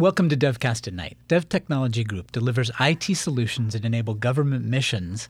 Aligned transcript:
Welcome 0.00 0.30
to 0.30 0.36
DevCast 0.36 0.88
at 0.88 0.94
Night. 0.94 1.18
Dev 1.28 1.46
Technology 1.50 2.04
Group 2.04 2.32
delivers 2.32 2.70
IT 2.80 3.04
solutions 3.18 3.74
that 3.74 3.84
enable 3.84 4.14
government 4.14 4.64
missions 4.64 5.28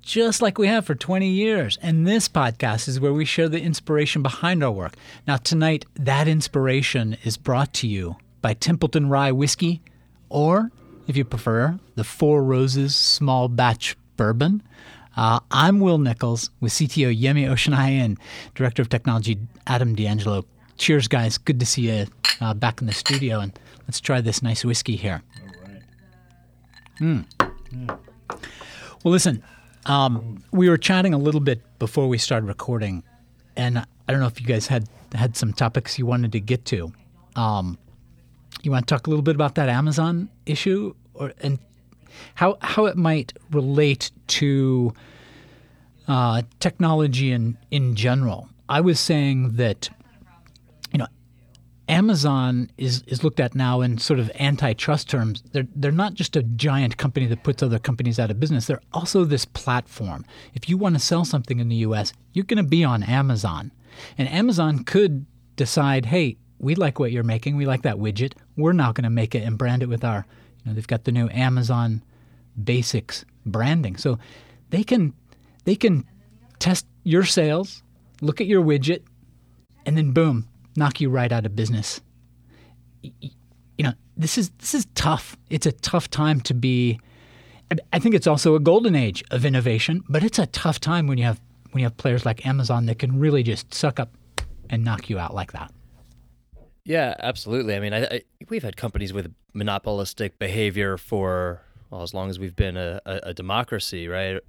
just 0.00 0.40
like 0.40 0.56
we 0.56 0.68
have 0.68 0.86
for 0.86 0.94
20 0.94 1.28
years. 1.28 1.78
And 1.82 2.06
this 2.06 2.26
podcast 2.26 2.88
is 2.88 2.98
where 2.98 3.12
we 3.12 3.26
share 3.26 3.46
the 3.46 3.60
inspiration 3.60 4.22
behind 4.22 4.64
our 4.64 4.70
work. 4.70 4.94
Now, 5.28 5.36
tonight, 5.36 5.84
that 5.96 6.26
inspiration 6.28 7.18
is 7.24 7.36
brought 7.36 7.74
to 7.74 7.86
you 7.86 8.16
by 8.40 8.54
Templeton 8.54 9.10
Rye 9.10 9.32
Whiskey, 9.32 9.82
or 10.30 10.70
if 11.06 11.14
you 11.14 11.26
prefer, 11.26 11.78
the 11.94 12.04
Four 12.04 12.42
Roses 12.42 12.96
Small 12.96 13.48
Batch 13.48 13.98
Bourbon. 14.16 14.62
Uh, 15.14 15.40
I'm 15.50 15.80
Will 15.80 15.98
Nichols 15.98 16.48
with 16.58 16.72
CTO 16.72 17.14
Yemi 17.14 17.46
Oshinai 17.46 17.90
and 17.90 18.18
Director 18.54 18.80
of 18.80 18.88
Technology 18.88 19.36
Adam 19.66 19.94
D'Angelo. 19.94 20.46
Cheers, 20.78 21.06
guys. 21.06 21.36
Good 21.36 21.60
to 21.60 21.66
see 21.66 21.90
you 21.90 22.06
uh, 22.40 22.54
back 22.54 22.80
in 22.80 22.86
the 22.86 22.94
studio. 22.94 23.40
And 23.40 23.58
let's 23.86 24.00
try 24.00 24.20
this 24.20 24.42
nice 24.42 24.64
whiskey 24.64 24.96
here. 24.96 25.22
All 25.40 25.72
right. 25.72 25.82
Mm. 27.00 27.24
Mm. 27.72 27.98
Well, 29.02 29.12
listen, 29.12 29.42
um, 29.86 30.42
we 30.50 30.68
were 30.68 30.78
chatting 30.78 31.12
a 31.14 31.18
little 31.18 31.40
bit 31.40 31.60
before 31.78 32.08
we 32.08 32.18
started 32.18 32.46
recording, 32.46 33.02
and 33.56 33.78
I 33.78 33.86
don't 34.08 34.20
know 34.20 34.26
if 34.26 34.40
you 34.40 34.46
guys 34.46 34.66
had 34.66 34.88
had 35.14 35.36
some 35.36 35.52
topics 35.52 35.98
you 35.98 36.06
wanted 36.06 36.32
to 36.32 36.40
get 36.40 36.64
to. 36.66 36.92
Um, 37.36 37.78
you 38.62 38.70
want 38.70 38.86
to 38.86 38.94
talk 38.94 39.06
a 39.06 39.10
little 39.10 39.22
bit 39.22 39.34
about 39.34 39.56
that 39.56 39.68
Amazon 39.68 40.30
issue, 40.46 40.94
or 41.12 41.32
and 41.42 41.58
how 42.34 42.56
how 42.60 42.86
it 42.86 42.96
might 42.96 43.32
relate 43.50 44.10
to 44.28 44.94
uh, 46.08 46.42
technology 46.60 47.32
in 47.32 47.58
in 47.70 47.94
general. 47.94 48.48
I 48.68 48.80
was 48.80 48.98
saying 48.98 49.56
that 49.56 49.90
Amazon 51.88 52.70
is, 52.78 53.02
is 53.06 53.22
looked 53.22 53.40
at 53.40 53.54
now 53.54 53.82
in 53.82 53.98
sort 53.98 54.18
of 54.18 54.30
antitrust 54.38 55.10
terms. 55.10 55.42
They're, 55.52 55.66
they're 55.74 55.92
not 55.92 56.14
just 56.14 56.34
a 56.34 56.42
giant 56.42 56.96
company 56.96 57.26
that 57.26 57.44
puts 57.44 57.62
other 57.62 57.78
companies 57.78 58.18
out 58.18 58.30
of 58.30 58.40
business. 58.40 58.66
They're 58.66 58.80
also 58.92 59.24
this 59.24 59.44
platform. 59.44 60.24
If 60.54 60.68
you 60.68 60.78
want 60.78 60.94
to 60.94 61.00
sell 61.00 61.24
something 61.24 61.58
in 61.58 61.68
the 61.68 61.76
US, 61.76 62.12
you're 62.32 62.46
going 62.46 62.62
to 62.62 62.68
be 62.68 62.84
on 62.84 63.02
Amazon. 63.02 63.70
And 64.16 64.28
Amazon 64.28 64.84
could 64.84 65.26
decide, 65.56 66.06
hey, 66.06 66.38
we 66.58 66.74
like 66.74 66.98
what 66.98 67.12
you're 67.12 67.22
making. 67.22 67.56
We 67.56 67.66
like 67.66 67.82
that 67.82 67.96
widget. 67.96 68.32
We're 68.56 68.72
now 68.72 68.92
going 68.92 69.04
to 69.04 69.10
make 69.10 69.34
it 69.34 69.42
and 69.42 69.58
brand 69.58 69.82
it 69.82 69.88
with 69.88 70.04
our, 70.04 70.26
you 70.62 70.70
know, 70.70 70.74
they've 70.74 70.86
got 70.86 71.04
the 71.04 71.12
new 71.12 71.28
Amazon 71.30 72.02
Basics 72.62 73.24
branding. 73.44 73.96
So 73.96 74.18
they 74.70 74.84
can 74.84 75.12
they 75.64 75.76
can 75.76 76.06
test 76.58 76.86
your 77.02 77.24
sales, 77.24 77.82
look 78.20 78.40
at 78.40 78.46
your 78.46 78.62
widget, 78.62 79.02
and 79.84 79.96
then 79.96 80.12
boom, 80.12 80.48
knock 80.76 81.00
you 81.00 81.08
right 81.08 81.30
out 81.30 81.46
of 81.46 81.56
business. 81.56 82.00
You 83.02 83.30
know, 83.78 83.92
this 84.16 84.38
is 84.38 84.50
this 84.58 84.74
is 84.74 84.86
tough. 84.94 85.36
It's 85.50 85.66
a 85.66 85.72
tough 85.72 86.10
time 86.10 86.40
to 86.42 86.54
be. 86.54 87.00
I 87.92 87.98
think 87.98 88.14
it's 88.14 88.26
also 88.26 88.54
a 88.54 88.60
golden 88.60 88.94
age 88.94 89.24
of 89.30 89.44
innovation, 89.44 90.04
but 90.08 90.22
it's 90.22 90.38
a 90.38 90.46
tough 90.46 90.78
time 90.78 91.06
when 91.06 91.18
you 91.18 91.24
have 91.24 91.40
when 91.72 91.80
you 91.80 91.86
have 91.86 91.96
players 91.96 92.24
like 92.24 92.46
Amazon 92.46 92.86
that 92.86 92.98
can 92.98 93.18
really 93.18 93.42
just 93.42 93.74
suck 93.74 93.98
up 93.98 94.16
and 94.70 94.84
knock 94.84 95.10
you 95.10 95.18
out 95.18 95.34
like 95.34 95.52
that. 95.52 95.72
Yeah, 96.84 97.14
absolutely. 97.18 97.74
I 97.74 97.80
mean, 97.80 97.94
I, 97.94 98.04
I, 98.04 98.22
we've 98.48 98.62
had 98.62 98.76
companies 98.76 99.12
with 99.12 99.34
monopolistic 99.54 100.38
behavior 100.38 100.96
for 100.98 101.62
well 101.90 102.02
as 102.02 102.12
long 102.12 102.28
as 102.28 102.38
we've 102.38 102.56
been 102.56 102.76
a, 102.76 103.00
a, 103.06 103.20
a 103.24 103.34
democracy, 103.34 104.08
right, 104.08 104.40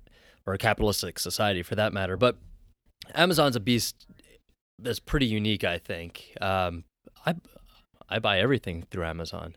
or 0.46 0.53
a 0.53 0.58
capitalistic 0.58 1.20
society 1.20 1.64
for 1.64 1.76
that 1.76 1.94
matter. 1.94 2.18
But 2.18 2.38
Amazon's 3.14 3.56
a 3.56 3.59
beast 3.59 4.06
that's 4.80 5.00
pretty 5.00 5.26
unique, 5.26 5.64
I 5.64 5.78
think. 5.78 6.36
Um, 6.42 6.84
I 7.26 7.36
I 8.09 8.20
buy 8.20 8.40
everything 8.40 8.84
through 8.90 9.06
Amazon. 9.06 9.56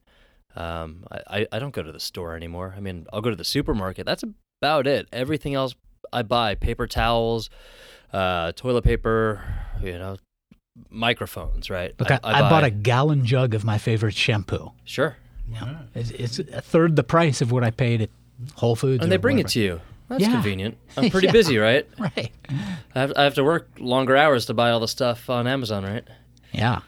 Um, 0.56 1.04
I, 1.10 1.46
I 1.52 1.58
don't 1.58 1.74
go 1.74 1.82
to 1.82 1.92
the 1.92 2.00
store 2.00 2.34
anymore. 2.34 2.74
I 2.76 2.80
mean, 2.80 3.06
I'll 3.12 3.20
go 3.20 3.30
to 3.30 3.36
the 3.36 3.44
supermarket. 3.44 4.06
That's 4.06 4.24
about 4.60 4.86
it. 4.86 5.06
Everything 5.12 5.54
else 5.54 5.74
I 6.12 6.22
buy 6.22 6.54
paper 6.54 6.86
towels, 6.86 7.50
uh, 8.12 8.52
toilet 8.52 8.82
paper, 8.82 9.42
you 9.82 9.92
know, 9.98 10.16
microphones, 10.90 11.70
right? 11.70 11.94
Look, 11.98 12.10
I, 12.10 12.18
I, 12.24 12.42
I 12.42 12.50
bought 12.50 12.64
a 12.64 12.70
gallon 12.70 13.24
jug 13.24 13.54
of 13.54 13.64
my 13.64 13.78
favorite 13.78 14.14
shampoo. 14.14 14.72
Sure. 14.84 15.16
Yeah. 15.50 15.78
It's, 15.94 16.10
it's, 16.10 16.38
a 16.38 16.60
third 16.60 16.96
the 16.96 17.04
price 17.04 17.40
of 17.40 17.52
what 17.52 17.64
I 17.64 17.70
paid 17.70 18.02
at 18.02 18.10
Whole 18.54 18.76
Foods. 18.76 19.02
And 19.02 19.12
they 19.12 19.16
bring 19.16 19.36
whatever. 19.36 19.48
it 19.48 19.52
to 19.52 19.60
you. 19.60 19.80
That's 20.08 20.22
yeah. 20.22 20.32
convenient. 20.32 20.78
I'm 20.96 21.10
pretty 21.10 21.26
yeah. 21.26 21.32
busy, 21.32 21.58
right? 21.58 21.86
Right. 21.98 22.32
I 22.94 23.00
have, 23.00 23.12
I 23.16 23.24
have 23.24 23.34
to 23.34 23.44
work 23.44 23.68
longer 23.78 24.16
hours 24.16 24.46
to 24.46 24.54
buy 24.54 24.70
all 24.70 24.80
the 24.80 24.88
stuff 24.88 25.28
on 25.28 25.46
Amazon, 25.46 25.84
right? 25.84 26.04
Yeah. 26.52 26.80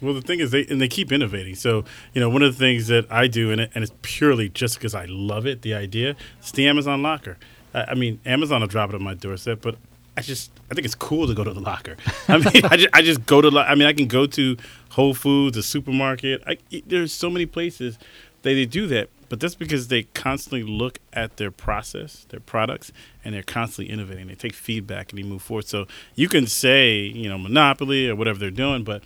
Well, 0.00 0.14
the 0.14 0.20
thing 0.20 0.40
is, 0.40 0.50
they 0.50 0.66
and 0.66 0.80
they 0.80 0.88
keep 0.88 1.10
innovating. 1.12 1.54
So, 1.54 1.84
you 2.12 2.20
know, 2.20 2.28
one 2.28 2.42
of 2.42 2.52
the 2.52 2.58
things 2.58 2.88
that 2.88 3.10
I 3.10 3.26
do, 3.26 3.50
and, 3.50 3.60
it, 3.60 3.70
and 3.74 3.82
it's 3.82 3.92
purely 4.02 4.48
just 4.48 4.74
because 4.74 4.94
I 4.94 5.06
love 5.06 5.46
it, 5.46 5.62
the 5.62 5.74
idea, 5.74 6.14
it's 6.38 6.52
the 6.52 6.68
Amazon 6.68 7.02
locker. 7.02 7.38
I, 7.72 7.84
I 7.88 7.94
mean, 7.94 8.20
Amazon 8.26 8.60
will 8.60 8.68
drop 8.68 8.90
it 8.90 8.96
on 8.96 9.02
my 9.02 9.14
doorstep, 9.14 9.60
but 9.62 9.76
I 10.16 10.20
just 10.20 10.50
I 10.70 10.74
think 10.74 10.84
it's 10.84 10.94
cool 10.94 11.26
to 11.26 11.34
go 11.34 11.42
to 11.42 11.52
the 11.52 11.60
locker. 11.60 11.96
I 12.28 12.38
mean, 12.38 12.64
I, 12.64 12.76
just, 12.76 12.88
I 12.92 13.02
just 13.02 13.26
go 13.26 13.40
to. 13.40 13.58
I 13.58 13.74
mean, 13.74 13.88
I 13.88 13.92
can 13.92 14.06
go 14.06 14.26
to 14.26 14.56
Whole 14.90 15.14
Foods, 15.14 15.56
the 15.56 15.62
supermarket. 15.62 16.42
I, 16.46 16.58
there's 16.86 17.12
so 17.12 17.30
many 17.30 17.46
places 17.46 17.98
that 18.42 18.50
they 18.54 18.66
do 18.66 18.86
that, 18.88 19.08
but 19.34 19.40
that's 19.40 19.56
because 19.56 19.88
they 19.88 20.04
constantly 20.04 20.62
look 20.62 21.00
at 21.12 21.38
their 21.38 21.50
process, 21.50 22.24
their 22.28 22.38
products, 22.38 22.92
and 23.24 23.34
they're 23.34 23.42
constantly 23.42 23.92
innovating. 23.92 24.28
They 24.28 24.36
take 24.36 24.52
feedback 24.54 25.10
and 25.10 25.18
they 25.18 25.24
move 25.24 25.42
forward. 25.42 25.66
So 25.66 25.88
you 26.14 26.28
can 26.28 26.46
say, 26.46 26.98
you 26.98 27.28
know, 27.28 27.36
monopoly 27.36 28.08
or 28.08 28.14
whatever 28.14 28.38
they're 28.38 28.52
doing, 28.52 28.84
but 28.84 29.02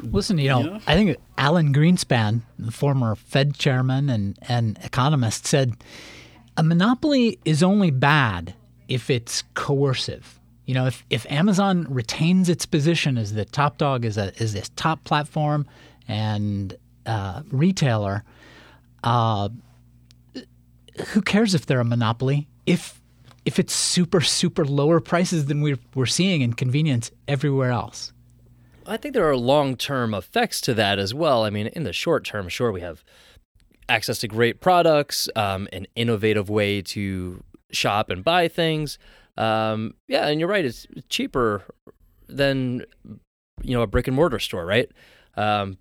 listen, 0.00 0.36
you 0.36 0.50
know, 0.50 0.58
you 0.58 0.66
know? 0.66 0.80
I 0.86 0.96
think 0.96 1.16
Alan 1.38 1.72
Greenspan, 1.72 2.42
the 2.58 2.70
former 2.70 3.14
Fed 3.14 3.54
chairman 3.54 4.10
and, 4.10 4.38
and 4.42 4.78
economist, 4.84 5.46
said 5.46 5.72
a 6.58 6.62
monopoly 6.62 7.38
is 7.46 7.62
only 7.62 7.90
bad 7.90 8.52
if 8.86 9.08
it's 9.08 9.44
coercive. 9.54 10.38
You 10.66 10.74
know, 10.74 10.84
if, 10.88 11.06
if 11.08 11.24
Amazon 11.32 11.86
retains 11.88 12.50
its 12.50 12.66
position 12.66 13.16
as 13.16 13.32
the 13.32 13.46
top 13.46 13.78
dog, 13.78 14.04
as 14.04 14.18
a 14.18 14.38
as 14.42 14.52
this 14.52 14.68
top 14.76 15.04
platform 15.04 15.66
and 16.06 16.76
uh, 17.06 17.44
retailer, 17.50 18.24
uh, 19.02 19.48
who 21.08 21.22
cares 21.22 21.54
if 21.54 21.66
they're 21.66 21.80
a 21.80 21.84
monopoly? 21.84 22.48
If 22.66 23.00
if 23.44 23.58
it's 23.58 23.72
super 23.72 24.20
super 24.20 24.64
lower 24.64 25.00
prices 25.00 25.46
than 25.46 25.60
we're 25.60 25.78
we're 25.94 26.06
seeing 26.06 26.42
in 26.42 26.52
convenience 26.52 27.10
everywhere 27.26 27.70
else. 27.70 28.12
I 28.86 28.96
think 28.96 29.14
there 29.14 29.28
are 29.28 29.36
long 29.36 29.76
term 29.76 30.14
effects 30.14 30.60
to 30.62 30.74
that 30.74 30.98
as 30.98 31.14
well. 31.14 31.44
I 31.44 31.50
mean, 31.50 31.68
in 31.68 31.84
the 31.84 31.92
short 31.92 32.24
term, 32.24 32.48
sure, 32.48 32.72
we 32.72 32.80
have 32.80 33.04
access 33.88 34.18
to 34.18 34.28
great 34.28 34.60
products, 34.60 35.28
um, 35.36 35.68
an 35.72 35.86
innovative 35.94 36.48
way 36.48 36.82
to 36.82 37.42
shop 37.70 38.10
and 38.10 38.24
buy 38.24 38.48
things. 38.48 38.98
Um, 39.36 39.94
yeah, 40.08 40.26
and 40.26 40.40
you're 40.40 40.48
right; 40.48 40.64
it's 40.64 40.86
cheaper 41.08 41.64
than 42.28 42.84
you 43.62 43.76
know 43.76 43.82
a 43.82 43.86
brick 43.86 44.06
and 44.06 44.16
mortar 44.16 44.38
store, 44.38 44.66
right? 44.66 44.90
Um, 45.36 45.78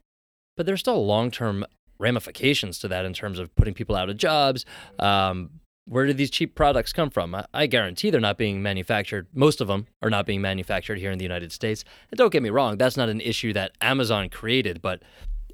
but 0.55 0.65
there's 0.65 0.79
still 0.79 1.05
long 1.05 1.31
term 1.31 1.65
ramifications 1.99 2.79
to 2.79 2.87
that 2.87 3.05
in 3.05 3.13
terms 3.13 3.39
of 3.39 3.53
putting 3.55 3.73
people 3.73 3.95
out 3.95 4.09
of 4.09 4.17
jobs. 4.17 4.65
Um, 4.97 5.51
where 5.85 6.05
do 6.05 6.13
these 6.13 6.29
cheap 6.29 6.55
products 6.55 6.93
come 6.93 7.09
from? 7.09 7.33
I, 7.33 7.45
I, 7.53 7.65
guarantee 7.65 8.11
they're 8.11 8.21
not 8.21 8.37
being 8.37 8.61
manufactured. 8.61 9.27
Most 9.33 9.59
of 9.59 9.67
them 9.67 9.87
are 10.01 10.09
not 10.09 10.25
being 10.25 10.39
manufactured 10.39 10.99
here 10.99 11.11
in 11.11 11.17
the 11.17 11.25
United 11.25 11.51
States. 11.51 11.83
And 12.11 12.17
don't 12.17 12.31
get 12.31 12.43
me 12.43 12.51
wrong, 12.51 12.77
that's 12.77 12.95
not 12.95 13.09
an 13.09 13.21
issue 13.21 13.53
that 13.53 13.71
Amazon 13.81 14.29
created, 14.29 14.81
but 14.81 15.01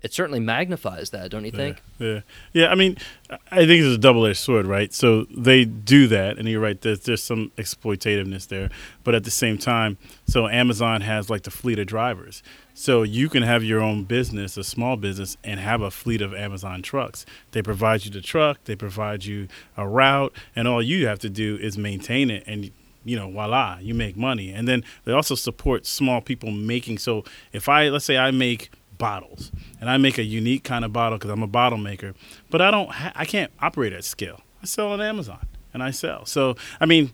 it 0.06 0.14
certainly 0.14 0.40
magnifies 0.40 1.10
that, 1.10 1.32
don't 1.32 1.46
you 1.46 1.52
think? 1.52 1.82
Yeah, 1.98 2.08
yeah. 2.08 2.20
yeah 2.54 2.68
I 2.68 2.76
mean, 2.76 2.96
I 3.30 3.66
think 3.66 3.82
it's 3.84 3.96
a 3.96 3.98
double-edged 3.98 4.38
sword, 4.38 4.68
right? 4.68 4.94
So 4.94 5.26
they 5.36 5.66
do 5.66 6.06
that, 6.10 6.38
and 6.38 6.48
you're 6.48 6.62
right. 6.62 6.80
There's 6.80 7.00
there's 7.00 7.24
some 7.24 7.52
exploitativeness 7.58 8.48
there, 8.48 8.70
but 9.04 9.16
at 9.16 9.24
the 9.24 9.32
same 9.32 9.58
time, 9.58 9.98
so 10.28 10.48
Amazon 10.48 11.02
has 11.02 11.32
like 11.32 11.42
the 11.42 11.50
fleet 11.50 11.80
of 11.80 11.88
drivers. 11.88 12.44
So 12.76 13.02
you 13.02 13.30
can 13.30 13.42
have 13.42 13.64
your 13.64 13.82
own 13.82 14.04
business, 14.04 14.58
a 14.58 14.64
small 14.64 14.96
business, 14.96 15.38
and 15.44 15.60
have 15.60 15.82
a 15.82 15.90
fleet 15.90 16.22
of 16.22 16.36
Amazon 16.36 16.84
trucks. 16.84 17.26
They 17.52 17.64
provide 17.64 18.06
you 18.06 18.12
the 18.12 18.22
truck, 18.22 18.64
they 18.66 18.76
provide 18.76 19.26
you 19.26 19.48
a 19.76 19.88
route, 19.88 20.34
and 20.56 20.68
all 20.68 20.84
you 20.84 21.08
have 21.08 21.18
to 21.20 21.30
do 21.30 21.58
is 21.60 21.80
maintain 21.80 22.30
it 22.30 22.44
and 22.46 22.72
you 23.06 23.16
know, 23.16 23.30
voila, 23.30 23.78
you 23.80 23.94
make 23.94 24.18
money. 24.18 24.52
And 24.52 24.68
then 24.68 24.84
they 25.04 25.14
also 25.14 25.36
support 25.36 25.86
small 25.86 26.22
people 26.22 26.50
making. 26.50 26.98
So 26.98 27.24
if 27.54 27.70
I, 27.70 27.90
let's 27.90 28.04
say 28.04 28.18
I 28.18 28.32
make 28.32 28.72
bottles, 28.98 29.52
and 29.80 29.90
I 29.90 29.98
make 29.98 30.18
a 30.18 30.24
unique 30.24 30.64
kind 30.64 30.86
of 30.86 30.94
bottle 30.94 31.18
because 31.18 31.32
I'm 31.32 31.44
a 31.44 31.48
bottle 31.48 31.78
maker. 31.78 32.14
But 32.50 32.62
I 32.62 32.72
don't, 32.72 32.92
ha- 32.92 33.14
I 33.16 33.26
can't 33.26 33.52
operate 33.60 33.94
at 33.94 34.04
scale. 34.04 34.42
I 34.62 34.66
sell 34.66 34.92
on 34.92 35.02
Amazon, 35.02 35.46
and 35.74 35.84
I 35.84 35.92
sell. 35.92 36.26
So 36.26 36.56
I 36.80 36.86
mean, 36.86 37.12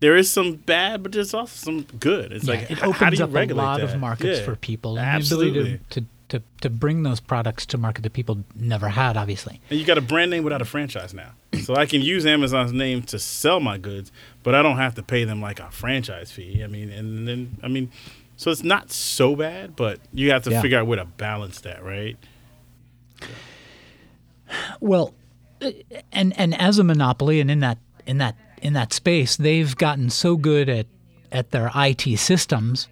there 0.00 0.16
is 0.16 0.30
some 0.30 0.54
bad, 0.54 1.02
but 1.02 1.12
there's 1.12 1.34
also 1.34 1.54
some 1.54 1.82
good. 2.00 2.32
It's 2.32 2.46
yeah, 2.46 2.54
like 2.54 2.70
it 2.70 2.82
opens 2.82 3.20
up 3.20 3.30
a 3.34 3.44
lot 3.54 3.80
that? 3.80 3.94
of 3.94 4.00
markets 4.00 4.40
yeah, 4.40 4.44
for 4.44 4.56
people, 4.56 4.98
and 4.98 5.06
absolutely. 5.06 5.52
the 5.52 5.58
ability 5.60 5.84
to, 5.90 6.00
to 6.00 6.06
to, 6.32 6.42
to 6.62 6.70
bring 6.70 7.02
those 7.02 7.20
products 7.20 7.66
to 7.66 7.76
market 7.78 8.00
that 8.02 8.14
people 8.14 8.42
never 8.54 8.88
had, 8.88 9.18
obviously. 9.18 9.60
And 9.68 9.78
you 9.78 9.84
got 9.84 9.98
a 9.98 10.00
brand 10.00 10.30
name 10.30 10.44
without 10.44 10.62
a 10.62 10.64
franchise 10.64 11.12
now. 11.12 11.32
so 11.62 11.74
I 11.74 11.84
can 11.84 12.00
use 12.00 12.24
Amazon's 12.24 12.72
name 12.72 13.02
to 13.02 13.18
sell 13.18 13.60
my 13.60 13.76
goods, 13.76 14.10
but 14.42 14.54
I 14.54 14.62
don't 14.62 14.78
have 14.78 14.94
to 14.94 15.02
pay 15.02 15.24
them 15.24 15.42
like 15.42 15.60
a 15.60 15.70
franchise 15.70 16.32
fee. 16.32 16.64
I 16.64 16.68
mean, 16.68 16.90
and 16.90 17.28
then, 17.28 17.58
I 17.62 17.68
mean, 17.68 17.92
so 18.42 18.50
it's 18.50 18.64
not 18.64 18.90
so 18.90 19.36
bad, 19.36 19.76
but 19.76 20.00
you 20.12 20.32
have 20.32 20.42
to 20.42 20.50
yeah. 20.50 20.60
figure 20.60 20.76
out 20.76 20.88
where 20.88 20.98
to 20.98 21.04
balance 21.04 21.60
that, 21.60 21.84
right? 21.84 22.16
Well, 24.80 25.14
and 26.10 26.36
and 26.36 26.60
as 26.60 26.80
a 26.80 26.82
monopoly, 26.82 27.38
and 27.38 27.48
in 27.48 27.60
that 27.60 27.78
in 28.04 28.18
that 28.18 28.34
in 28.60 28.72
that 28.72 28.92
space, 28.92 29.36
they've 29.36 29.76
gotten 29.76 30.10
so 30.10 30.36
good 30.36 30.68
at 30.68 30.86
at 31.30 31.52
their 31.52 31.70
IT 31.72 32.18
systems 32.18 32.88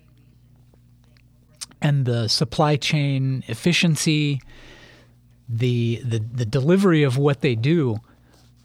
and 1.82 2.04
the 2.04 2.28
supply 2.28 2.76
chain 2.76 3.42
efficiency, 3.48 4.40
the 5.48 6.00
the 6.04 6.20
the 6.20 6.46
delivery 6.46 7.02
of 7.02 7.18
what 7.18 7.40
they 7.40 7.56
do. 7.56 7.96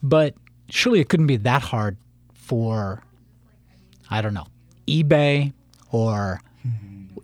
But 0.03 0.35
surely 0.69 0.99
it 0.99 1.09
couldn't 1.09 1.25
be 1.25 1.37
that 1.37 1.63
hard 1.63 1.97
for 2.35 3.01
I 4.07 4.21
don't 4.21 4.35
know 4.35 4.45
eBay 4.87 5.51
or 5.91 6.41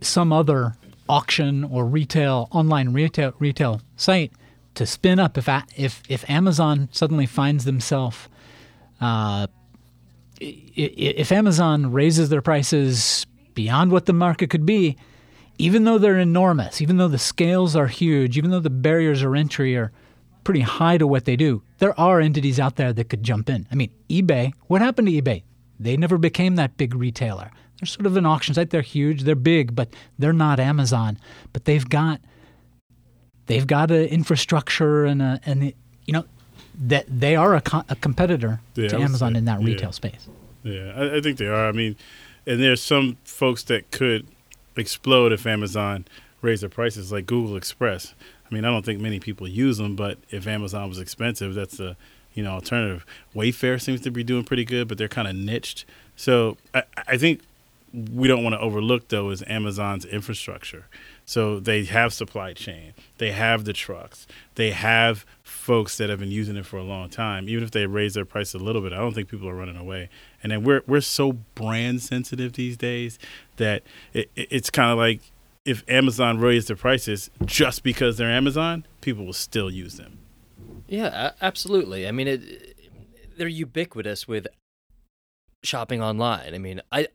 some 0.01 0.33
other 0.33 0.75
auction 1.09 1.63
or 1.63 1.85
retail 1.85 2.47
online 2.51 2.93
retail 2.93 3.33
retail 3.39 3.81
site 3.97 4.31
to 4.75 4.85
spin 4.85 5.19
up 5.19 5.37
if 5.37 5.49
if 5.75 6.01
if 6.07 6.29
Amazon 6.29 6.89
suddenly 6.91 7.25
finds 7.25 7.65
themselves 7.65 8.29
uh, 9.01 9.47
if 10.39 11.31
Amazon 11.31 11.91
raises 11.91 12.29
their 12.29 12.41
prices 12.41 13.25
beyond 13.53 13.91
what 13.91 14.05
the 14.05 14.13
market 14.13 14.49
could 14.49 14.65
be, 14.65 14.95
even 15.57 15.83
though 15.83 15.97
they're 15.97 16.17
enormous, 16.17 16.81
even 16.81 16.97
though 16.97 17.07
the 17.07 17.19
scales 17.19 17.75
are 17.75 17.87
huge, 17.87 18.37
even 18.37 18.49
though 18.49 18.59
the 18.59 18.69
barriers 18.69 19.21
of 19.21 19.35
entry 19.35 19.75
are 19.75 19.91
pretty 20.43 20.61
high 20.61 20.97
to 20.97 21.05
what 21.05 21.25
they 21.25 21.35
do, 21.35 21.61
there 21.77 21.99
are 21.99 22.19
entities 22.19 22.59
out 22.59 22.75
there 22.75 22.93
that 22.93 23.09
could 23.09 23.23
jump 23.23 23.49
in. 23.49 23.67
I 23.71 23.75
mean, 23.75 23.91
eBay, 24.09 24.53
what 24.67 24.81
happened 24.81 25.07
to 25.07 25.21
eBay? 25.21 25.43
They 25.79 25.97
never 25.97 26.17
became 26.17 26.55
that 26.55 26.77
big 26.77 26.95
retailer. 26.95 27.51
They're 27.81 27.87
sort 27.87 28.05
of 28.05 28.15
an 28.15 28.27
auction 28.27 28.53
site. 28.53 28.69
They're 28.69 28.81
huge, 28.81 29.23
they're 29.23 29.35
big, 29.35 29.75
but 29.75 29.89
they're 30.19 30.33
not 30.33 30.59
Amazon. 30.59 31.17
But 31.51 31.65
they've 31.65 31.87
got 31.87 32.21
they've 33.47 33.65
got 33.65 33.89
an 33.89 34.05
infrastructure 34.05 35.05
and 35.05 35.21
a 35.21 35.39
and 35.45 35.73
you 36.05 36.13
know 36.13 36.25
that 36.75 37.05
they 37.09 37.35
are 37.35 37.55
a, 37.55 37.61
co- 37.61 37.83
a 37.89 37.95
competitor 37.95 38.61
yeah, 38.75 38.89
to 38.89 38.99
Amazon 38.99 39.33
say, 39.33 39.39
in 39.39 39.45
that 39.45 39.59
retail 39.59 39.89
yeah. 39.89 39.91
space. 39.91 40.29
Yeah, 40.63 40.93
I, 40.95 41.17
I, 41.17 41.21
think 41.21 41.37
they 41.37 41.47
are. 41.47 41.67
I 41.67 41.71
mean, 41.71 41.95
and 42.45 42.61
there's 42.61 42.81
some 42.81 43.17
folks 43.23 43.63
that 43.63 43.89
could 43.91 44.27
explode 44.75 45.31
if 45.33 45.45
Amazon 45.45 46.05
raised 46.41 46.61
their 46.61 46.69
prices, 46.69 47.11
like 47.11 47.25
Google 47.25 47.55
Express. 47.55 48.13
I 48.49 48.53
mean, 48.53 48.63
I 48.63 48.69
don't 48.69 48.85
think 48.85 48.99
many 48.99 49.19
people 49.19 49.47
use 49.47 49.77
them, 49.77 49.95
but 49.95 50.17
if 50.29 50.47
Amazon 50.47 50.87
was 50.87 50.99
expensive, 50.99 51.55
that's 51.55 51.79
a 51.79 51.97
you 52.33 52.43
know 52.43 52.51
alternative. 52.51 53.05
Wayfair 53.35 53.81
seems 53.81 54.01
to 54.01 54.11
be 54.11 54.23
doing 54.23 54.43
pretty 54.43 54.65
good, 54.65 54.87
but 54.87 54.97
they're 54.97 55.07
kind 55.07 55.27
of 55.27 55.35
niched. 55.35 55.85
So 56.15 56.57
I, 56.73 56.83
I 57.07 57.17
think 57.17 57.41
we 57.93 58.27
don't 58.27 58.43
want 58.43 58.53
to 58.53 58.59
overlook 58.59 59.09
though 59.09 59.29
is 59.29 59.43
Amazon's 59.47 60.05
infrastructure. 60.05 60.85
So 61.25 61.59
they 61.59 61.85
have 61.85 62.13
supply 62.13 62.53
chain, 62.53 62.93
they 63.17 63.31
have 63.31 63.65
the 63.65 63.73
trucks, 63.73 64.27
they 64.55 64.71
have 64.71 65.25
folks 65.43 65.97
that 65.97 66.09
have 66.09 66.19
been 66.19 66.31
using 66.31 66.57
it 66.57 66.65
for 66.65 66.77
a 66.77 66.83
long 66.83 67.09
time. 67.09 67.47
Even 67.47 67.63
if 67.63 67.71
they 67.71 67.85
raise 67.85 68.13
their 68.13 68.25
price 68.25 68.53
a 68.53 68.57
little 68.57 68.81
bit, 68.81 68.93
I 68.93 68.97
don't 68.97 69.13
think 69.13 69.29
people 69.29 69.47
are 69.47 69.55
running 69.55 69.77
away. 69.77 70.09
And 70.43 70.51
then 70.51 70.63
we're 70.63 70.83
we're 70.87 71.01
so 71.01 71.33
brand 71.55 72.01
sensitive 72.01 72.53
these 72.53 72.77
days 72.77 73.19
that 73.57 73.83
it, 74.13 74.29
it's 74.35 74.69
kind 74.69 74.91
of 74.91 74.97
like 74.97 75.21
if 75.65 75.83
Amazon 75.87 76.39
raised 76.39 76.69
their 76.69 76.75
prices 76.75 77.29
just 77.45 77.83
because 77.83 78.17
they're 78.17 78.29
Amazon, 78.31 78.85
people 79.01 79.25
will 79.25 79.33
still 79.33 79.69
use 79.69 79.97
them. 79.97 80.17
Yeah, 80.87 81.31
absolutely. 81.41 82.07
I 82.07 82.11
mean, 82.11 82.27
it, 82.27 82.77
they're 83.37 83.47
ubiquitous 83.47 84.27
with 84.27 84.47
shopping 85.63 86.01
online. 86.01 86.53
I 86.53 86.57
mean, 86.57 86.81
I 86.91 87.07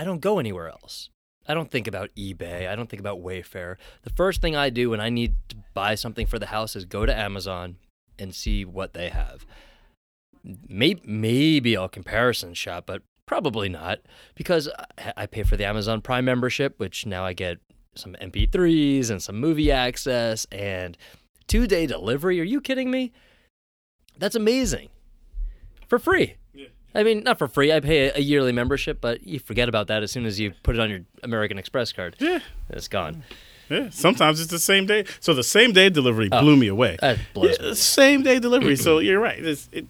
I 0.00 0.04
don't 0.04 0.22
go 0.22 0.38
anywhere 0.38 0.70
else. 0.70 1.10
I 1.46 1.52
don't 1.52 1.70
think 1.70 1.86
about 1.86 2.08
eBay. 2.16 2.66
I 2.66 2.74
don't 2.74 2.88
think 2.88 3.00
about 3.00 3.20
Wayfair. 3.20 3.76
The 4.00 4.08
first 4.08 4.40
thing 4.40 4.56
I 4.56 4.70
do 4.70 4.88
when 4.88 5.00
I 5.00 5.10
need 5.10 5.34
to 5.50 5.56
buy 5.74 5.94
something 5.94 6.26
for 6.26 6.38
the 6.38 6.46
house 6.46 6.74
is 6.74 6.86
go 6.86 7.04
to 7.04 7.14
Amazon 7.14 7.76
and 8.18 8.34
see 8.34 8.64
what 8.64 8.94
they 8.94 9.10
have. 9.10 9.44
Maybe, 10.42 11.02
maybe 11.04 11.76
I'll 11.76 11.90
comparison 11.90 12.54
shop, 12.54 12.84
but 12.86 13.02
probably 13.26 13.68
not 13.68 13.98
because 14.34 14.70
I 15.18 15.26
pay 15.26 15.42
for 15.42 15.58
the 15.58 15.66
Amazon 15.66 16.00
Prime 16.00 16.24
membership, 16.24 16.78
which 16.78 17.04
now 17.04 17.26
I 17.26 17.34
get 17.34 17.58
some 17.94 18.16
MP3s 18.22 19.10
and 19.10 19.22
some 19.22 19.38
movie 19.38 19.70
access 19.70 20.46
and 20.50 20.96
two 21.46 21.66
day 21.66 21.86
delivery. 21.86 22.40
Are 22.40 22.44
you 22.44 22.62
kidding 22.62 22.90
me? 22.90 23.12
That's 24.16 24.34
amazing. 24.34 24.88
For 25.88 25.98
free. 25.98 26.36
I 26.94 27.02
mean, 27.02 27.22
not 27.22 27.38
for 27.38 27.48
free. 27.48 27.72
I 27.72 27.80
pay 27.80 28.08
a, 28.08 28.16
a, 28.16 28.20
yearly 28.20 28.52
membership, 28.52 29.00
but 29.00 29.26
you 29.26 29.38
forget 29.38 29.68
about 29.68 29.86
that 29.88 30.02
as 30.02 30.10
soon 30.10 30.26
as 30.26 30.40
you 30.40 30.52
put 30.62 30.74
it 30.76 30.80
on 30.80 30.90
your 30.90 31.00
American 31.22 31.58
Express 31.58 31.92
card. 31.92 32.16
Yeah, 32.18 32.40
it's 32.68 32.88
gone. 32.88 33.22
Yeah, 33.68 33.90
sometimes 33.90 34.40
it's 34.40 34.50
the 34.50 34.58
same 34.58 34.86
day. 34.86 35.04
So 35.20 35.32
the 35.32 35.44
same 35.44 35.72
day 35.72 35.90
delivery 35.90 36.28
oh, 36.32 36.40
blew 36.40 36.56
me 36.56 36.66
away. 36.66 36.96
That 37.00 37.18
blows 37.32 37.56
yeah, 37.60 37.68
me. 37.68 37.74
Same 37.74 38.22
day 38.22 38.40
delivery. 38.40 38.76
so 38.76 38.98
you're 39.00 39.20
right. 39.20 39.38
It, 39.38 39.86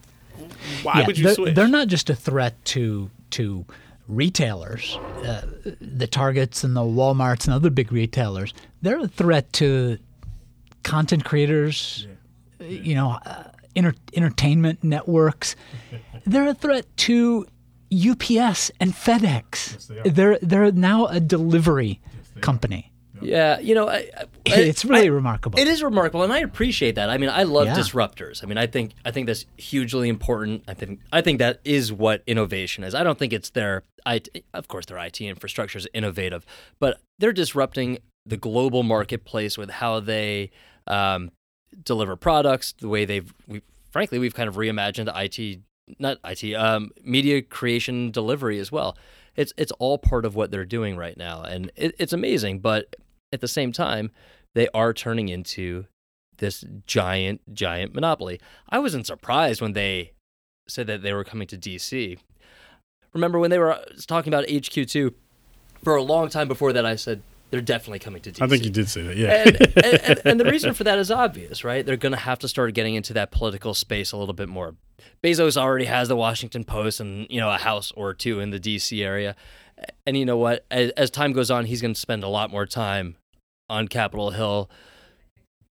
why 0.83 1.01
yeah, 1.01 1.07
would 1.07 1.17
you 1.17 1.25
they're, 1.25 1.35
switch? 1.35 1.55
They're 1.55 1.69
not 1.69 1.89
just 1.89 2.11
a 2.11 2.15
threat 2.15 2.63
to 2.67 3.11
to 3.31 3.65
retailers, 4.07 4.99
uh, 5.25 5.43
the 5.81 6.07
Targets 6.07 6.65
and 6.65 6.77
the 6.77 6.81
WalMarts 6.81 7.47
and 7.47 7.55
other 7.55 7.71
big 7.71 7.93
retailers. 7.93 8.53
They're 8.83 8.99
a 8.99 9.09
threat 9.09 9.53
to 9.55 9.99
content 10.83 11.25
creators. 11.25 12.07
Yeah. 12.61 12.67
You 12.67 12.95
know. 12.95 13.19
Uh, 13.25 13.45
inter- 13.75 13.95
entertainment 14.15 14.83
networks. 14.85 15.57
They're 16.25 16.49
a 16.49 16.55
threat 16.55 16.87
to 16.99 17.47
UPS 17.93 18.71
and 18.81 18.93
FedEx. 18.93 19.73
Yes, 19.73 19.87
they 19.87 19.99
are. 19.99 20.05
They're 20.05 20.39
they're 20.41 20.73
now 20.73 21.07
a 21.07 21.21
delivery 21.21 22.01
yes, 22.15 22.43
company. 22.43 22.93
Yeah, 23.23 23.59
you 23.59 23.75
know, 23.75 23.87
I, 23.87 24.09
I, 24.17 24.27
it's 24.47 24.83
really 24.85 25.09
I, 25.09 25.11
remarkable. 25.11 25.59
It 25.59 25.69
is 25.69 25.83
remarkable, 25.83 26.23
and 26.23 26.33
I 26.33 26.39
appreciate 26.39 26.95
that. 26.95 27.11
I 27.11 27.19
mean, 27.19 27.29
I 27.29 27.43
love 27.43 27.67
yeah. 27.67 27.77
disruptors. 27.77 28.43
I 28.43 28.47
mean, 28.47 28.57
I 28.57 28.67
think 28.67 28.93
I 29.05 29.11
think 29.11 29.27
that's 29.27 29.45
hugely 29.57 30.09
important. 30.09 30.65
I 30.69 30.75
think 30.75 31.01
I 31.13 31.21
think 31.21 31.39
that 31.41 31.61
is 31.65 31.93
what 31.93 32.23
innovation 32.27 32.85
is. 32.85 32.95
I 32.95 33.03
don't 33.03 33.19
think 33.19 33.33
it's 33.33 33.51
their. 33.51 33.85
I 34.07 34.23
of 34.55 34.69
course 34.69 34.87
their 34.87 34.99
IT 34.99 35.21
infrastructure 35.21 35.79
is 35.79 35.87
innovative, 35.93 36.47
but 36.79 37.01
they're 37.19 37.33
disrupting 37.33 37.99
the 38.27 38.37
global 38.37 38.83
marketplace 38.83 39.59
with 39.59 39.71
how 39.71 40.01
they 40.01 40.51
um, 40.87 41.31
deliver 41.85 42.17
products, 42.17 42.73
the 42.79 42.89
way 42.89 43.05
they've, 43.05 43.33
we, 43.47 43.63
frankly, 43.91 44.19
we've 44.19 44.35
kind 44.35 44.49
of 44.49 44.57
reimagined 44.57 45.11
IT, 45.15 45.61
not 45.99 46.19
IT, 46.25 46.55
um, 46.55 46.91
media 47.03 47.43
creation 47.43 48.11
delivery 48.11 48.59
as 48.59 48.71
well. 48.71 48.97
It's 49.37 49.53
it's 49.57 49.73
all 49.73 49.99
part 49.99 50.25
of 50.25 50.35
what 50.35 50.51
they're 50.51 50.65
doing 50.65 50.97
right 50.97 51.17
now, 51.17 51.43
and 51.43 51.71
it, 51.77 51.95
it's 51.99 52.13
amazing. 52.13 52.61
But 52.61 52.97
at 53.33 53.41
the 53.41 53.49
same 53.49 53.73
time, 53.73 54.11
they 54.55 54.69
are 54.75 54.93
turning 54.93 55.29
into 55.29 55.87
this 56.39 56.65
giant, 56.87 57.55
giant 57.55 57.95
monopoly. 57.95 58.41
I 58.69 58.79
wasn't 58.79 59.07
surprised 59.07 59.61
when 59.61 59.73
they 59.73 60.13
said 60.69 60.87
that 60.89 61.03
they 61.03 61.13
were 61.13 61.25
coming 61.25 61.47
to 61.49 61.59
DC. 61.59 62.19
Remember 63.13 63.39
when 63.39 63.51
they 63.51 63.59
were 63.59 63.79
talking 64.07 64.33
about 64.33 64.47
HQ2? 64.49 65.15
For 65.83 65.97
a 65.97 66.03
long 66.03 66.29
time 66.29 66.49
before 66.49 66.73
that, 66.73 66.85
I 66.85 66.97
said 66.97 67.23
they're 67.51 67.61
definitely 67.61 67.99
coming 67.99 68.23
to 68.23 68.33
DC. 68.33 68.43
I 68.43 68.47
think 68.47 68.65
you 68.65 68.71
did 68.71 68.89
say 68.89 69.03
that, 69.03 69.17
yeah. 69.17 69.45
and, 69.47 69.61
and, 69.61 70.01
and, 70.03 70.23
and, 70.25 70.41
the 70.41 70.45
reason 70.51 70.73
for 70.73 70.85
that 70.85 70.99
is 70.99 71.11
obvious, 71.11 71.65
right? 71.65 71.85
They're 71.85 71.97
going 71.97 72.13
to 72.13 72.19
have 72.19 72.39
to 72.41 72.49
start 72.49 72.75
getting 72.75 72.95
into 72.95 73.13
that 73.15 73.31
political 73.31 73.75
space 73.75 74.13
a 74.13 74.17
little 74.17 74.35
bit 74.35 74.49
more. 74.49 74.77
Bezos 75.23 75.57
already 75.57 75.87
has 75.87 76.09
the 76.09 76.17
Washington 76.17 76.65
Post 76.65 77.01
and 77.01 77.27
you 77.29 77.41
know 77.41 77.51
a 77.51 77.59
house 77.59 77.93
or 77.97 78.15
two 78.15 78.41
in 78.41 78.51
the 78.51 78.61
DC 78.61 79.05
area, 79.05 79.35
and 80.07 80.17
you 80.17 80.25
know 80.25 80.37
what? 80.37 80.65
As, 80.71 80.91
as 80.93 81.11
time 81.11 81.33
goes 81.33 81.51
on, 81.51 81.65
he's 81.65 81.81
going 81.81 81.95
to 81.95 82.01
spend 82.01 82.23
a 82.23 82.29
lot 82.29 82.51
more 82.51 82.67
time 82.67 83.17
on 83.69 83.89
Capitol 83.89 84.31
Hill, 84.31 84.71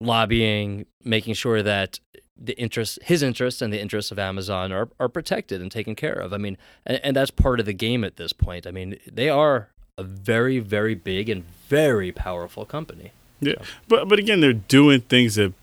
lobbying, 0.02 0.86
making 1.04 1.36
sure 1.36 1.62
that 1.62 2.00
the 2.40 2.58
interest, 2.60 3.00
his 3.04 3.24
interests, 3.24 3.62
and 3.62 3.74
the 3.74 3.82
interests 3.82 4.12
of 4.12 4.20
Amazon 4.20 4.72
are 4.72 4.90
are 5.00 5.10
protected 5.10 5.62
and 5.62 5.72
taken 5.72 5.96
care 5.96 6.14
of. 6.14 6.34
I 6.34 6.38
mean, 6.38 6.58
and, 6.86 7.00
and 7.04 7.16
that's 7.16 7.32
part 7.32 7.60
of 7.60 7.66
the 7.66 7.74
game 7.74 8.04
at 8.04 8.16
this 8.16 8.34
point. 8.34 8.66
I 8.66 8.72
mean, 8.72 8.98
they 9.12 9.30
are 9.30 9.70
a 9.98 10.04
very, 10.04 10.60
very 10.60 10.96
big 10.96 11.30
and 11.30 11.44
very 11.68 12.12
powerful 12.12 12.66
company. 12.66 13.12
Yeah, 13.40 13.56
so. 13.60 13.66
but 13.88 14.08
but 14.08 14.20
again, 14.20 14.42
they're 14.42 14.54
doing 14.54 15.02
things 15.02 15.36
that 15.36 15.54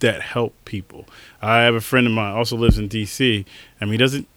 that 0.00 0.20
help 0.20 0.54
people. 0.64 1.06
I 1.40 1.60
have 1.60 1.74
a 1.74 1.80
friend 1.80 2.06
of 2.06 2.12
mine 2.12 2.34
also 2.34 2.56
lives 2.56 2.78
in 2.78 2.88
D.C. 2.88 3.44
I 3.80 3.84
mean, 3.84 3.92
he 3.92 3.98
doesn't 3.98 4.28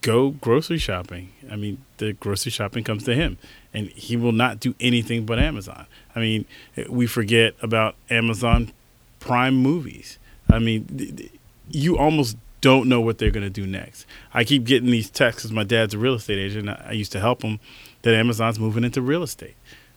go 0.00 0.30
grocery 0.30 0.78
shopping. 0.78 1.32
I 1.50 1.56
mean, 1.56 1.84
the 1.98 2.12
grocery 2.14 2.50
shopping 2.50 2.84
comes 2.84 3.04
to 3.04 3.14
him, 3.14 3.38
and 3.72 3.88
he 3.88 4.16
will 4.16 4.32
not 4.32 4.60
do 4.60 4.74
anything 4.80 5.26
but 5.26 5.38
Amazon. 5.38 5.86
I 6.14 6.20
mean, 6.20 6.44
we 6.88 7.06
forget 7.06 7.54
about 7.62 7.94
Amazon 8.10 8.72
Prime 9.20 9.56
movies. 9.56 10.18
I 10.48 10.58
mean, 10.58 11.30
you 11.68 11.98
almost 11.98 12.36
don't 12.60 12.88
know 12.88 13.00
what 13.00 13.18
they're 13.18 13.30
going 13.30 13.44
to 13.44 13.50
do 13.50 13.66
next. 13.66 14.06
I 14.32 14.44
keep 14.44 14.64
getting 14.64 14.90
these 14.90 15.10
texts. 15.10 15.50
My 15.50 15.64
dad's 15.64 15.94
a 15.94 15.98
real 15.98 16.14
estate 16.14 16.38
agent. 16.38 16.68
I 16.68 16.92
used 16.92 17.12
to 17.12 17.20
help 17.20 17.42
him 17.42 17.60
that 18.06 18.14
Amazon's 18.14 18.60
moving 18.60 18.84
into 18.84 19.02
real 19.02 19.24
estate. 19.24 19.56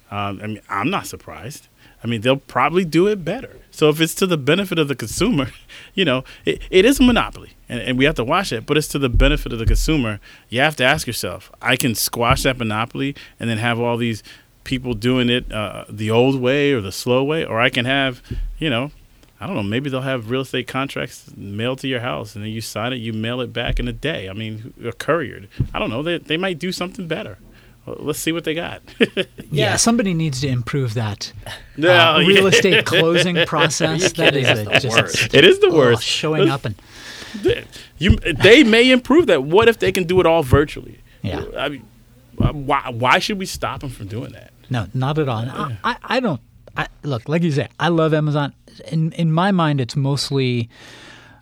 Um, 0.09 0.39
I 0.41 0.47
mean, 0.47 0.61
I'm 0.67 0.89
not 0.89 1.05
surprised. 1.05 1.67
I 2.03 2.07
mean, 2.07 2.21
they'll 2.21 2.37
probably 2.37 2.83
do 2.83 3.05
it 3.05 3.23
better. 3.23 3.57
So 3.69 3.89
if 3.89 4.01
it's 4.01 4.15
to 4.15 4.25
the 4.25 4.37
benefit 4.37 4.79
of 4.79 4.87
the 4.87 4.95
consumer, 4.95 5.51
you 5.93 6.05
know, 6.05 6.23
it, 6.43 6.59
it 6.71 6.85
is 6.85 6.99
a 6.99 7.03
monopoly 7.03 7.51
and, 7.67 7.79
and 7.81 7.97
we 7.99 8.05
have 8.05 8.15
to 8.15 8.23
watch 8.23 8.51
it, 8.51 8.65
but 8.65 8.77
it's 8.77 8.87
to 8.89 8.99
the 8.99 9.09
benefit 9.09 9.53
of 9.53 9.59
the 9.59 9.65
consumer. 9.65 10.19
You 10.49 10.61
have 10.61 10.75
to 10.77 10.83
ask 10.83 11.05
yourself, 11.05 11.51
I 11.61 11.75
can 11.75 11.93
squash 11.93 12.43
that 12.43 12.57
monopoly 12.57 13.15
and 13.39 13.47
then 13.47 13.59
have 13.59 13.79
all 13.79 13.95
these 13.95 14.23
people 14.63 14.95
doing 14.95 15.29
it 15.29 15.51
uh, 15.51 15.85
the 15.87 16.09
old 16.09 16.41
way 16.41 16.73
or 16.73 16.81
the 16.81 16.91
slow 16.91 17.23
way, 17.23 17.45
or 17.45 17.61
I 17.61 17.69
can 17.69 17.85
have, 17.85 18.23
you 18.57 18.71
know, 18.71 18.91
I 19.39 19.45
don't 19.45 19.55
know. 19.55 19.63
Maybe 19.63 19.89
they'll 19.89 20.01
have 20.01 20.31
real 20.31 20.41
estate 20.41 20.67
contracts 20.67 21.31
mailed 21.37 21.79
to 21.79 21.87
your 21.87 22.01
house, 22.01 22.35
and 22.35 22.43
then 22.43 22.51
you 22.51 22.59
sign 22.59 22.91
it, 22.91 22.97
you 22.97 23.13
mail 23.13 23.39
it 23.39 23.53
back 23.53 23.79
in 23.79 23.87
a 23.87 23.93
day. 23.93 24.27
I 24.27 24.33
mean, 24.33 24.73
a 24.83 24.91
couriered. 24.91 25.47
I 25.73 25.79
don't 25.79 25.89
know. 25.89 26.03
They 26.03 26.17
they 26.17 26.35
might 26.35 26.59
do 26.59 26.73
something 26.73 27.07
better. 27.07 27.37
Well, 27.89 27.97
let's 28.07 28.19
see 28.19 28.31
what 28.31 28.43
they 28.43 28.53
got. 28.53 28.81
Yeah, 29.51 29.77
somebody 29.77 30.13
needs 30.13 30.41
to 30.41 30.47
improve 30.47 30.93
that 30.93 31.33
No, 31.75 31.89
uh, 31.91 32.19
real 32.27 32.43
yeah. 32.43 32.49
estate 32.49 32.85
closing 32.85 33.45
process. 33.47 34.11
that 34.13 34.33
kidding? 34.33 34.45
is 34.45 34.47
That's 34.47 34.59
a, 34.61 34.63
the 34.65 34.79
just 34.79 34.97
worst. 34.97 35.33
It 35.33 35.43
is 35.43 35.59
the 35.59 35.67
ugh, 35.69 35.73
worst. 35.73 36.03
showing 36.03 36.49
up 36.49 36.65
and 36.65 36.75
You, 37.97 38.15
they 38.17 38.63
may 38.63 38.91
improve 38.91 39.25
that. 39.27 39.43
What 39.43 39.67
if 39.69 39.79
they 39.79 39.91
can 39.91 40.03
do 40.03 40.19
it 40.19 40.25
all 40.25 40.43
virtually? 40.43 40.99
Yeah. 41.23 41.45
I 41.57 41.69
mean, 41.69 41.85
why 42.37 42.89
why 42.91 43.19
should 43.19 43.39
we 43.39 43.45
stop 43.45 43.81
them 43.81 43.89
from 43.89 44.07
doing 44.07 44.31
that? 44.33 44.51
No, 44.69 44.87
not 44.93 45.17
at 45.17 45.27
all. 45.27 45.39
And 45.39 45.51
I, 45.51 45.77
I, 45.83 45.97
I 46.03 46.19
don't. 46.19 46.41
I, 46.77 46.87
look, 47.03 47.27
like 47.27 47.41
you 47.43 47.51
say, 47.51 47.67
I 47.79 47.89
love 47.89 48.13
Amazon. 48.13 48.53
In 48.91 49.11
in 49.13 49.31
my 49.31 49.51
mind, 49.51 49.81
it's 49.81 49.95
mostly 49.95 50.69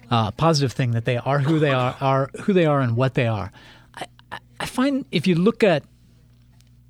a 0.09 0.31
positive 0.31 0.71
thing 0.71 0.91
that 0.91 1.03
they 1.05 1.17
are 1.17 1.39
who 1.39 1.59
they 1.59 1.71
are, 1.71 1.95
are 2.01 2.29
who 2.43 2.53
they 2.53 2.65
are, 2.65 2.79
and 2.81 2.95
what 2.95 3.13
they 3.15 3.27
are. 3.27 3.51
I, 3.95 4.05
I- 4.31 4.39
I 4.61 4.65
find 4.65 5.05
if 5.11 5.27
you 5.27 5.35
look 5.35 5.63
at 5.63 5.83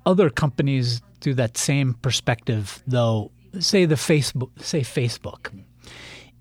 other 0.08 0.30
companies 0.30 1.02
through 1.20 1.34
that 1.34 1.58
same 1.58 1.92
perspective, 1.92 2.82
though, 2.86 3.30
say 3.60 3.84
the 3.84 3.94
Facebook, 3.94 4.50
say 4.62 4.80
Facebook, 4.80 5.52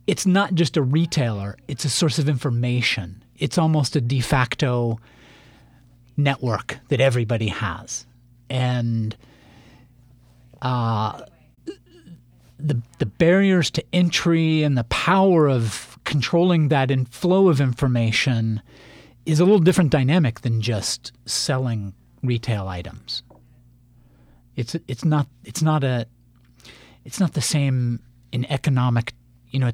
it's 0.07 0.25
not 0.25 0.53
just 0.53 0.77
a 0.77 0.81
retailer; 0.81 1.57
it's 1.67 1.83
a 1.83 1.89
source 1.89 2.17
of 2.17 2.29
information. 2.29 3.23
It's 3.37 3.57
almost 3.57 3.97
a 3.97 4.01
de 4.01 4.21
facto 4.21 4.99
network 6.15 6.77
that 6.87 7.01
everybody 7.01 7.49
has, 7.49 8.07
and 8.49 9.17
uh, 10.61 11.21
the 12.57 12.81
the 12.99 13.05
barriers 13.05 13.69
to 13.71 13.83
entry 13.91 14.63
and 14.63 14.77
the 14.77 14.85
power 14.85 15.49
of 15.49 15.99
controlling 16.05 16.69
that 16.69 16.89
in 16.89 17.03
flow 17.03 17.49
of 17.49 17.59
information 17.59 18.61
is 19.25 19.41
a 19.41 19.43
little 19.43 19.59
different 19.59 19.91
dynamic 19.91 20.39
than 20.39 20.61
just 20.61 21.11
selling 21.25 21.93
retail 22.23 22.69
items. 22.69 23.23
It's 24.57 24.75
it's 24.87 25.05
not 25.05 25.27
it's 25.45 25.61
not 25.61 25.85
a 25.85 26.05
it's 27.05 27.19
not 27.21 27.33
the 27.33 27.41
same 27.41 28.01
in 28.33 28.43
economic 28.51 29.13
you 29.51 29.59
know 29.59 29.71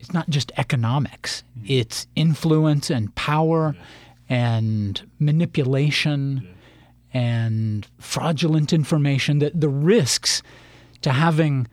it's 0.00 0.12
not 0.12 0.28
just 0.28 0.50
economics. 0.56 1.44
Mm-hmm. 1.56 1.66
It's 1.68 2.08
influence 2.16 2.90
and 2.90 3.14
power 3.14 3.76
and 4.28 5.00
manipulation 5.20 6.48
and 7.14 7.86
fraudulent 7.98 8.72
information. 8.72 9.38
That 9.38 9.60
the 9.60 9.68
risks 9.68 10.42
to 11.02 11.12
having 11.12 11.68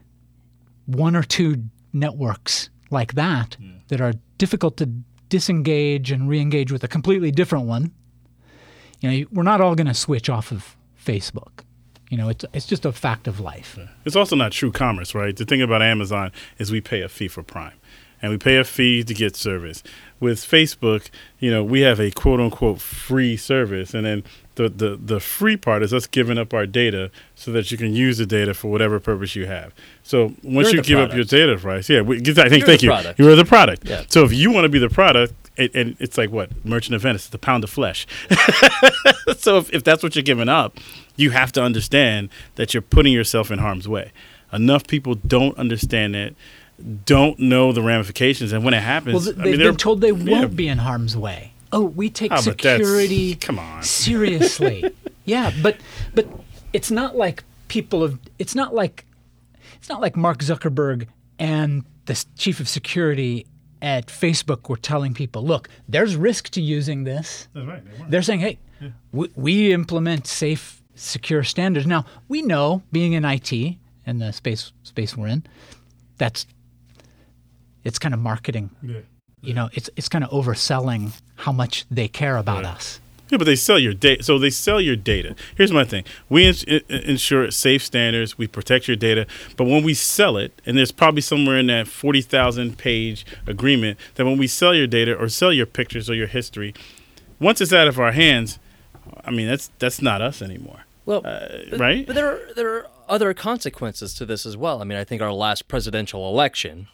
one 0.85 1.15
or 1.15 1.23
two 1.23 1.63
networks 1.91 2.69
like 2.91 3.13
that 3.13 3.57
that 3.87 3.99
are 3.99 4.13
difficult 4.37 4.77
to 4.77 4.89
disengage 5.29 6.11
and 6.11 6.29
re-engage 6.29 6.71
with 6.71 6.83
a 6.83 6.87
completely 6.87 7.31
different 7.31 7.65
one. 7.65 7.91
You 8.99 9.11
know, 9.11 9.27
we're 9.31 9.43
not 9.43 9.61
all 9.61 9.75
going 9.75 9.87
to 9.87 9.93
switch 9.93 10.29
off 10.29 10.51
of 10.51 10.75
Facebook. 11.03 11.63
You 12.09 12.17
know, 12.17 12.29
it's 12.29 12.43
it's 12.53 12.65
just 12.65 12.85
a 12.85 12.91
fact 12.91 13.27
of 13.27 13.39
life. 13.39 13.77
It's 14.03 14.15
also 14.15 14.35
not 14.35 14.51
true 14.51 14.71
commerce, 14.71 15.13
right? 15.13 15.35
The 15.35 15.45
thing 15.45 15.61
about 15.61 15.81
Amazon 15.81 16.31
is 16.57 16.71
we 16.71 16.81
pay 16.81 17.01
a 17.01 17.09
fee 17.09 17.27
for 17.27 17.43
Prime, 17.43 17.73
and 18.21 18.31
we 18.31 18.37
pay 18.37 18.57
a 18.57 18.63
fee 18.63 19.03
to 19.03 19.13
get 19.13 19.35
service. 19.35 19.83
With 20.19 20.39
Facebook, 20.39 21.09
you 21.39 21.51
know, 21.51 21.63
we 21.63 21.81
have 21.81 21.99
a 21.99 22.09
quote 22.11 22.39
unquote 22.39 22.81
free 22.81 23.37
service, 23.37 23.93
and 23.93 24.05
then 24.05 24.23
the, 24.55 24.67
the, 24.67 24.99
the 25.01 25.19
free 25.21 25.55
part 25.55 25.83
is 25.83 25.93
us 25.93 26.05
giving 26.07 26.37
up 26.37 26.53
our 26.53 26.65
data 26.65 27.11
so 27.35 27.51
that 27.53 27.71
you 27.71 27.77
can 27.77 27.93
use 27.93 28.17
the 28.17 28.25
data 28.25 28.53
for 28.53 28.69
whatever 28.69 28.99
purpose 28.99 29.35
you 29.35 29.45
have. 29.45 29.73
So 30.03 30.33
once 30.43 30.67
You're 30.67 30.69
you 30.69 30.81
the 30.81 30.81
give 30.81 30.99
up 30.99 31.13
your 31.13 31.23
data 31.23 31.57
price, 31.57 31.87
yeah, 31.89 32.01
we, 32.01 32.17
I 32.17 32.21
think 32.21 32.35
You're 32.35 32.45
thank 32.49 32.65
the 32.65 32.79
you. 32.81 32.89
product. 32.89 33.19
You 33.19 33.29
are 33.29 33.35
the 33.35 33.45
product. 33.45 33.87
Yeah. 33.87 34.03
So 34.09 34.25
if 34.25 34.33
you 34.33 34.51
want 34.51 34.65
to 34.65 34.69
be 34.69 34.79
the 34.79 34.89
product, 34.89 35.33
and, 35.59 35.75
and 35.75 35.95
it's 35.99 36.17
like 36.17 36.31
what 36.31 36.49
Merchant 36.65 36.95
of 36.95 37.01
Venice, 37.01 37.27
the 37.27 37.37
pound 37.37 37.63
of 37.63 37.69
flesh. 37.69 38.07
so 39.37 39.57
if, 39.57 39.71
if 39.73 39.83
that's 39.83 40.01
what 40.01 40.15
you're 40.15 40.23
giving 40.23 40.49
up, 40.49 40.77
you 41.15 41.31
have 41.31 41.51
to 41.53 41.61
understand 41.61 42.29
that 42.55 42.73
you're 42.73 42.81
putting 42.81 43.13
yourself 43.13 43.51
in 43.51 43.59
harm's 43.59 43.87
way. 43.87 44.11
Enough 44.51 44.87
people 44.87 45.15
don't 45.15 45.57
understand 45.57 46.15
it, 46.15 46.35
don't 47.05 47.37
know 47.39 47.71
the 47.71 47.81
ramifications, 47.81 48.51
and 48.51 48.63
when 48.63 48.73
it 48.73 48.81
happens, 48.81 49.13
Well, 49.13 49.23
th- 49.25 49.35
I 49.35 49.37
they've 49.43 49.51
mean, 49.51 49.59
they're- 49.59 49.69
been 49.71 49.77
told 49.77 50.01
they 50.01 50.11
won't 50.11 50.29
yeah. 50.29 50.45
be 50.45 50.67
in 50.67 50.77
harm's 50.79 51.15
way. 51.15 51.53
Oh, 51.71 51.83
we 51.83 52.09
take 52.09 52.31
ah, 52.31 52.41
that's- 52.41 52.45
security 52.45 53.35
come 53.35 53.59
on. 53.59 53.83
seriously. 53.83 54.83
yeah, 55.25 55.51
but 55.61 55.77
but 56.15 56.27
it's 56.73 56.89
not 56.89 57.15
like 57.15 57.43
people 57.67 58.01
of 58.03 58.17
It's 58.39 58.55
not 58.55 58.73
like 58.73 59.05
it's 59.75 59.87
not 59.89 60.01
like 60.01 60.15
Mark 60.17 60.39
Zuckerberg 60.39 61.05
and 61.37 61.83
the 62.05 62.25
chief 62.37 62.59
of 62.59 62.67
security 62.67 63.45
at 63.81 64.07
Facebook 64.07 64.69
were 64.69 64.77
telling 64.77 65.13
people, 65.13 65.43
look, 65.43 65.69
there's 65.88 66.15
risk 66.15 66.50
to 66.50 66.62
using 66.62 67.03
this. 67.03 67.48
That's 67.53 67.67
right. 67.67 67.83
They 67.86 68.05
They're 68.09 68.21
saying, 68.21 68.41
hey, 68.41 68.59
we, 69.12 69.29
we 69.36 69.74
implement 69.74 70.27
safe, 70.27 70.81
secure 70.95 71.43
standards. 71.43 71.86
Now 71.86 72.05
we 72.27 72.41
know, 72.41 72.83
being 72.91 73.13
in 73.13 73.25
IT 73.25 73.51
and 74.05 74.21
the 74.21 74.31
space 74.31 74.71
space 74.83 75.15
we're 75.15 75.27
in, 75.27 75.43
that's 76.17 76.45
it's 77.83 78.00
kind 78.00 78.13
of 78.13 78.19
marketing. 78.19 78.69
Yeah. 78.81 79.00
You 79.41 79.53
know, 79.53 79.69
it's 79.74 79.89
it's 79.95 80.09
kind 80.09 80.24
of 80.24 80.29
overselling 80.31 81.13
how 81.36 81.51
much 81.51 81.86
they 81.89 82.07
care 82.07 82.38
about 82.38 82.65
us. 82.65 83.00
Yeah, 83.29 83.38
but 83.38 83.45
they 83.45 83.55
sell 83.55 83.77
your 83.77 83.93
data. 83.93 84.24
So 84.24 84.39
they 84.39 84.50
sell 84.50 84.81
your 84.81 84.95
data. 84.95 85.36
Here's 85.55 85.71
my 85.71 85.83
thing: 85.83 86.03
we 86.29 86.45
ins- 86.48 86.63
ensure 86.63 87.50
safe 87.51 87.83
standards. 87.83 88.38
We 88.38 88.48
protect 88.48 88.88
your 88.88 88.98
data. 88.98 89.27
But 89.55 89.65
when 89.65 89.83
we 89.83 89.93
sell 89.93 90.38
it, 90.38 90.59
and 90.65 90.77
there's 90.77 90.91
probably 90.91 91.21
somewhere 91.21 91.57
in 91.57 91.67
that 91.67 91.88
forty 91.88 92.21
thousand 92.21 92.77
page 92.77 93.25
agreement 93.45 94.00
that 94.15 94.25
when 94.25 94.38
we 94.38 94.48
sell 94.48 94.74
your 94.74 94.88
data 94.88 95.15
or 95.15 95.29
sell 95.29 95.53
your 95.53 95.65
pictures 95.65 96.09
or 96.09 96.15
your 96.15 96.27
history, 96.27 96.74
once 97.39 97.62
it's 97.62 97.74
out 97.74 97.88
of 97.88 98.00
our 98.00 98.12
hands, 98.12 98.57
I 99.24 99.31
mean 99.31 99.48
that's 99.48 99.69
that's 99.79 100.01
not 100.01 100.21
us 100.21 100.41
anymore, 100.41 100.86
Well, 101.05 101.21
uh, 101.24 101.77
right? 101.77 102.05
But 102.07 102.15
there 102.15 102.27
are 102.27 102.53
there 102.55 102.74
are 102.75 102.88
other 103.07 103.33
consequences 103.33 104.13
to 104.15 104.25
this 104.25 104.45
as 104.45 104.55
well. 104.57 104.81
I 104.81 104.86
mean, 104.86 104.98
I 104.98 105.03
think 105.03 105.21
our 105.21 105.33
last 105.33 105.67
presidential 105.67 106.27
election 106.29 106.88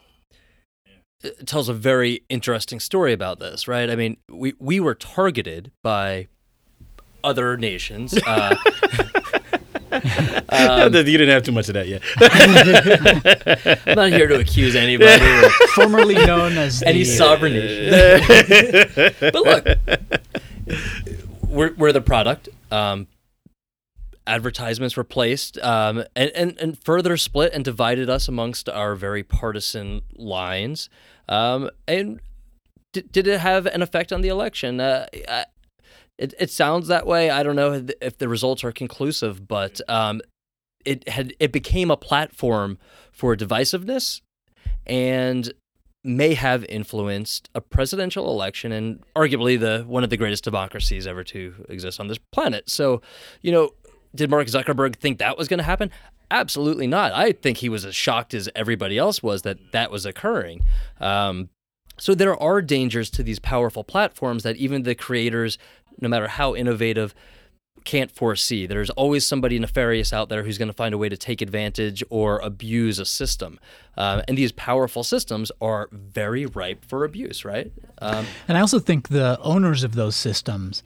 tells 1.45 1.69
a 1.69 1.73
very 1.73 2.23
interesting 2.29 2.79
story 2.79 3.13
about 3.13 3.39
this, 3.39 3.67
right? 3.67 3.89
I 3.89 3.95
mean, 3.95 4.17
we 4.29 4.53
we 4.59 4.79
were 4.79 4.95
targeted 4.95 5.71
by 5.81 6.27
other 7.23 7.57
nations. 7.57 8.17
Uh, 8.25 8.55
you 9.95 11.17
didn't 11.17 11.29
have 11.29 11.43
too 11.43 11.51
much 11.51 11.69
of 11.69 11.73
that 11.75 11.87
yet. 11.87 12.01
I'm 13.87 13.95
not 13.95 14.11
here 14.11 14.27
to 14.27 14.39
accuse 14.39 14.75
anybody 14.75 15.23
or 15.23 15.49
Formerly 15.73 16.15
known 16.15 16.57
as 16.57 16.83
any 16.83 16.99
the, 16.99 17.05
sovereign 17.05 17.53
nation. 17.53 19.13
but 19.19 19.35
look, 19.35 19.65
we're, 21.47 21.73
we're 21.75 21.91
the 21.93 22.01
product. 22.01 22.49
Um, 22.71 23.07
advertisements 24.27 24.97
were 24.97 25.03
placed 25.03 25.57
um, 25.59 26.03
and, 26.15 26.31
and, 26.31 26.57
and 26.59 26.79
further 26.79 27.15
split 27.15 27.53
and 27.53 27.63
divided 27.63 28.09
us 28.09 28.27
amongst 28.27 28.67
our 28.67 28.95
very 28.95 29.23
partisan 29.23 30.01
lines. 30.15 30.89
Um, 31.27 31.69
and 31.87 32.19
d- 32.93 33.03
did 33.11 33.27
it 33.27 33.39
have 33.39 33.65
an 33.65 33.81
effect 33.81 34.13
on 34.13 34.21
the 34.21 34.29
election? 34.29 34.79
Uh, 34.79 35.07
I, 35.27 35.45
it, 36.17 36.33
it 36.39 36.49
sounds 36.49 36.87
that 36.87 37.05
way. 37.05 37.29
I 37.29 37.43
don't 37.43 37.55
know 37.55 37.85
if 38.01 38.17
the 38.17 38.29
results 38.29 38.63
are 38.63 38.71
conclusive, 38.71 39.47
but 39.47 39.81
um, 39.89 40.21
it 40.85 41.07
had 41.09 41.33
it 41.39 41.51
became 41.51 41.91
a 41.91 41.97
platform 41.97 42.77
for 43.11 43.35
divisiveness 43.35 44.21
and 44.85 45.51
may 46.03 46.35
have 46.35 46.63
influenced 46.65 47.49
a 47.55 47.61
presidential 47.61 48.29
election 48.29 48.71
and 48.71 49.03
arguably 49.15 49.59
the 49.59 49.83
one 49.87 50.03
of 50.03 50.09
the 50.09 50.17
greatest 50.17 50.43
democracies 50.43 51.07
ever 51.07 51.23
to 51.23 51.65
exist 51.67 51.99
on 51.99 52.07
this 52.07 52.19
planet. 52.31 52.69
So, 52.69 53.01
you 53.41 53.51
know, 53.51 53.71
did 54.13 54.29
Mark 54.29 54.47
Zuckerberg 54.47 54.95
think 54.95 55.17
that 55.17 55.37
was 55.37 55.47
going 55.47 55.57
to 55.57 55.63
happen? 55.63 55.89
Absolutely 56.31 56.87
not. 56.87 57.11
I 57.13 57.31
think 57.31 57.57
he 57.57 57.69
was 57.69 57.85
as 57.85 57.95
shocked 57.95 58.33
as 58.33 58.49
everybody 58.55 58.97
else 58.97 59.21
was 59.21 59.43
that 59.43 59.71
that 59.71 59.91
was 59.91 60.05
occurring. 60.05 60.61
Um, 60.99 61.49
so 61.97 62.13
there 62.13 62.35
are 62.41 62.61
dangers 62.61 63.09
to 63.11 63.23
these 63.23 63.39
powerful 63.39 63.83
platforms 63.83 64.43
that 64.43 64.57
even 64.57 64.83
the 64.83 64.95
creators, 64.95 65.57
no 66.01 66.09
matter 66.09 66.27
how 66.27 66.55
innovative, 66.55 67.15
can't 67.85 68.11
foresee. 68.11 68.65
There's 68.65 68.89
always 68.89 69.25
somebody 69.25 69.59
nefarious 69.59 70.11
out 70.11 70.27
there 70.27 70.43
who's 70.43 70.57
going 70.57 70.67
to 70.67 70.73
find 70.73 70.93
a 70.93 70.97
way 70.97 71.07
to 71.07 71.15
take 71.15 71.41
advantage 71.41 72.03
or 72.09 72.39
abuse 72.39 72.97
a 72.99 73.05
system. 73.05 73.59
Um, 73.95 74.23
and 74.27 74.37
these 74.37 74.51
powerful 74.51 75.03
systems 75.03 75.51
are 75.61 75.87
very 75.91 76.47
ripe 76.47 76.83
for 76.83 77.05
abuse, 77.05 77.45
right? 77.45 77.71
Um, 78.01 78.25
And 78.47 78.57
I 78.57 78.61
also 78.61 78.79
think 78.79 79.09
the 79.09 79.39
owners 79.39 79.83
of 79.83 79.93
those 79.93 80.15
systems 80.15 80.83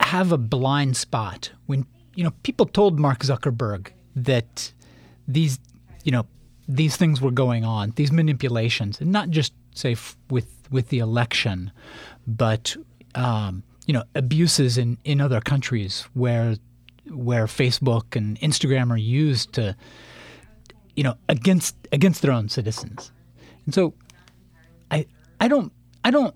have 0.00 0.30
a 0.30 0.38
blind 0.38 0.96
spot 0.96 1.52
when 1.64 1.86
you 2.14 2.22
know 2.22 2.32
people 2.42 2.66
told 2.66 3.00
Mark 3.00 3.20
Zuckerberg 3.20 3.88
that 4.16 4.72
these 5.28 5.60
you 6.02 6.10
know 6.10 6.26
these 6.68 6.96
things 6.96 7.20
were 7.20 7.30
going 7.30 7.64
on, 7.64 7.92
these 7.96 8.10
manipulations, 8.10 9.00
and 9.00 9.12
not 9.12 9.30
just 9.30 9.52
say 9.74 9.92
f- 9.92 10.16
with 10.30 10.50
with 10.70 10.88
the 10.88 10.98
election, 10.98 11.70
but 12.26 12.76
um, 13.14 13.62
you 13.86 13.94
know 13.94 14.02
abuses 14.14 14.78
in 14.78 14.98
in 15.04 15.20
other 15.20 15.40
countries 15.40 16.08
where 16.14 16.56
where 17.10 17.46
Facebook 17.46 18.16
and 18.16 18.40
Instagram 18.40 18.90
are 18.90 18.96
used 18.96 19.52
to 19.52 19.76
you 20.96 21.04
know 21.04 21.14
against 21.28 21.76
against 21.92 22.22
their 22.22 22.32
own 22.32 22.48
citizens. 22.48 23.12
And 23.66 23.74
so 23.74 23.94
I 25.40 25.48
don't 25.48 25.72
I 26.04 26.10
don't 26.10 26.34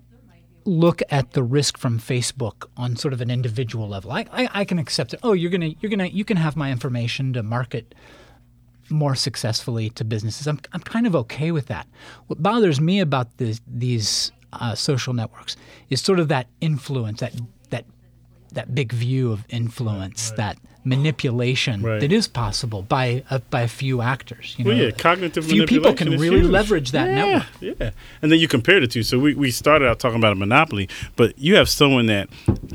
look 0.65 1.01
at 1.09 1.31
the 1.31 1.43
risk 1.43 1.77
from 1.77 1.99
Facebook 1.99 2.65
on 2.77 2.95
sort 2.95 3.13
of 3.13 3.21
an 3.21 3.31
individual 3.31 3.87
level. 3.87 4.11
I, 4.11 4.25
I, 4.31 4.49
I 4.53 4.65
can 4.65 4.79
accept 4.79 5.13
it. 5.13 5.19
Oh, 5.23 5.33
you're 5.33 5.51
gonna 5.51 5.71
you're 5.79 5.89
gonna 5.89 6.07
you 6.07 6.25
can 6.25 6.37
have 6.37 6.55
my 6.55 6.71
information 6.71 7.33
to 7.33 7.43
market 7.43 7.95
more 8.89 9.15
successfully 9.15 9.89
to 9.91 10.03
businesses. 10.03 10.47
I'm 10.47 10.59
I'm 10.73 10.81
kind 10.81 11.07
of 11.07 11.15
okay 11.15 11.51
with 11.51 11.67
that. 11.67 11.87
What 12.27 12.41
bothers 12.41 12.79
me 12.79 12.99
about 12.99 13.37
this, 13.37 13.61
these 13.67 14.31
uh, 14.53 14.75
social 14.75 15.13
networks 15.13 15.55
is 15.89 16.01
sort 16.01 16.19
of 16.19 16.27
that 16.27 16.47
influence 16.59 17.21
that 17.21 17.33
that 17.69 17.85
that 18.51 18.75
big 18.75 18.91
view 18.91 19.31
of 19.31 19.45
influence, 19.49 20.31
that 20.31 20.57
manipulation 20.83 21.81
Right. 21.81 21.99
that 21.99 22.11
is 22.11 22.27
possible 22.27 22.81
by 22.81 23.23
a, 23.29 23.39
by 23.39 23.61
a 23.61 23.67
few 23.67 24.01
actors. 24.01 24.55
You 24.57 24.65
Well, 24.65 24.75
know, 24.75 24.83
yeah, 24.85 24.91
cognitive 24.91 25.45
few 25.45 25.65
people 25.65 25.93
can 25.93 26.09
really 26.17 26.39
huge. 26.41 26.49
leverage 26.49 26.91
that 26.91 27.07
yeah, 27.09 27.15
network. 27.15 27.47
Yeah, 27.79 27.91
and 28.21 28.31
then 28.31 28.39
you 28.39 28.47
compare 28.47 28.79
the 28.79 28.87
two. 28.87 29.03
So 29.03 29.19
we, 29.19 29.35
we 29.35 29.51
started 29.51 29.87
out 29.87 29.99
talking 29.99 30.17
about 30.17 30.31
a 30.31 30.35
monopoly, 30.35 30.89
but 31.15 31.37
you 31.37 31.55
have 31.55 31.69
someone 31.69 32.07
that 32.07 32.29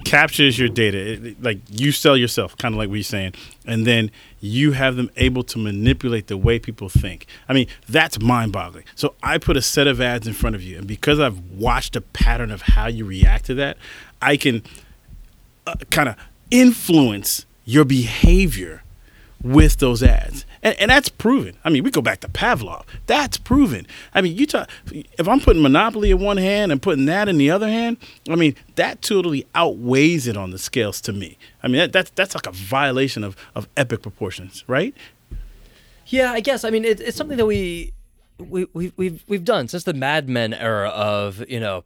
captures 0.05 0.59
your 0.59 0.69
data, 0.69 0.99
it- 0.99 1.43
like 1.43 1.59
you 1.71 1.91
sell 1.93 2.17
yourself, 2.17 2.57
kind 2.59 2.75
of 2.75 2.79
like 2.79 2.89
what 2.89 2.95
you're 2.97 3.03
saying, 3.03 3.33
and 3.67 3.85
then 3.87 4.11
you 4.41 4.73
have 4.73 4.95
them 4.97 5.11
able 5.17 5.43
to 5.43 5.59
manipulate 5.59 6.29
the 6.29 6.37
way 6.37 6.59
people 6.61 6.89
think. 6.89 7.27
I 7.49 7.53
mean, 7.55 7.67
that's 7.89 8.21
mind-boggling. 8.21 8.85
So 8.95 9.15
I 9.23 9.39
put 9.39 9.57
a 9.57 9.63
set 9.63 9.87
of 9.89 10.01
ads 10.01 10.27
in 10.29 10.35
front 10.35 10.55
of 10.55 10.63
you, 10.63 10.79
and 10.79 10.87
because 10.87 11.19
I've 11.19 11.41
watched 11.51 11.97
a 11.97 12.01
pattern 12.01 12.53
of 12.53 12.63
how 12.63 12.87
you 12.87 13.05
react 13.05 13.47
to 13.47 13.55
that, 13.55 13.77
I 14.23 14.37
can 14.37 14.63
uh, 15.67 15.75
kind 15.91 16.09
of 16.09 16.15
influence 16.53 17.45
your 17.67 17.85
behavior 17.85 18.83
with 19.43 19.77
those 19.77 20.03
ads. 20.03 20.47
And, 20.63 20.75
and 20.81 20.91
that's 20.91 21.11
proven. 21.11 21.59
I 21.63 21.69
mean, 21.69 21.85
we 21.85 21.91
go 21.91 22.01
back 22.01 22.21
to 22.21 22.29
Pavlov. 22.29 22.85
That's 23.07 23.37
proven. 23.37 23.87
I 24.15 24.23
mean, 24.23 24.37
you 24.37 24.47
talk, 24.47 24.71
if 24.91 25.29
I'm 25.29 25.41
putting 25.41 25.61
Monopoly 25.61 26.11
in 26.11 26.19
one 26.19 26.39
hand 26.39 26.73
and 26.73 26.81
putting 26.81 27.05
that 27.05 27.29
in 27.29 27.37
the 27.37 27.51
other 27.51 27.69
hand, 27.69 27.99
I 28.31 28.37
mean, 28.37 28.57
that 28.77 29.03
totally 29.03 29.47
outweighs 29.55 30.27
it 30.27 30.39
on 30.39 30.53
the 30.53 30.59
scales 30.59 31.03
to 31.03 31.13
me. 31.13 31.37
I 31.63 31.69
mean, 31.69 31.77
that, 31.77 31.93
that's, 31.93 32.11
that's 32.11 32.35
like 32.35 32.47
a 32.47 32.53
violation 32.53 33.23
of, 33.23 33.37
of 33.55 33.69
epic 33.77 34.01
proportions, 34.01 34.65
right? 34.67 34.95
Yeah, 36.07 36.33
I 36.33 36.41
guess. 36.41 36.65
I 36.65 36.71
mean, 36.71 36.85
it, 36.85 37.01
it's 37.01 37.17
something 37.17 37.37
that 37.37 37.47
we 37.47 37.93
we 38.39 38.67
we 38.73 38.93
we've 38.97 39.25
we've 39.27 39.45
done 39.45 39.69
since 39.69 39.85
the 39.85 39.95
Mad 39.95 40.29
Men 40.29 40.55
era 40.55 40.89
of 40.91 41.43
you 41.49 41.59
know 41.59 41.85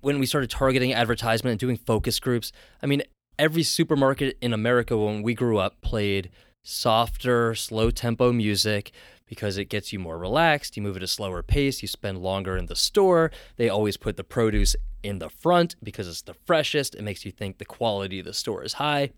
when 0.00 0.18
we 0.18 0.26
started 0.26 0.50
targeting 0.50 0.94
advertisement 0.94 1.52
and 1.52 1.60
doing 1.60 1.76
focus 1.76 2.18
groups. 2.20 2.52
I 2.82 2.86
mean, 2.86 3.02
every 3.38 3.62
supermarket 3.62 4.36
in 4.40 4.52
America 4.52 4.96
when 4.96 5.22
we 5.22 5.34
grew 5.34 5.58
up 5.58 5.80
played 5.80 6.30
softer, 6.62 7.54
slow 7.54 7.90
tempo 7.90 8.32
music 8.32 8.92
because 9.26 9.58
it 9.58 9.66
gets 9.66 9.92
you 9.92 9.98
more 9.98 10.18
relaxed. 10.18 10.76
You 10.76 10.82
move 10.82 10.96
at 10.96 11.02
a 11.02 11.06
slower 11.06 11.42
pace. 11.42 11.82
You 11.82 11.88
spend 11.88 12.18
longer 12.18 12.56
in 12.56 12.66
the 12.66 12.76
store. 12.76 13.30
They 13.56 13.68
always 13.68 13.96
put 13.96 14.16
the 14.16 14.24
produce 14.24 14.74
in 15.02 15.18
the 15.18 15.28
front 15.28 15.76
because 15.82 16.08
it's 16.08 16.22
the 16.22 16.34
freshest. 16.34 16.94
It 16.94 17.02
makes 17.02 17.24
you 17.24 17.30
think 17.30 17.58
the 17.58 17.64
quality 17.64 18.18
of 18.18 18.24
the 18.24 18.34
store 18.34 18.64
is 18.64 18.74
high. 18.74 19.10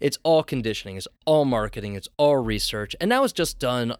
It's 0.00 0.18
all 0.22 0.42
conditioning. 0.42 0.96
It's 0.96 1.08
all 1.24 1.44
marketing. 1.44 1.94
It's 1.94 2.08
all 2.16 2.36
research. 2.36 2.94
And 3.00 3.08
now 3.08 3.24
it's 3.24 3.32
just 3.32 3.58
done, 3.58 3.94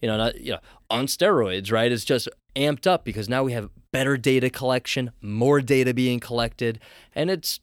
you 0.00 0.08
know, 0.08 0.16
not, 0.16 0.40
you 0.40 0.52
know, 0.52 0.60
on 0.90 1.06
steroids, 1.06 1.70
right? 1.70 1.92
It's 1.92 2.04
just 2.04 2.28
amped 2.56 2.86
up 2.86 3.04
because 3.04 3.28
now 3.28 3.44
we 3.44 3.52
have 3.52 3.70
better 3.92 4.16
data 4.16 4.50
collection, 4.50 5.12
more 5.20 5.60
data 5.60 5.94
being 5.94 6.18
collected, 6.18 6.80
and 7.14 7.30
it's 7.30 7.60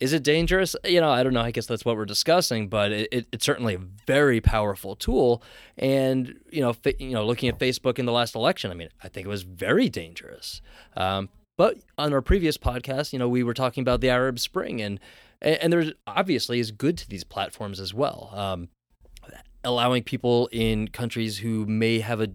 is 0.00 0.12
it 0.12 0.22
dangerous? 0.22 0.74
You 0.84 1.00
know, 1.00 1.10
I 1.10 1.22
don't 1.22 1.32
know. 1.32 1.40
I 1.40 1.50
guess 1.50 1.66
that's 1.66 1.84
what 1.84 1.96
we're 1.96 2.04
discussing, 2.04 2.68
but 2.68 2.92
it, 2.92 3.08
it, 3.12 3.26
it's 3.32 3.44
certainly 3.46 3.74
a 3.74 3.80
very 4.06 4.40
powerful 4.40 4.96
tool. 4.96 5.42
And 5.78 6.38
you 6.50 6.60
know, 6.60 6.74
you 6.98 7.10
know, 7.10 7.24
looking 7.24 7.48
at 7.48 7.58
Facebook 7.58 7.98
in 7.98 8.06
the 8.06 8.12
last 8.12 8.34
election, 8.34 8.70
I 8.70 8.74
mean, 8.74 8.88
I 9.02 9.08
think 9.08 9.26
it 9.26 9.30
was 9.30 9.42
very 9.42 9.88
dangerous. 9.88 10.60
Um, 10.96 11.28
but 11.56 11.78
on 11.96 12.12
our 12.12 12.22
previous 12.22 12.58
podcast, 12.58 13.12
you 13.12 13.18
know, 13.18 13.28
we 13.28 13.44
were 13.44 13.54
talking 13.54 13.82
about 13.82 14.00
the 14.00 14.10
Arab 14.10 14.38
Spring, 14.38 14.80
and 14.82 14.98
and, 15.40 15.56
and 15.56 15.72
there's 15.72 15.92
obviously 16.06 16.58
is 16.58 16.70
good 16.72 16.98
to 16.98 17.08
these 17.08 17.24
platforms 17.24 17.78
as 17.78 17.94
well. 17.94 18.30
Um, 18.34 18.68
allowing 19.62 20.02
people 20.02 20.48
in 20.52 20.88
countries 20.88 21.38
who 21.38 21.64
may 21.66 22.00
have 22.00 22.20
a 22.20 22.28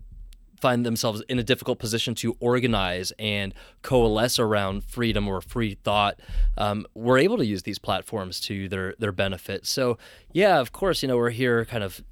find 0.60 0.86
themselves 0.86 1.22
in 1.30 1.40
a 1.40 1.44
difficult 1.44 1.80
position 1.80 2.16
to 2.16 2.36
organize 2.40 3.12
and 3.18 3.54
coalesce 3.82 4.40
around 4.40 4.84
freedom 4.84 5.28
or 5.28 5.42
free 5.42 5.76
thought, 5.84 6.20
um, 6.58 6.86
we're 6.94 7.18
able 7.18 7.38
to 7.38 7.46
use 7.46 7.64
these 7.64 7.80
platforms 7.80 8.40
to 8.42 8.68
their 8.70 8.96
their 9.00 9.12
benefit. 9.12 9.66
So 9.66 9.98
yeah, 10.32 10.60
of 10.60 10.72
course, 10.72 11.02
you 11.02 11.08
know 11.08 11.18
we're 11.18 11.30
here 11.30 11.66
kind 11.66 11.84
of 11.84 12.04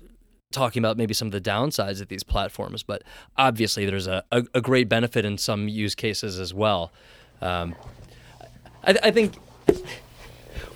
talking 0.51 0.81
about 0.81 0.97
maybe 0.97 1.13
some 1.13 1.27
of 1.27 1.31
the 1.33 1.41
downsides 1.41 2.01
of 2.01 2.07
these 2.07 2.23
platforms, 2.23 2.81
but 2.83 3.03
obviously 3.35 3.85
there's 3.85 4.07
a, 4.07 4.23
a, 4.31 4.43
a 4.53 4.61
great 4.61 4.87
benefit 4.87 5.25
in 5.25 5.37
some 5.37 5.67
use 5.67 5.93
cases 5.93 6.39
as 6.39 6.53
well. 6.53 6.91
Um, 7.41 7.75
I, 8.83 8.97
I 9.03 9.11
think. 9.11 9.35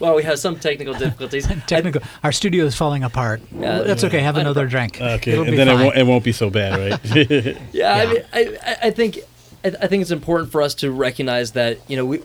Well, 0.02 0.16
we 0.16 0.24
have 0.24 0.40
some 0.40 0.60
technical 0.60 0.96
difficulties. 0.96 1.48
Technical. 1.68 2.02
Our 2.24 2.32
studio 2.32 2.66
is 2.66 2.76
falling 2.76 3.04
apart. 3.04 3.40
Yeah, 3.56 3.84
That's 3.84 4.04
okay. 4.04 4.20
Have 4.20 4.36
I- 4.36 4.42
another 4.42 4.66
drink. 4.66 5.00
Okay, 5.00 5.34
It'll 5.34 5.44
and 5.44 5.52
be 5.52 5.58
then 5.58 5.68
it 5.70 5.76
won't, 5.76 5.96
it 5.96 6.08
won't 6.08 6.24
be 6.24 6.32
so 6.32 6.50
bad, 6.50 6.80
right? 6.92 7.16
Yeah, 7.16 7.54
Yeah. 7.72 7.94
I 7.94 8.06
mean, 8.14 8.24
I, 8.34 8.58
I- 8.66 8.78
I 8.88 8.92
think 8.92 9.20
I 9.64 9.68
I 9.80 9.88
think 9.88 10.02
it's 10.02 10.10
important 10.12 10.52
for 10.52 10.62
us 10.64 10.74
to 10.76 10.92
recognize 10.92 11.52
that 11.52 11.78
you 11.88 11.96
know 11.98 12.06
we, 12.06 12.24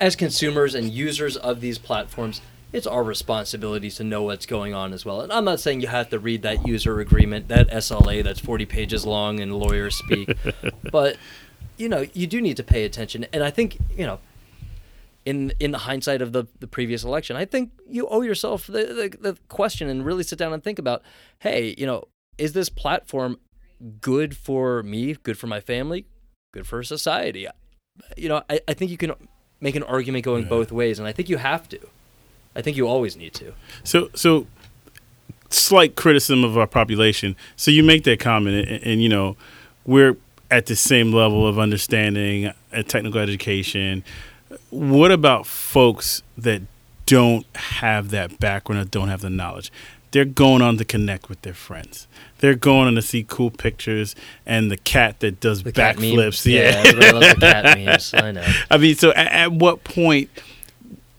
as 0.00 0.16
consumers 0.16 0.74
and 0.74 0.90
users 0.90 1.36
of 1.36 1.60
these 1.60 1.78
platforms, 1.78 2.40
it's 2.72 2.86
our 2.86 3.04
responsibility 3.04 3.90
to 3.92 4.02
know 4.02 4.24
what's 4.24 4.44
going 4.46 4.74
on 4.74 4.92
as 4.92 5.04
well. 5.04 5.20
And 5.20 5.32
I'm 5.32 5.44
not 5.44 5.60
saying 5.60 5.80
you 5.82 5.86
have 5.86 6.10
to 6.10 6.18
read 6.18 6.42
that 6.42 6.66
user 6.66 6.98
agreement, 6.98 7.46
that 7.46 7.70
SLA 7.70 8.24
that's 8.24 8.40
40 8.40 8.66
pages 8.66 9.06
long 9.06 9.38
and 9.38 9.54
lawyers 9.54 9.94
speak, 9.94 10.36
but 10.90 11.16
you 11.76 11.88
know 11.88 12.06
you 12.12 12.26
do 12.26 12.40
need 12.40 12.56
to 12.56 12.64
pay 12.64 12.84
attention. 12.84 13.24
And 13.32 13.44
I 13.44 13.50
think 13.52 13.78
you 13.96 14.04
know. 14.04 14.18
In, 15.28 15.52
in 15.60 15.72
the 15.72 15.78
hindsight 15.78 16.22
of 16.22 16.32
the, 16.32 16.46
the 16.60 16.66
previous 16.66 17.04
election, 17.04 17.36
I 17.36 17.44
think 17.44 17.72
you 17.86 18.08
owe 18.08 18.22
yourself 18.22 18.66
the, 18.66 18.86
the, 19.00 19.16
the 19.20 19.38
question 19.48 19.88
and 19.88 20.06
really 20.06 20.22
sit 20.22 20.38
down 20.38 20.54
and 20.54 20.62
think 20.62 20.78
about, 20.78 21.02
hey, 21.40 21.74
you 21.76 21.84
know, 21.84 22.04
is 22.38 22.54
this 22.54 22.70
platform 22.70 23.38
good 24.00 24.34
for 24.36 24.82
me, 24.82 25.16
good 25.22 25.36
for 25.36 25.46
my 25.46 25.60
family, 25.60 26.06
good 26.54 26.66
for 26.66 26.82
society. 26.82 27.46
You 28.16 28.28
know, 28.30 28.42
I, 28.48 28.60
I 28.66 28.74
think 28.74 28.90
you 28.90 28.96
can 28.96 29.12
make 29.60 29.76
an 29.76 29.82
argument 29.82 30.24
going 30.24 30.44
both 30.48 30.72
ways, 30.72 30.98
and 30.98 31.06
I 31.06 31.12
think 31.12 31.28
you 31.28 31.36
have 31.36 31.68
to. 31.68 31.80
I 32.56 32.62
think 32.62 32.76
you 32.76 32.88
always 32.88 33.16
need 33.16 33.34
to. 33.34 33.52
So, 33.84 34.08
so 34.14 34.46
slight 35.50 35.94
criticism 35.94 36.42
of 36.44 36.56
our 36.56 36.66
population. 36.66 37.36
So 37.56 37.70
you 37.70 37.82
make 37.82 38.04
that 38.04 38.18
comment, 38.20 38.68
and, 38.68 38.82
and 38.82 39.02
you 39.02 39.08
know, 39.08 39.36
we're 39.84 40.16
at 40.50 40.66
the 40.66 40.76
same 40.76 41.12
level 41.12 41.46
of 41.46 41.58
understanding 41.58 42.52
and 42.72 42.88
technical 42.88 43.20
education. 43.20 44.04
What 44.70 45.10
about 45.12 45.46
folks 45.46 46.22
that 46.36 46.62
don't 47.06 47.46
have 47.56 48.10
that 48.10 48.38
background 48.38 48.80
or 48.82 48.84
don't 48.84 49.08
have 49.08 49.20
the 49.22 49.30
knowledge? 49.30 49.72
They're 50.10 50.24
going 50.24 50.62
on 50.62 50.78
to 50.78 50.84
connect 50.86 51.28
with 51.28 51.42
their 51.42 51.52
friends. 51.54 52.06
They're 52.38 52.54
going 52.54 52.86
on 52.88 52.94
to 52.94 53.02
see 53.02 53.24
cool 53.28 53.50
pictures 53.50 54.14
and 54.46 54.70
the 54.70 54.78
cat 54.78 55.20
that 55.20 55.38
does 55.40 55.62
The 55.62 55.72
cat 55.72 55.98
meme. 55.98 56.12
backflips. 56.14 56.50
Yeah, 56.50 56.60
Yeah. 56.60 56.76
everybody 56.88 57.12
loves 57.12 57.34
the 57.34 57.40
cat 57.40 57.78
memes. 57.78 58.14
I 58.14 58.32
know. 58.32 58.46
I 58.70 58.78
mean, 58.78 58.94
so 58.94 59.10
at, 59.10 59.26
at 59.32 59.52
what 59.52 59.84
point 59.84 60.30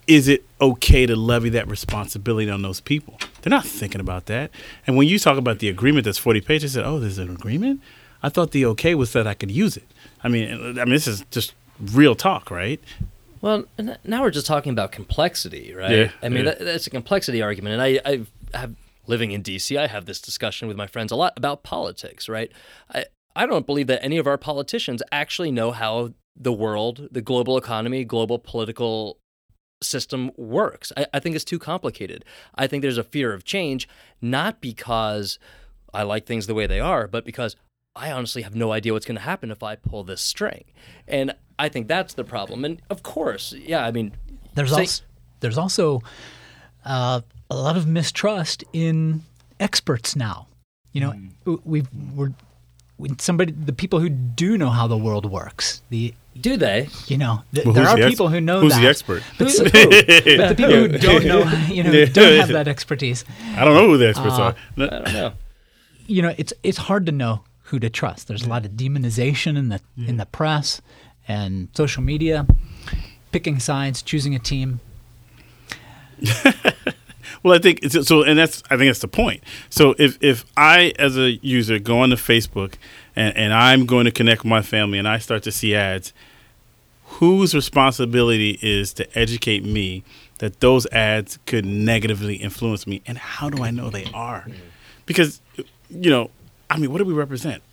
is 0.07 0.27
it 0.27 0.43
okay 0.59 1.05
to 1.05 1.15
levy 1.15 1.49
that 1.49 1.67
responsibility 1.67 2.49
on 2.49 2.63
those 2.63 2.81
people? 2.81 3.19
They're 3.41 3.51
not 3.51 3.65
thinking 3.65 4.01
about 4.01 4.25
that. 4.25 4.49
And 4.87 4.97
when 4.97 5.07
you 5.07 5.19
talk 5.19 5.37
about 5.37 5.59
the 5.59 5.69
agreement 5.69 6.05
that's 6.05 6.17
40 6.17 6.41
pages, 6.41 6.73
they 6.73 6.79
said, 6.79 6.87
oh, 6.87 6.97
there's 6.99 7.19
an 7.19 7.29
agreement? 7.29 7.81
I 8.23 8.29
thought 8.29 8.51
the 8.51 8.65
okay 8.67 8.95
was 8.95 9.13
that 9.13 9.27
I 9.27 9.35
could 9.35 9.51
use 9.51 9.77
it. 9.77 9.85
I 10.23 10.29
mean, 10.29 10.51
I 10.79 10.83
mean, 10.85 10.89
this 10.89 11.07
is 11.07 11.23
just 11.29 11.53
real 11.79 12.15
talk, 12.15 12.49
right? 12.49 12.81
Well, 13.41 13.65
now 14.03 14.21
we're 14.21 14.31
just 14.31 14.45
talking 14.45 14.71
about 14.71 14.91
complexity, 14.91 15.73
right? 15.73 15.91
Yeah, 15.91 16.11
I 16.21 16.29
mean, 16.29 16.45
yeah. 16.45 16.51
that, 16.51 16.59
that's 16.59 16.87
a 16.87 16.89
complexity 16.89 17.41
argument, 17.41 17.73
and 17.73 17.81
I, 17.81 17.99
I 18.05 18.57
have 18.57 18.75
living 19.07 19.31
in 19.31 19.41
DC. 19.41 19.77
I 19.77 19.87
have 19.87 20.05
this 20.05 20.21
discussion 20.21 20.67
with 20.67 20.77
my 20.77 20.87
friends 20.87 21.11
a 21.11 21.15
lot 21.15 21.33
about 21.35 21.63
politics, 21.63 22.29
right? 22.29 22.51
I, 22.93 23.05
I 23.35 23.45
don't 23.45 23.65
believe 23.65 23.87
that 23.87 24.03
any 24.03 24.17
of 24.17 24.27
our 24.27 24.37
politicians 24.37 25.01
actually 25.11 25.51
know 25.51 25.71
how 25.71 26.13
the 26.35 26.53
world, 26.53 27.07
the 27.11 27.21
global 27.21 27.57
economy, 27.57 28.03
global 28.03 28.39
political 28.39 29.17
system 29.81 30.31
works. 30.37 30.91
I, 30.95 31.07
I 31.13 31.19
think 31.19 31.35
it's 31.35 31.45
too 31.45 31.59
complicated. 31.59 32.23
I 32.55 32.67
think 32.67 32.81
there's 32.81 32.97
a 32.97 33.03
fear 33.03 33.33
of 33.33 33.43
change, 33.43 33.87
not 34.21 34.61
because 34.61 35.39
I 35.93 36.03
like 36.03 36.25
things 36.25 36.47
the 36.47 36.53
way 36.53 36.67
they 36.67 36.79
are, 36.79 37.07
but 37.07 37.25
because 37.25 37.55
I 37.95 38.11
honestly 38.11 38.43
have 38.43 38.55
no 38.55 38.71
idea 38.71 38.93
what's 38.93 39.05
going 39.05 39.17
to 39.17 39.21
happen 39.21 39.51
if 39.51 39.63
I 39.63 39.75
pull 39.75 40.03
this 40.03 40.21
string. 40.21 40.65
And 41.07 41.33
I 41.59 41.69
think 41.69 41.87
that's 41.87 42.13
the 42.15 42.23
problem. 42.23 42.65
And 42.65 42.81
of 42.89 43.03
course, 43.03 43.53
yeah, 43.53 43.85
I 43.85 43.91
mean, 43.91 44.11
There's 44.55 44.71
say- 44.71 44.81
also 44.81 45.03
there's 45.41 45.57
also 45.57 46.01
uh, 46.85 47.21
a 47.49 47.55
lot 47.55 47.77
of 47.77 47.85
mistrust 47.87 48.63
in 48.73 49.23
experts 49.59 50.15
now. 50.15 50.47
You 50.93 51.01
know, 51.01 51.13
w- 51.45 51.61
we've 51.65 51.87
we're 52.15 52.31
when 52.97 53.19
somebody 53.19 53.51
the 53.53 53.73
people 53.73 53.99
who 53.99 54.09
do 54.09 54.57
know 54.57 54.69
how 54.69 54.87
the 54.87 54.97
world 54.97 55.25
works. 55.31 55.81
The 55.89 56.13
do 56.39 56.57
they? 56.57 56.87
you 57.07 57.17
know 57.17 57.43
th- 57.53 57.65
Well, 57.65 57.73
there 57.73 57.87
are 57.87 57.97
the 57.97 58.03
ex- 58.05 58.11
people 58.13 58.29
who 58.29 58.39
know 58.41 58.61
who's 58.61 58.73
that. 58.73 58.81
the 58.81 58.87
expert? 58.87 59.23
But, 59.37 59.49
so- 59.51 59.63
but 59.65 59.71
the 59.73 60.55
people 60.57 60.73
who 60.75 60.87
don't 60.97 61.25
know, 61.25 61.39
you 61.67 61.83
know, 61.83 62.05
don't 62.19 62.39
have 62.39 62.49
that 62.49 62.67
expertise. 62.67 63.23
I 63.55 63.65
don't 63.65 63.73
know 63.75 63.87
who 63.87 63.97
the 63.97 64.09
experts 64.09 64.35
Uh, 64.35 64.41
are. 64.41 64.55
I 64.77 64.85
don't 64.87 65.13
know. 65.13 65.31
you 66.07 66.21
know, 66.21 66.33
it's 66.37 66.53
it's 66.63 66.77
hard 66.77 67.05
to 67.05 67.11
know 67.11 67.43
who 67.63 67.79
to 67.79 67.89
trust. 67.89 68.27
There's 68.27 68.43
a 68.45 68.49
lot 68.49 68.65
of 68.65 68.71
demonization 68.71 69.57
in 69.57 69.69
the 69.69 69.79
in 69.97 70.17
the 70.17 70.25
press, 70.25 70.81
and 71.29 71.69
social 71.73 72.03
media, 72.03 72.45
picking 73.31 73.59
sides, 73.59 74.01
choosing 74.01 74.35
a 74.35 74.39
team. 74.39 74.81
Well, 77.43 77.55
I 77.55 77.59
think 77.59 77.79
so, 77.89 78.23
and 78.23 78.37
that's 78.37 78.63
I 78.69 78.75
think 78.75 78.89
that's 78.89 78.99
the 78.99 79.07
point. 79.07 79.43
So 79.69 79.95
if 79.97 80.17
if 80.21 80.45
I 80.57 80.93
as 80.99 81.17
a 81.17 81.31
user 81.41 81.79
go 81.79 81.99
onto 81.99 82.15
Facebook 82.15 82.73
and 83.15 83.35
and 83.37 83.53
I'm 83.53 83.85
going 83.85 84.05
to 84.05 84.11
connect 84.11 84.43
with 84.43 84.49
my 84.49 84.61
family 84.61 84.99
and 84.99 85.07
I 85.07 85.19
start 85.19 85.43
to 85.43 85.51
see 85.51 85.73
ads, 85.73 86.11
whose 87.03 87.55
responsibility 87.55 88.59
is 88.61 88.93
to 88.93 89.17
educate 89.17 89.63
me 89.63 90.03
that 90.39 90.59
those 90.59 90.85
ads 90.87 91.39
could 91.45 91.65
negatively 91.65 92.35
influence 92.35 92.85
me, 92.85 93.01
and 93.05 93.17
how 93.17 93.49
do 93.49 93.63
I 93.63 93.71
know 93.71 93.89
they 93.89 94.05
are? 94.13 94.47
Because 95.05 95.39
you 95.89 96.09
know, 96.09 96.31
I 96.69 96.77
mean, 96.77 96.91
what 96.91 96.97
do 96.97 97.05
we 97.05 97.13
represent? 97.13 97.63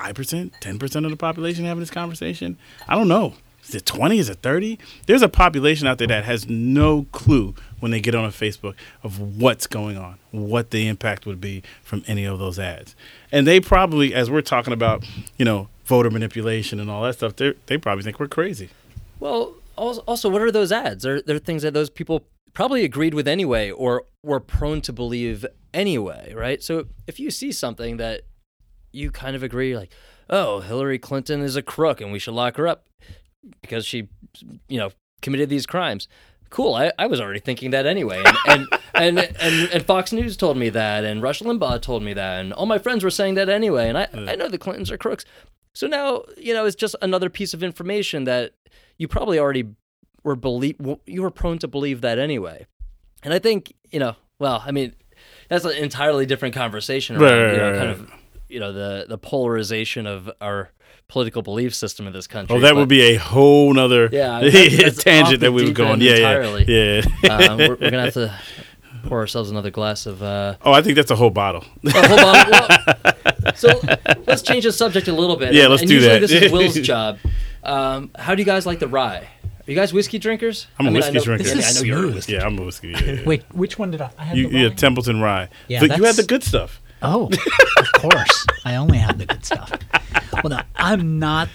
Five 0.00 0.14
percent, 0.14 0.52
ten 0.60 0.78
percent 0.78 1.06
of 1.06 1.10
the 1.10 1.16
population 1.16 1.64
having 1.64 1.80
this 1.80 1.90
conversation? 1.90 2.56
I 2.88 2.94
don't 2.94 3.08
know. 3.08 3.34
Is 3.64 3.74
it 3.74 3.84
20? 3.84 4.18
Is 4.18 4.30
it 4.30 4.38
30? 4.38 4.78
There's 5.06 5.20
a 5.20 5.28
population 5.28 5.86
out 5.86 5.98
there 5.98 6.06
that 6.06 6.24
has 6.24 6.48
no 6.48 7.06
clue 7.12 7.54
when 7.80 7.90
they 7.90 8.00
get 8.00 8.14
on 8.14 8.24
a 8.24 8.28
Facebook 8.28 8.74
of 9.02 9.18
what's 9.38 9.66
going 9.66 9.98
on, 9.98 10.18
what 10.30 10.70
the 10.70 10.86
impact 10.86 11.26
would 11.26 11.40
be 11.40 11.62
from 11.82 12.02
any 12.06 12.24
of 12.24 12.38
those 12.38 12.58
ads. 12.58 12.96
And 13.30 13.46
they 13.46 13.60
probably, 13.60 14.14
as 14.14 14.30
we're 14.30 14.40
talking 14.40 14.72
about, 14.72 15.04
you 15.36 15.44
know, 15.44 15.68
voter 15.84 16.10
manipulation 16.10 16.80
and 16.80 16.88
all 16.90 17.02
that 17.02 17.14
stuff, 17.14 17.36
they 17.36 17.76
probably 17.76 18.04
think 18.04 18.18
we're 18.18 18.28
crazy. 18.28 18.70
Well, 19.20 19.54
also, 19.76 20.30
what 20.30 20.40
are 20.40 20.50
those 20.50 20.72
ads? 20.72 21.02
They're, 21.02 21.20
they're 21.20 21.38
things 21.38 21.62
that 21.62 21.74
those 21.74 21.90
people 21.90 22.24
probably 22.54 22.84
agreed 22.84 23.12
with 23.12 23.28
anyway 23.28 23.70
or 23.70 24.04
were 24.22 24.40
prone 24.40 24.80
to 24.82 24.92
believe 24.92 25.44
anyway, 25.74 26.32
right? 26.34 26.62
So 26.62 26.86
if 27.06 27.20
you 27.20 27.30
see 27.30 27.52
something 27.52 27.98
that 27.98 28.22
you 28.92 29.10
kind 29.10 29.36
of 29.36 29.42
agree, 29.42 29.76
like, 29.76 29.92
oh, 30.30 30.60
Hillary 30.60 30.98
Clinton 30.98 31.40
is 31.40 31.56
a 31.56 31.62
crook 31.62 32.00
and 32.00 32.12
we 32.12 32.18
should 32.18 32.34
lock 32.34 32.56
her 32.56 32.68
up 32.68 32.86
because 33.60 33.86
she, 33.86 34.08
you 34.68 34.78
know, 34.78 34.90
committed 35.22 35.48
these 35.48 35.66
crimes. 35.66 36.08
Cool. 36.50 36.74
I, 36.74 36.92
I 36.98 37.06
was 37.06 37.20
already 37.20 37.40
thinking 37.40 37.70
that 37.72 37.86
anyway. 37.86 38.22
And 38.46 38.66
and, 38.66 38.68
and, 38.94 39.18
and, 39.18 39.70
and 39.70 39.84
Fox 39.84 40.12
News 40.12 40.36
told 40.36 40.56
me 40.56 40.70
that, 40.70 41.04
and 41.04 41.22
Rush 41.22 41.40
Limbaugh 41.40 41.82
told 41.82 42.02
me 42.02 42.14
that, 42.14 42.40
and 42.40 42.52
all 42.52 42.66
my 42.66 42.78
friends 42.78 43.04
were 43.04 43.10
saying 43.10 43.34
that 43.34 43.48
anyway. 43.48 43.88
And 43.88 43.98
I, 43.98 44.08
I 44.14 44.34
know 44.34 44.48
the 44.48 44.58
Clintons 44.58 44.90
are 44.90 44.98
crooks. 44.98 45.24
So 45.74 45.86
now, 45.86 46.24
you 46.36 46.54
know, 46.54 46.64
it's 46.64 46.76
just 46.76 46.96
another 47.02 47.30
piece 47.30 47.54
of 47.54 47.62
information 47.62 48.24
that 48.24 48.52
you 48.96 49.08
probably 49.08 49.38
already 49.38 49.66
were 50.24 50.34
believe 50.36 50.76
you 51.06 51.22
were 51.22 51.30
prone 51.30 51.58
to 51.58 51.68
believe 51.68 52.00
that 52.00 52.18
anyway. 52.18 52.66
And 53.22 53.32
I 53.34 53.38
think, 53.38 53.74
you 53.90 54.00
know, 54.00 54.16
well, 54.38 54.62
I 54.64 54.72
mean, 54.72 54.94
that's 55.48 55.64
an 55.64 55.72
entirely 55.72 56.26
different 56.26 56.54
conversation 56.54 57.16
around, 57.16 57.32
Right, 57.32 57.52
you 57.52 57.58
know, 57.58 57.78
kind 57.78 57.90
of 57.90 58.12
you 58.48 58.60
know, 58.60 58.72
the 58.72 59.06
the 59.08 59.18
polarization 59.18 60.06
of 60.06 60.30
our 60.40 60.70
political 61.08 61.40
belief 61.42 61.74
system 61.74 62.06
in 62.06 62.12
this 62.12 62.26
country. 62.26 62.54
Oh, 62.54 62.60
that 62.60 62.72
But, 62.74 62.80
would 62.80 62.88
be 62.88 63.00
a 63.02 63.16
whole 63.16 63.72
nother 63.72 64.08
Yeah, 64.12 64.40
that's- 64.42 64.76
that's 64.76 65.02
tangent 65.04 65.40
that 65.40 65.52
we 65.52 65.62
were 65.62 65.68
deep 65.68 65.76
going. 65.76 65.92
end 65.92 66.02
Yeah, 66.02 66.14
entirely. 66.16 66.64
yeah, 66.68 67.02
yeah. 67.22 67.30
uh, 67.32 67.56
we're, 67.56 67.68
we're 67.76 67.90
gonna 67.90 68.02
have 68.04 68.14
to 68.14 68.38
pour 69.04 69.18
ourselves 69.20 69.50
another 69.50 69.70
glass 69.70 70.04
of 70.06 70.22
uh, 70.22 70.56
oh, 70.62 70.72
I 70.72 70.82
think 70.82 70.96
that's 70.96 71.10
a 71.10 71.16
whole 71.16 71.30
bottle. 71.30 71.64
Oh, 71.86 71.90
hold 72.06 72.20
on. 72.20 72.50
Well, 72.50 73.54
so 73.54 73.80
let's 74.26 74.42
change 74.42 74.64
the 74.64 74.72
subject 74.72 75.08
a 75.08 75.12
little 75.12 75.36
bit. 75.36 75.54
Yeah, 75.54 75.62
And- 75.62 75.70
let's 75.70 75.82
and 75.82 75.88
do 75.88 75.94
usually 75.94 76.12
that. 76.14 76.20
This 76.20 76.32
is 76.32 76.52
Will's 76.52 76.74
job. 76.80 77.18
Um, 77.62 78.10
how 78.16 78.34
do 78.34 78.42
you 78.42 78.46
guys 78.46 78.66
like 78.66 78.78
the 78.78 78.88
rye? 78.88 79.18
Are 79.66 79.70
you 79.70 79.74
guys 79.76 79.92
whiskey 79.92 80.18
drinkers? 80.18 80.66
I'm 80.78 80.86
a 80.86 80.88
I 80.88 80.92
mean, 80.92 81.02
I 81.02 81.06
whiskey 81.06 81.18
know- 81.18 81.24
drinker. 81.24 81.44
This 81.44 81.54
yeah, 81.54 81.60
is 81.60 81.76
I 81.76 81.80
know 81.80 81.86
you're 81.86 82.10
a 82.10 82.14
whiskey. 82.14 82.32
yeah, 82.34 82.44
I'm 82.46 82.58
a 82.58 82.62
whiskey. 82.64 82.88
Yeah, 82.88 83.00
yeah. 83.02 83.24
Wait, 83.24 83.42
which 83.52 83.78
one 83.78 83.90
did 83.90 84.00
I? 84.00 84.10
I 84.18 84.24
had 84.24 84.36
you, 84.38 84.48
the 84.48 84.54
rye? 84.56 84.62
had 84.64 84.78
Templeton 84.78 85.20
Rye. 85.20 85.48
Yeah, 85.68 85.80
but 85.80 85.96
you 85.96 86.04
had 86.04 86.16
the 86.16 86.22
good 86.24 86.42
stuff. 86.44 86.80
Oh, 87.02 87.28
of 87.78 87.92
course. 87.94 88.46
I 88.64 88.76
only 88.76 88.98
have 88.98 89.18
the 89.18 89.26
good 89.26 89.44
stuff. 89.44 89.72
Well, 90.32 90.50
no, 90.50 90.60
I'm 90.76 91.18
not. 91.18 91.48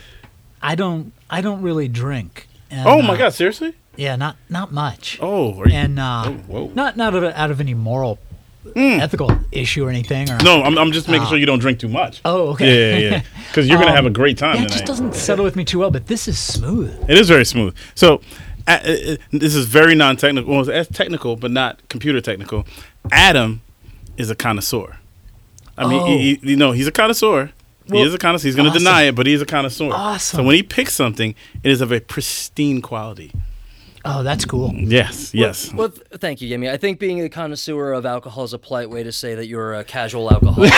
I 0.62 0.74
don't. 0.74 1.12
I 1.30 1.40
don't 1.40 1.62
really 1.62 1.88
drink. 1.88 2.48
And, 2.70 2.86
Oh 2.88 3.02
my 3.02 3.14
uh, 3.14 3.16
God, 3.18 3.34
seriously? 3.34 3.74
Yeah, 3.96 4.16
not 4.16 4.36
not 4.48 4.72
much. 4.72 5.18
Oh, 5.20 5.58
are 5.60 5.68
you, 5.68 5.74
and 5.74 5.98
uh, 6.00 6.24
oh, 6.26 6.32
whoa. 6.48 6.66
Not 6.74 6.96
not 6.96 7.14
out 7.14 7.22
of, 7.24 7.34
out 7.34 7.50
of 7.50 7.60
any 7.60 7.74
moral, 7.74 8.18
ethical 8.74 9.30
issue 9.52 9.84
or 9.86 9.90
anything. 9.90 10.30
Or 10.30 10.38
no, 10.42 10.62
I'm, 10.62 10.76
I'm 10.78 10.90
just 10.92 11.08
making 11.08 11.28
sure 11.28 11.36
you 11.38 11.46
don't 11.46 11.60
drink 11.60 11.78
too 11.78 11.88
much. 11.88 12.20
Oh, 12.24 12.48
okay. 12.52 12.92
Yeah, 12.92 12.98
yeah, 12.98 13.10
yeah. 13.10 13.22
Because 13.48 13.68
you're 13.68 13.78
gonna 13.78 13.90
Um, 13.90 13.96
have 13.96 14.06
a 14.06 14.10
great 14.10 14.36
time 14.38 14.56
Yeah, 14.56 14.62
it 14.62 14.68
tonight. 14.68 14.72
just 14.78 14.86
doesn't 14.86 15.14
settle 15.14 15.44
with 15.44 15.54
me 15.56 15.64
too 15.64 15.78
well. 15.78 15.90
But 15.90 16.06
this 16.08 16.26
is 16.26 16.38
smooth. 16.38 16.92
It 17.08 17.18
is 17.18 17.28
very 17.28 17.44
smooth. 17.44 17.76
So 17.94 18.20
uh, 18.66 18.70
uh, 18.82 19.16
this 19.30 19.54
is 19.54 19.66
very 19.66 19.94
non-technical. 19.94 20.50
Well, 20.52 20.68
it's 20.68 20.90
technical, 20.90 21.36
but 21.36 21.50
not 21.52 21.86
computer 21.88 22.20
technical. 22.20 22.66
Adam 23.12 23.60
is 24.16 24.30
a 24.30 24.34
connoisseur. 24.34 24.98
I 25.76 25.86
mean, 25.88 26.00
Oh. 26.02 26.06
he, 26.06 26.34
he- 26.36 26.50
you 26.50 26.56
know, 26.56 26.72
he's 26.72 26.86
a 26.86 26.92
connoisseur. 26.92 27.50
he 27.86 28.00
is 28.00 28.14
a 28.14 28.18
connoisseur. 28.18 28.48
He's 28.48 28.56
going 28.56 28.64
to 28.66 28.70
awesome. 28.70 28.84
deny 28.84 29.02
it, 29.02 29.14
but 29.14 29.26
he 29.26 29.32
is 29.34 29.42
a 29.42 29.46
connoisseur. 29.46 29.90
Awesome. 29.92 30.38
So 30.38 30.42
when 30.44 30.54
he 30.56 30.62
picks 30.62 30.94
something, 30.94 31.34
it 31.62 31.70
is 31.70 31.80
of 31.80 31.92
a 31.92 32.00
pristine 32.00 32.80
quality. 32.82 33.32
Oh, 34.06 34.22
that's 34.22 34.44
cool. 34.44 34.70
Yes, 34.74 35.32
yes. 35.32 35.72
Well, 35.72 35.88
th- 35.88 36.06
thank 36.18 36.42
you, 36.42 36.54
Yemi. 36.54 36.70
I 36.70 36.76
think 36.76 36.98
being 36.98 37.22
a 37.22 37.28
connoisseur 37.30 37.92
of 37.94 38.04
alcohol 38.04 38.44
is 38.44 38.52
a 38.52 38.58
polite 38.58 38.90
way 38.90 39.02
to 39.02 39.10
say 39.10 39.34
that 39.34 39.46
you're 39.46 39.72
a 39.74 39.82
casual 39.84 40.30
alcoholic. 40.30 40.70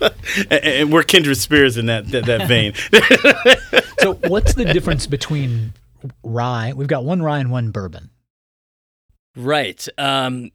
and, 0.50 0.64
and 0.64 0.92
we're 0.92 1.02
kindred 1.02 1.36
spirits 1.36 1.76
in 1.76 1.86
that 1.86 2.08
that, 2.08 2.24
that 2.26 2.48
vein. 2.48 2.72
So, 4.00 4.14
what's 4.28 4.54
the 4.54 4.64
difference 4.64 5.06
between 5.06 5.74
rye? 6.22 6.72
We've 6.74 6.88
got 6.88 7.04
one 7.04 7.20
rye 7.20 7.38
and 7.40 7.50
one 7.50 7.70
bourbon. 7.70 8.08
right. 9.36 9.86
Um, 9.98 10.50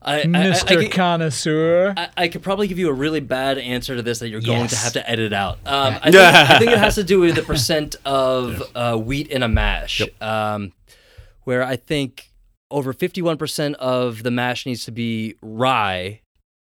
I, 0.00 0.20
I- 0.20 0.22
I- 0.22 0.76
I 0.84 0.88
Connoisseur. 0.88 1.94
I, 1.96 2.08
I 2.16 2.28
could 2.28 2.42
probably 2.42 2.68
give 2.68 2.78
you 2.78 2.88
a 2.88 2.92
really 2.92 3.20
bad 3.20 3.58
answer 3.58 3.96
to 3.96 4.02
this 4.02 4.20
that 4.20 4.28
you're 4.28 4.40
going 4.40 4.68
to 4.68 4.76
have 4.76 4.92
to 4.94 5.10
edit 5.10 5.32
out. 5.32 5.58
Um, 5.66 5.94
I, 6.02 6.10
think, 6.10 6.14
I 6.16 6.58
think 6.58 6.70
it 6.72 6.78
has 6.86 6.94
to 6.96 7.04
do 7.04 7.20
with 7.20 7.34
the 7.34 7.42
percent 7.42 7.96
of 8.04 8.62
uh, 8.74 8.96
wheat 8.96 9.28
in 9.28 9.42
a 9.42 9.48
mash, 9.48 10.00
um, 10.20 10.72
where 11.44 11.62
I 11.64 11.76
think 11.76 12.30
over 12.70 12.92
51% 12.94 13.74
of 13.74 14.22
the 14.22 14.30
mash 14.30 14.66
needs 14.66 14.84
to 14.84 14.92
be 14.92 15.34
rye 15.42 16.20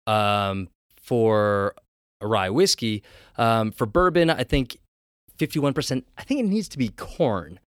um, 0.06 0.68
for 1.00 1.74
a 2.20 2.26
rye 2.26 2.50
whiskey. 2.50 3.02
Um, 3.38 3.72
for 3.72 3.86
bourbon, 3.86 4.30
I 4.30 4.44
think 4.44 4.78
51%, 5.38 6.04
I 6.16 6.22
think 6.22 6.40
it 6.40 6.44
needs 6.46 6.68
to 6.68 6.78
be 6.78 6.90
corn. 6.90 7.58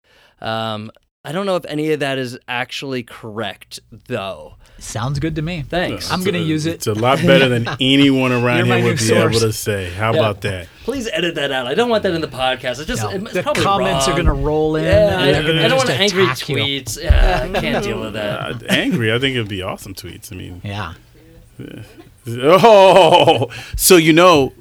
Um, 0.41 0.91
I 1.29 1.33
don't 1.33 1.45
know 1.45 1.57
if 1.57 1.67
any 1.67 1.93
of 1.93 2.01
that 2.01 2.17
is 2.17 2.39
actually 2.49 3.03
correct, 3.03 3.81
though. 4.07 4.55
Sounds 4.79 5.19
good 5.19 5.35
to 5.35 5.43
me. 5.43 5.63
Thanks. 5.69 6.11
I'm 6.11 6.23
gonna 6.25 6.39
use 6.39 6.65
it. 6.65 6.75
It's 6.77 6.87
a 6.87 6.95
lot 6.95 7.19
better 7.19 7.49
than 7.49 7.69
anyone 7.81 8.33
around 8.33 8.65
here 8.67 8.83
would 8.83 8.93
be 8.93 8.97
source. 8.97 9.37
able 9.37 9.41
to 9.41 9.53
say. 9.53 9.91
How 9.91 10.13
Yeah. 10.15 10.21
about 10.21 10.41
that? 10.43 10.69
Please 10.85 11.09
edit 11.13 11.35
that 11.35 11.51
out. 11.51 11.67
I 11.67 11.75
don't 11.75 11.91
want 11.91 12.05
that 12.05 12.15
in 12.15 12.21
the 12.21 12.29
podcast. 12.29 12.79
It's 12.79 12.87
just 12.87 13.03
No, 13.03 13.11
it's 13.11 13.33
the 13.35 13.43
probably 13.43 13.63
comments 13.65 14.07
wrong. 14.07 14.15
are 14.19 14.23
gonna 14.23 14.35
roll 14.41 14.77
in. 14.77 14.85
Yeah, 14.85 15.19
and 15.21 15.37
I, 15.37 15.43
gonna 15.43 15.65
I 15.65 15.69
don't 15.69 15.81
just 15.81 15.89
want 15.89 16.01
angry 16.01 16.27
tweets. 16.27 17.03
Yeah, 17.03 17.49
I 17.53 17.61
can't 17.61 17.85
deal 17.89 18.01
with 18.01 18.13
that. 18.15 18.63
Uh, 18.63 18.67
angry. 18.71 19.13
I 19.13 19.19
think 19.19 19.35
it'd 19.37 19.49
be 19.49 19.63
awesome 19.63 19.95
tweets. 19.95 20.33
I 20.33 20.37
mean, 20.37 20.63
Yeah. 20.65 20.95
Oh, 22.31 23.49
so 23.77 23.97
you 23.97 24.13
know, 24.13 24.53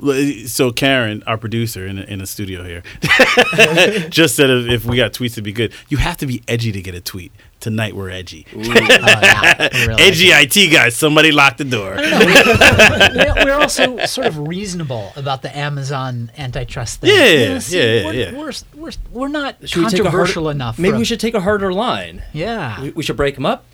so 0.45 0.71
Karen, 0.71 1.21
our 1.27 1.37
producer 1.37 1.85
in, 1.85 1.99
in 1.99 2.19
the 2.19 2.27
studio 2.27 2.63
here, 2.63 2.81
just 4.09 4.35
said 4.35 4.49
if, 4.49 4.69
if 4.69 4.85
we 4.85 4.95
got 4.95 5.11
tweets 5.13 5.35
to 5.35 5.41
be 5.41 5.51
good, 5.51 5.73
you 5.89 5.97
have 5.97 6.15
to 6.17 6.25
be 6.25 6.43
edgy 6.47 6.71
to 6.71 6.81
get 6.81 6.95
a 6.95 7.01
tweet. 7.01 7.31
Tonight 7.59 7.95
we're 7.95 8.09
edgy. 8.09 8.45
Oh, 8.55 8.59
yeah. 8.59 8.77
I 9.73 9.85
really 9.87 10.01
Edgy 10.03 10.27
IT 10.29 10.71
guys, 10.71 10.95
somebody 10.95 11.31
lock 11.31 11.57
the 11.57 11.65
door. 11.65 11.95
we're, 11.97 13.45
we're 13.45 13.59
also 13.59 13.97
sort 14.05 14.27
of 14.27 14.47
reasonable 14.47 15.11
about 15.15 15.41
the 15.41 15.55
Amazon 15.57 16.31
antitrust 16.37 17.01
thing. 17.01 17.09
Yeah, 17.09 17.59
see, 17.59 17.77
yeah, 17.79 17.83
yeah, 17.83 18.05
we're, 18.05 18.13
yeah. 18.13 18.31
We're, 18.39 18.51
we're, 18.75 18.91
we're 19.11 19.27
not 19.27 19.67
Should 19.67 19.77
we 19.83 19.89
controversial 19.89 20.43
harder- 20.43 20.55
enough. 20.55 20.79
Maybe 20.79 20.93
for 20.93 20.99
we 20.99 21.05
should 21.05 21.19
take 21.19 21.33
a 21.33 21.41
harder 21.41 21.73
line. 21.73 22.21
Yeah. 22.31 22.79
We, 22.81 22.91
we 22.91 23.03
should 23.03 23.17
break 23.17 23.35
them 23.35 23.45
up. 23.45 23.65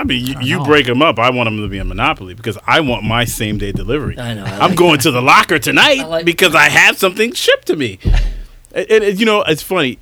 I 0.00 0.04
mean, 0.04 0.24
you, 0.24 0.34
you 0.40 0.64
break 0.64 0.86
them 0.86 1.02
up. 1.02 1.18
I 1.18 1.30
want 1.30 1.46
them 1.48 1.58
to 1.58 1.68
be 1.68 1.78
a 1.78 1.84
monopoly 1.84 2.34
because 2.34 2.56
I 2.66 2.80
want 2.80 3.04
my 3.04 3.24
same 3.24 3.58
day 3.58 3.72
delivery. 3.72 4.18
I 4.18 4.34
know, 4.34 4.44
I 4.44 4.58
I'm 4.60 4.70
like 4.70 4.76
going 4.78 4.98
to 5.00 5.10
the 5.10 5.20
locker 5.22 5.58
tonight 5.58 6.00
I 6.00 6.04
like- 6.06 6.24
because 6.24 6.54
I 6.54 6.68
have 6.68 6.96
something 6.98 7.32
shipped 7.32 7.66
to 7.68 7.76
me. 7.76 7.98
and, 8.72 8.90
and, 8.90 9.20
you 9.20 9.26
know, 9.26 9.42
it's 9.42 9.62
funny. 9.62 9.98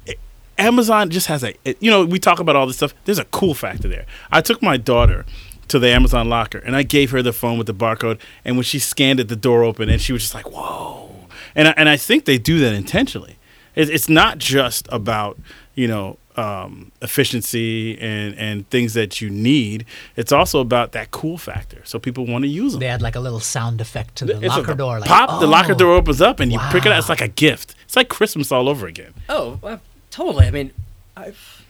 Amazon 0.59 1.11
just 1.11 1.27
has 1.27 1.43
a, 1.45 1.55
it- 1.65 1.77
you 1.81 1.91
know, 1.91 2.05
we 2.05 2.19
talk 2.19 2.41
about 2.41 2.57
all 2.57 2.67
this 2.67 2.77
stuff. 2.77 2.95
There's 3.05 3.19
a 3.19 3.25
cool 3.27 3.55
factor 3.55 3.89
there. 3.89 4.07
I 4.31 4.41
took 4.41 4.63
my 4.63 4.77
daughter 4.77 5.25
to 5.69 5.79
the 5.79 5.89
Amazon 5.89 6.29
locker 6.29 6.59
and 6.59 6.77
I 6.77 6.83
gave 6.83 7.11
her 7.11 7.23
the 7.23 7.33
phone 7.33 7.59
with 7.59 7.67
the 7.67 7.75
barcode. 7.75 8.21
And 8.45 8.57
when 8.57 8.65
she 8.65 8.79
scanned 8.79 9.19
it, 9.21 9.29
the 9.29 9.37
door 9.37 9.65
opened 9.65 9.91
and 9.91 10.01
she 10.01 10.13
was 10.13 10.23
just 10.23 10.35
like, 10.35 10.51
whoa. 10.51 11.11
And 11.55 11.69
I, 11.69 11.75
and 11.77 11.89
I 11.89 11.97
think 11.97 12.25
they 12.25 12.39
do 12.39 12.59
that 12.61 12.73
intentionally. 12.75 13.37
It, 13.75 13.91
it's 13.91 14.09
not 14.09 14.39
just 14.39 14.87
about, 14.91 15.39
you 15.75 15.89
know, 15.89 16.19
um, 16.37 16.93
efficiency 17.03 17.99
and, 17.99 18.35
and 18.37 18.69
things 18.71 18.95
that 18.95 19.21
you 19.21 19.31
need. 19.31 19.87
It's 20.17 20.33
also 20.33 20.61
about 20.61 20.93
that 20.93 21.11
cool 21.11 21.39
factor. 21.39 21.81
So 21.85 21.99
people 21.99 22.27
want 22.27 22.45
to 22.45 22.49
use 22.49 22.73
them. 22.73 22.81
They 22.81 22.87
had 22.87 23.03
like 23.03 23.17
a 23.17 23.21
little 23.21 23.41
sound 23.41 23.81
effect 23.81 24.17
to 24.17 24.25
the 24.25 24.37
It's 24.37 24.49
locker 24.49 24.73
a 24.73 24.77
door. 24.77 25.01
Like, 25.01 25.09
pop, 25.09 25.41
the 25.41 25.47
locker 25.47 25.73
oh. 25.73 25.77
door 25.77 25.95
opens 25.95 26.21
up 26.21 26.41
and 26.41 26.53
you 26.53 26.59
pick 26.71 26.87
it 26.87 26.93
up. 26.93 26.99
It's 26.99 27.09
like 27.09 27.21
a 27.21 27.29
gift. 27.29 27.75
It's 27.85 27.97
like 27.97 28.09
Christmas 28.09 28.53
all 28.53 28.69
over 28.69 28.87
again. 28.87 29.15
Oh, 29.29 29.59
well, 29.63 29.81
totally. 30.11 30.47
I 30.47 30.51
mean, 30.51 30.73
I've, 31.17 31.65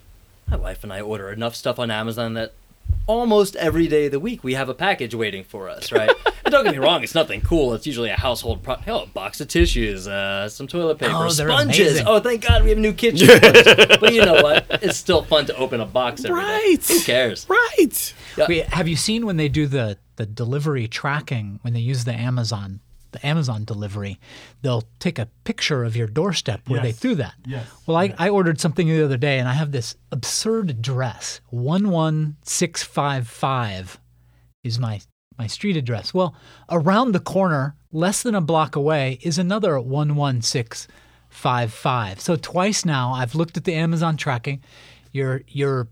my 0.48 0.56
wife 0.56 0.82
and 0.82 0.92
I 0.92 1.00
order 1.00 1.30
enough 1.30 1.54
stuff 1.54 1.78
on 1.78 1.90
Amazon 1.90 2.34
that 2.34 2.52
almost 3.06 3.54
every 3.56 3.86
day 3.86 4.06
of 4.06 4.12
the 4.12 4.18
week 4.20 4.42
we 4.42 4.54
have 4.54 4.68
a 4.68 4.74
package 4.74 5.14
waiting 5.14 5.44
for 5.44 5.68
us, 5.68 5.92
right? 5.98 6.10
and 6.44 6.52
don't 6.52 6.64
get 6.64 6.72
me 6.72 6.78
wrong, 6.78 7.02
it's 7.02 7.14
nothing 7.14 7.40
cool. 7.40 7.74
It's 7.74 7.86
usually 7.86 8.10
a 8.10 8.16
household 8.16 8.62
pro- 8.62 8.76
hell, 8.76 9.02
a 9.04 9.06
box 9.06 9.40
of 9.40 9.48
tissues, 9.48 10.08
uh, 10.08 10.48
some 10.48 10.66
toilet 10.66 10.98
paper, 10.98 11.12
Oh, 11.14 11.28
sponges. 11.28 11.78
amazing. 11.88 12.06
Oh, 12.06 12.20
thank 12.20 12.42
God 12.46 12.64
we 12.64 12.70
have 12.70 12.78
new 12.78 12.92
kitchen 12.92 13.28
sponges. 13.28 13.64
but 14.00 14.12
you 14.12 14.24
know 14.24 14.42
what? 14.42 14.66
It's 14.82 14.96
still 14.96 15.22
fun 15.22 15.46
to 15.46 15.56
open 15.56 15.80
a 15.80 15.86
box 15.86 16.24
every 16.24 16.40
day. 16.40 16.46
Right. 16.46 16.84
Who 16.88 17.00
cares? 17.00 17.46
Right. 17.48 18.14
Yeah. 18.36 18.46
Wait, 18.48 18.66
have 18.66 18.88
you 18.88 18.96
seen 18.96 19.24
when 19.26 19.36
they 19.36 19.48
do 19.48 19.66
the 19.66 19.98
the 20.16 20.26
delivery 20.26 20.88
tracking 20.88 21.58
when 21.62 21.74
they 21.74 21.80
use 21.80 22.04
the 22.04 22.12
Amazon 22.14 22.80
the 23.12 23.24
Amazon 23.26 23.64
delivery? 23.64 24.18
They'll 24.62 24.84
take 24.98 25.18
a 25.18 25.28
picture 25.44 25.84
of 25.84 25.96
your 25.96 26.06
doorstep 26.06 26.68
where 26.68 26.80
they 26.80 26.92
threw 26.92 27.14
that. 27.16 27.34
Yes. 27.46 27.66
Well, 27.86 27.96
I, 27.96 28.14
I 28.18 28.28
ordered 28.28 28.60
something 28.60 28.88
the 28.88 29.04
other 29.04 29.16
day 29.16 29.38
and 29.38 29.48
I 29.48 29.54
have 29.54 29.72
this 29.72 29.96
absurd 30.12 30.70
address. 30.70 31.40
One 31.50 31.90
one 31.90 32.36
six 32.42 32.82
five 32.82 33.28
five 33.28 33.98
is 34.64 34.78
my 34.78 35.00
my 35.38 35.46
street 35.46 35.76
address. 35.76 36.14
Well, 36.14 36.34
around 36.70 37.12
the 37.12 37.20
corner, 37.20 37.76
less 37.92 38.22
than 38.22 38.34
a 38.34 38.40
block 38.40 38.76
away, 38.76 39.18
is 39.22 39.38
another 39.38 39.78
one 39.78 40.16
one 40.16 40.42
six 40.42 40.88
five 41.28 41.72
five. 41.72 42.20
So 42.20 42.36
twice 42.36 42.84
now 42.84 43.12
I've 43.12 43.34
looked 43.34 43.56
at 43.56 43.64
the 43.64 43.74
Amazon 43.74 44.16
tracking. 44.16 44.62
Your 45.12 45.42
your 45.48 45.88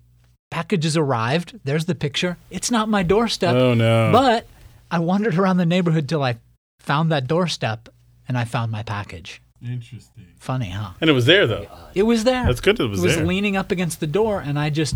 package 0.50 0.85
has 0.85 0.96
arrived. 0.96 1.59
There's 1.64 1.87
the 1.87 1.94
picture. 1.94 2.37
It's 2.50 2.70
not 2.70 2.88
my 2.88 3.03
doorstep. 3.03 3.55
Oh, 3.57 3.74
no. 3.74 4.11
But 4.12 4.46
I 4.90 5.00
wandered 5.00 5.35
around 5.35 5.57
the 5.57 5.66
neighborhood 5.66 6.09
till 6.09 6.22
I 6.22 6.38
found 6.85 7.11
that 7.11 7.27
doorstep 7.27 7.88
and 8.29 8.37
I 8.38 8.44
found 8.44 8.70
my 8.70 8.83
package. 8.83 9.40
Interesting. 9.62 10.27
Funny, 10.38 10.70
huh? 10.70 10.90
And 11.01 11.09
it 11.09 11.14
was 11.14 11.27
there 11.27 11.47
though. 11.47 11.66
It 11.94 12.03
was 12.03 12.25
there. 12.25 12.44
That's 12.47 12.61
good 12.61 12.79
it 12.79 12.85
was 12.87 13.01
It 13.01 13.07
was 13.07 13.16
there. 13.16 13.25
leaning 13.27 13.57
up 13.57 13.70
against 13.70 14.01
the 14.01 14.07
door 14.07 14.40
and 14.40 14.59
I 14.59 14.68
just 14.70 14.94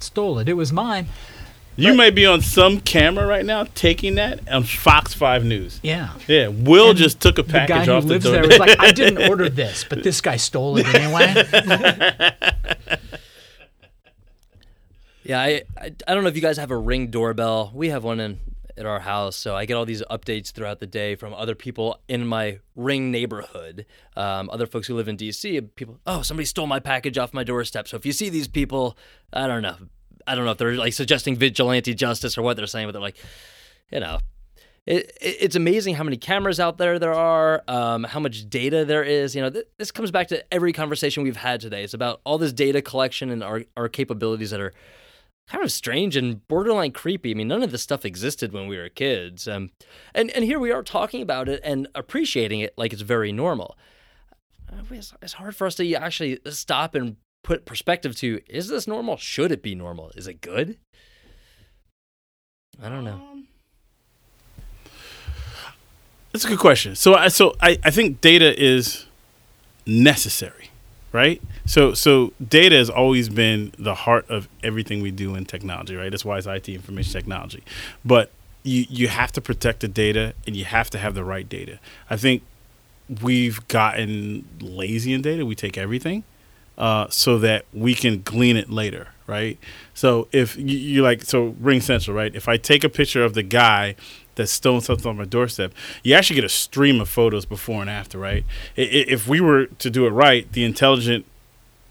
stole 0.00 0.38
it. 0.38 0.48
It 0.48 0.54
was 0.54 0.72
mine. 0.72 1.06
You 1.74 1.94
may 1.94 2.10
be 2.10 2.26
on 2.26 2.42
some 2.42 2.80
camera 2.80 3.26
right 3.26 3.46
now 3.46 3.64
taking 3.74 4.16
that 4.16 4.46
on 4.52 4.64
Fox 4.64 5.14
Five 5.14 5.42
News. 5.42 5.80
Yeah. 5.82 6.10
Yeah, 6.28 6.48
Will 6.48 6.90
And 6.90 6.98
just 6.98 7.18
took 7.20 7.38
a 7.38 7.42
package 7.42 7.68
The 7.68 7.68
guy 7.68 7.74
package 7.78 7.86
who 7.86 7.92
off 7.94 8.02
the 8.04 8.08
lives 8.10 8.24
door. 8.24 8.32
there 8.34 8.46
was 8.46 8.58
like, 8.58 8.76
I 8.78 8.92
didn't 8.92 9.30
order 9.30 9.48
this, 9.48 9.84
but 9.88 10.02
this 10.02 10.20
guy 10.20 10.36
stole 10.36 10.76
it 10.76 10.86
anyway. 10.94 11.32
Yeah, 15.24 15.40
I, 15.40 15.62
I 15.78 15.92
I 16.08 16.14
don't 16.14 16.24
know 16.24 16.28
if 16.28 16.34
you 16.34 16.42
guys 16.42 16.56
have 16.56 16.72
a 16.72 16.76
ring 16.76 17.06
doorbell. 17.06 17.70
We 17.72 17.90
have 17.90 18.02
one 18.02 18.18
in 18.18 18.40
at 18.76 18.86
our 18.86 19.00
house, 19.00 19.36
so 19.36 19.56
I 19.56 19.66
get 19.66 19.74
all 19.74 19.84
these 19.84 20.02
updates 20.10 20.52
throughout 20.52 20.80
the 20.80 20.86
day 20.86 21.14
from 21.14 21.34
other 21.34 21.54
people 21.54 22.00
in 22.08 22.26
my 22.26 22.58
ring 22.76 23.10
neighborhood. 23.10 23.86
Um, 24.16 24.50
other 24.50 24.66
folks 24.66 24.86
who 24.86 24.94
live 24.94 25.08
in 25.08 25.16
DC. 25.16 25.74
People, 25.74 25.98
oh, 26.06 26.22
somebody 26.22 26.46
stole 26.46 26.66
my 26.66 26.80
package 26.80 27.18
off 27.18 27.32
my 27.34 27.44
doorstep. 27.44 27.88
So 27.88 27.96
if 27.96 28.06
you 28.06 28.12
see 28.12 28.28
these 28.28 28.48
people, 28.48 28.96
I 29.32 29.46
don't 29.46 29.62
know, 29.62 29.76
I 30.26 30.34
don't 30.34 30.44
know 30.44 30.52
if 30.52 30.58
they're 30.58 30.74
like 30.74 30.92
suggesting 30.92 31.36
vigilante 31.36 31.94
justice 31.94 32.36
or 32.38 32.42
what 32.42 32.56
they're 32.56 32.66
saying, 32.66 32.86
but 32.86 32.92
they're 32.92 33.02
like, 33.02 33.16
you 33.90 34.00
know. 34.00 34.18
It, 34.84 35.12
it, 35.20 35.36
it's 35.40 35.54
amazing 35.54 35.94
how 35.94 36.02
many 36.02 36.16
cameras 36.16 36.58
out 36.58 36.76
there 36.76 36.98
there 36.98 37.14
are, 37.14 37.62
um, 37.68 38.02
how 38.02 38.18
much 38.18 38.50
data 38.50 38.84
there 38.84 39.04
is. 39.04 39.36
You 39.36 39.42
know, 39.42 39.50
th- 39.50 39.66
this 39.78 39.92
comes 39.92 40.10
back 40.10 40.26
to 40.28 40.44
every 40.52 40.72
conversation 40.72 41.22
we've 41.22 41.36
had 41.36 41.60
today. 41.60 41.84
It's 41.84 41.94
about 41.94 42.20
all 42.24 42.36
this 42.36 42.52
data 42.52 42.82
collection 42.82 43.30
and 43.30 43.44
our, 43.44 43.62
our 43.76 43.88
capabilities 43.88 44.50
that 44.50 44.60
are 44.60 44.72
kind 45.52 45.62
of 45.62 45.70
strange 45.70 46.16
and 46.16 46.46
borderline 46.48 46.92
creepy. 46.92 47.30
I 47.30 47.34
mean, 47.34 47.48
none 47.48 47.62
of 47.62 47.70
this 47.70 47.82
stuff 47.82 48.06
existed 48.06 48.52
when 48.52 48.68
we 48.68 48.78
were 48.78 48.88
kids. 48.88 49.46
Um, 49.46 49.70
and, 50.14 50.30
and 50.30 50.44
here 50.44 50.58
we 50.58 50.72
are 50.72 50.82
talking 50.82 51.20
about 51.20 51.46
it 51.46 51.60
and 51.62 51.86
appreciating 51.94 52.60
it 52.60 52.72
like 52.78 52.94
it's 52.94 53.02
very 53.02 53.32
normal. 53.32 53.76
Uh, 54.66 54.82
It's, 54.90 55.12
it's 55.20 55.34
hard 55.34 55.54
for 55.54 55.66
us 55.66 55.74
to 55.74 55.94
actually 55.94 56.40
stop 56.46 56.94
and 56.94 57.16
put 57.44 57.66
perspective 57.66 58.16
to 58.16 58.40
is 58.48 58.68
this 58.68 58.86
normal? 58.86 59.18
Should 59.18 59.52
it 59.52 59.62
be 59.62 59.74
normal? 59.74 60.10
Is 60.16 60.26
it 60.26 60.40
good? 60.40 60.78
I 62.82 62.88
don't 62.88 63.04
know. 63.04 63.20
That's 66.32 66.46
a 66.46 66.48
good 66.48 66.60
question. 66.60 66.96
So 66.96 67.14
I 67.14 67.28
so 67.28 67.54
I, 67.60 67.78
I 67.84 67.90
think 67.90 68.22
data 68.22 68.58
is 68.58 69.04
necessary, 69.84 70.70
right? 71.12 71.40
So 71.66 71.94
so 71.94 72.32
data 72.46 72.76
has 72.76 72.90
always 72.90 73.28
been 73.28 73.72
the 73.78 73.94
heart 73.94 74.28
of 74.28 74.48
everything 74.62 75.02
we 75.02 75.10
do 75.10 75.34
in 75.34 75.44
technology, 75.44 75.94
right? 75.94 76.10
That's 76.10 76.24
why 76.24 76.38
it's 76.38 76.46
IT 76.46 76.68
information 76.68 77.12
technology. 77.12 77.62
But 78.04 78.30
you 78.62 78.86
you 78.88 79.08
have 79.08 79.32
to 79.32 79.40
protect 79.40 79.80
the 79.80 79.88
data 79.88 80.34
and 80.46 80.56
you 80.56 80.64
have 80.64 80.90
to 80.90 80.98
have 80.98 81.14
the 81.14 81.24
right 81.24 81.48
data. 81.48 81.78
I 82.10 82.16
think 82.16 82.42
we've 83.20 83.66
gotten 83.68 84.48
lazy 84.60 85.12
in 85.12 85.22
data. 85.22 85.44
We 85.44 85.54
take 85.54 85.76
everything 85.76 86.24
uh, 86.78 87.08
so 87.10 87.38
that 87.38 87.64
we 87.72 87.94
can 87.94 88.22
glean 88.22 88.56
it 88.56 88.70
later, 88.70 89.08
right? 89.26 89.58
So 89.94 90.28
if 90.32 90.56
you, 90.56 90.64
you 90.64 91.02
like, 91.02 91.22
so 91.22 91.54
Ring 91.60 91.80
Central, 91.80 92.16
right? 92.16 92.34
If 92.34 92.48
I 92.48 92.56
take 92.56 92.84
a 92.84 92.88
picture 92.88 93.24
of 93.24 93.34
the 93.34 93.42
guy 93.42 93.96
that's 94.34 94.52
stolen 94.52 94.80
something 94.80 95.06
on 95.08 95.16
my 95.16 95.24
doorstep, 95.24 95.72
you 96.02 96.14
actually 96.14 96.36
get 96.36 96.44
a 96.44 96.48
stream 96.48 97.00
of 97.00 97.08
photos 97.08 97.44
before 97.44 97.80
and 97.80 97.90
after, 97.90 98.18
right? 98.18 98.44
If 98.76 99.28
we 99.28 99.40
were 99.40 99.66
to 99.66 99.90
do 99.90 100.06
it 100.06 100.10
right, 100.10 100.50
the 100.52 100.64
intelligent, 100.64 101.24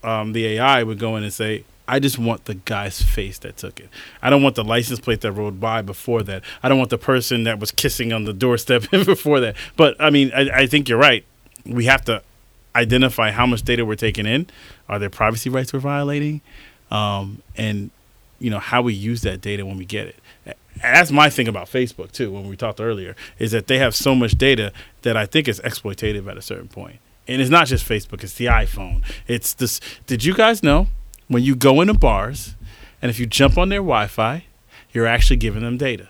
um, 0.03 0.33
the 0.33 0.45
AI 0.47 0.83
would 0.83 0.99
go 0.99 1.15
in 1.15 1.23
and 1.23 1.33
say, 1.33 1.63
I 1.87 1.99
just 1.99 2.17
want 2.17 2.45
the 2.45 2.53
guy's 2.53 3.01
face 3.01 3.37
that 3.39 3.57
took 3.57 3.79
it. 3.79 3.89
I 4.21 4.29
don't 4.29 4.41
want 4.41 4.55
the 4.55 4.63
license 4.63 4.99
plate 4.99 5.21
that 5.21 5.31
rode 5.33 5.59
by 5.59 5.81
before 5.81 6.23
that. 6.23 6.43
I 6.63 6.69
don't 6.69 6.77
want 6.77 6.89
the 6.89 6.97
person 6.97 7.43
that 7.43 7.59
was 7.59 7.71
kissing 7.71 8.13
on 8.13 8.23
the 8.23 8.33
doorstep 8.33 8.89
before 8.91 9.39
that. 9.41 9.55
But 9.75 9.95
I 9.99 10.09
mean, 10.09 10.31
I, 10.33 10.49
I 10.61 10.67
think 10.67 10.87
you're 10.87 10.97
right. 10.97 11.25
We 11.65 11.85
have 11.85 12.05
to 12.05 12.23
identify 12.75 13.31
how 13.31 13.45
much 13.45 13.63
data 13.63 13.85
we're 13.85 13.95
taking 13.95 14.25
in. 14.25 14.47
Are 14.87 14.99
there 14.99 15.09
privacy 15.09 15.49
rights 15.49 15.73
we're 15.73 15.79
violating? 15.79 16.41
Um, 16.89 17.41
and 17.57 17.91
you 18.39 18.49
know 18.49 18.59
how 18.59 18.81
we 18.81 18.93
use 18.93 19.21
that 19.21 19.41
data 19.41 19.65
when 19.65 19.77
we 19.77 19.85
get 19.85 20.07
it. 20.45 20.57
That's 20.81 21.11
my 21.11 21.29
thing 21.29 21.47
about 21.47 21.67
Facebook 21.67 22.11
too. 22.11 22.31
When 22.31 22.47
we 22.47 22.55
talked 22.55 22.81
earlier, 22.81 23.15
is 23.39 23.51
that 23.51 23.67
they 23.67 23.77
have 23.77 23.95
so 23.95 24.15
much 24.15 24.31
data 24.31 24.73
that 25.03 25.15
I 25.15 25.25
think 25.25 25.47
is 25.47 25.59
exploitative 25.61 26.29
at 26.29 26.37
a 26.37 26.41
certain 26.41 26.67
point. 26.67 26.97
And 27.27 27.41
it's 27.41 27.51
not 27.51 27.67
just 27.67 27.87
Facebook; 27.87 28.23
it's 28.23 28.33
the 28.33 28.45
iPhone. 28.45 29.03
It's 29.27 29.53
this. 29.53 29.79
Did 30.07 30.23
you 30.23 30.33
guys 30.33 30.63
know 30.63 30.87
when 31.27 31.43
you 31.43 31.55
go 31.55 31.81
into 31.81 31.93
bars, 31.93 32.55
and 33.01 33.09
if 33.09 33.19
you 33.19 33.25
jump 33.25 33.57
on 33.57 33.69
their 33.69 33.79
Wi-Fi, 33.79 34.45
you're 34.91 35.07
actually 35.07 35.37
giving 35.37 35.63
them 35.63 35.77
data. 35.77 36.09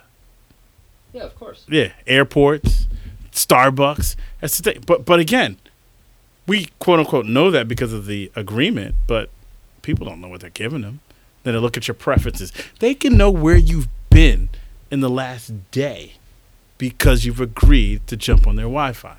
Yeah, 1.14 1.24
of 1.24 1.36
course. 1.36 1.66
Yeah, 1.70 1.92
airports, 2.08 2.88
Starbucks. 3.32 4.16
That's 4.40 4.58
the 4.58 4.72
thing. 4.72 4.84
But 4.86 5.06
but 5.06 5.20
again, 5.20 5.58
we 6.48 6.70
quote 6.80 7.00
unquote 7.00 7.26
know 7.26 7.52
that 7.52 7.68
because 7.68 7.94
of 7.94 8.06
the 8.06 8.32
agreement, 8.36 8.96
but 9.08 9.30
people 9.82 10.06
don't 10.06 10.22
know 10.22 10.28
what 10.28 10.42
they're 10.42 10.50
giving 10.50 10.82
them. 10.82 11.02
Then 11.44 11.54
they 11.54 11.60
look 11.60 11.78
at 11.78 11.88
your 11.88 11.96
preferences. 11.96 12.52
They 12.80 12.94
can 12.94 13.18
know 13.18 13.32
where 13.32 13.58
you've 13.58 13.88
been 14.10 14.50
in 14.92 15.00
the 15.00 15.10
last 15.10 15.72
day 15.72 16.14
because 16.78 17.26
you've 17.26 17.40
agreed 17.42 18.06
to 18.08 18.16
jump 18.18 18.46
on 18.46 18.56
their 18.58 18.66
Wi-Fi. 18.66 19.18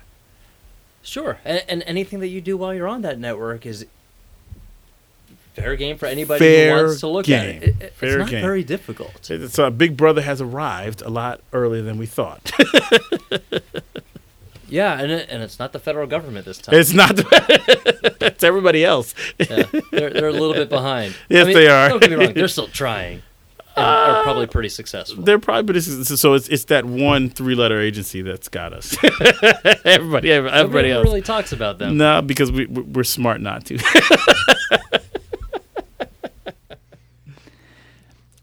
Sure, 1.01 1.39
and, 1.43 1.63
and 1.67 1.83
anything 1.85 2.19
that 2.19 2.27
you 2.27 2.39
do 2.39 2.55
while 2.55 2.73
you're 2.73 2.87
on 2.87 3.01
that 3.01 3.19
network 3.19 3.65
is 3.65 3.85
fair 5.53 5.75
game 5.75 5.97
for 5.97 6.05
anybody 6.05 6.39
Fair 6.39 6.77
who 6.79 6.83
wants 6.85 6.99
to 7.01 7.07
look 7.07 7.29
at 7.29 7.45
it. 7.45 7.63
It- 7.63 7.75
it- 7.81 7.93
Fair 7.93 8.09
it's 8.09 8.17
not 8.19 8.29
game. 8.29 8.41
very 8.41 8.63
difficult. 8.63 9.29
It's, 9.29 9.53
So 9.53 9.69
Big 9.69 9.97
Brother 9.97 10.21
has 10.21 10.39
arrived 10.41 11.01
a 11.01 11.09
lot 11.09 11.41
earlier 11.51 11.81
than 11.81 11.97
we 11.97 12.05
thought. 12.05 12.51
Yeah, 14.69 14.99
and 14.99 15.11
it, 15.11 15.27
and 15.29 15.43
it's 15.43 15.59
not 15.59 15.71
the 15.71 15.77
federal 15.77 16.07
government 16.07 16.45
this 16.45 16.57
time. 16.57 16.73
it's 16.73 16.93
not. 16.93 17.11
it's 18.21 18.43
everybody 18.43 18.83
else. 18.83 19.13
yeah, 19.37 19.63
they're, 19.91 20.09
they're 20.09 20.27
a 20.29 20.31
little 20.31 20.53
bit 20.53 20.67
behind. 20.69 21.15
Yes, 21.29 21.43
I 21.43 21.45
mean, 21.49 21.53
they 21.57 21.67
are. 21.67 21.89
Don't 21.89 21.99
get 22.01 22.09
me 22.09 22.15
wrong; 22.15 22.33
they're 22.33 22.47
still 22.57 22.67
trying, 22.69 23.21
and 23.75 23.85
are 23.85 24.23
probably 24.23 24.47
pretty 24.47 24.69
successful. 24.69 25.23
They're 25.23 25.39
probably, 25.39 25.63
but 25.63 25.75
it's, 25.77 26.19
so 26.21 26.33
it's 26.33 26.47
it's 26.49 26.65
that 26.65 26.85
one 26.85 27.29
three-letter 27.29 27.79
agency 27.79 28.21
that's 28.21 28.49
got 28.49 28.73
us. 28.73 28.95
everybody, 29.83 30.31
everybody 30.31 30.63
Nobody 30.63 30.91
else. 30.91 31.03
really 31.05 31.21
talks 31.21 31.51
about 31.51 31.79
them. 31.79 31.97
No, 31.97 32.21
because 32.21 32.51
we 32.51 32.65
we- 32.67 32.83
we're 32.83 33.03
smart 33.03 33.41
not 33.41 33.65
to. 33.65 33.77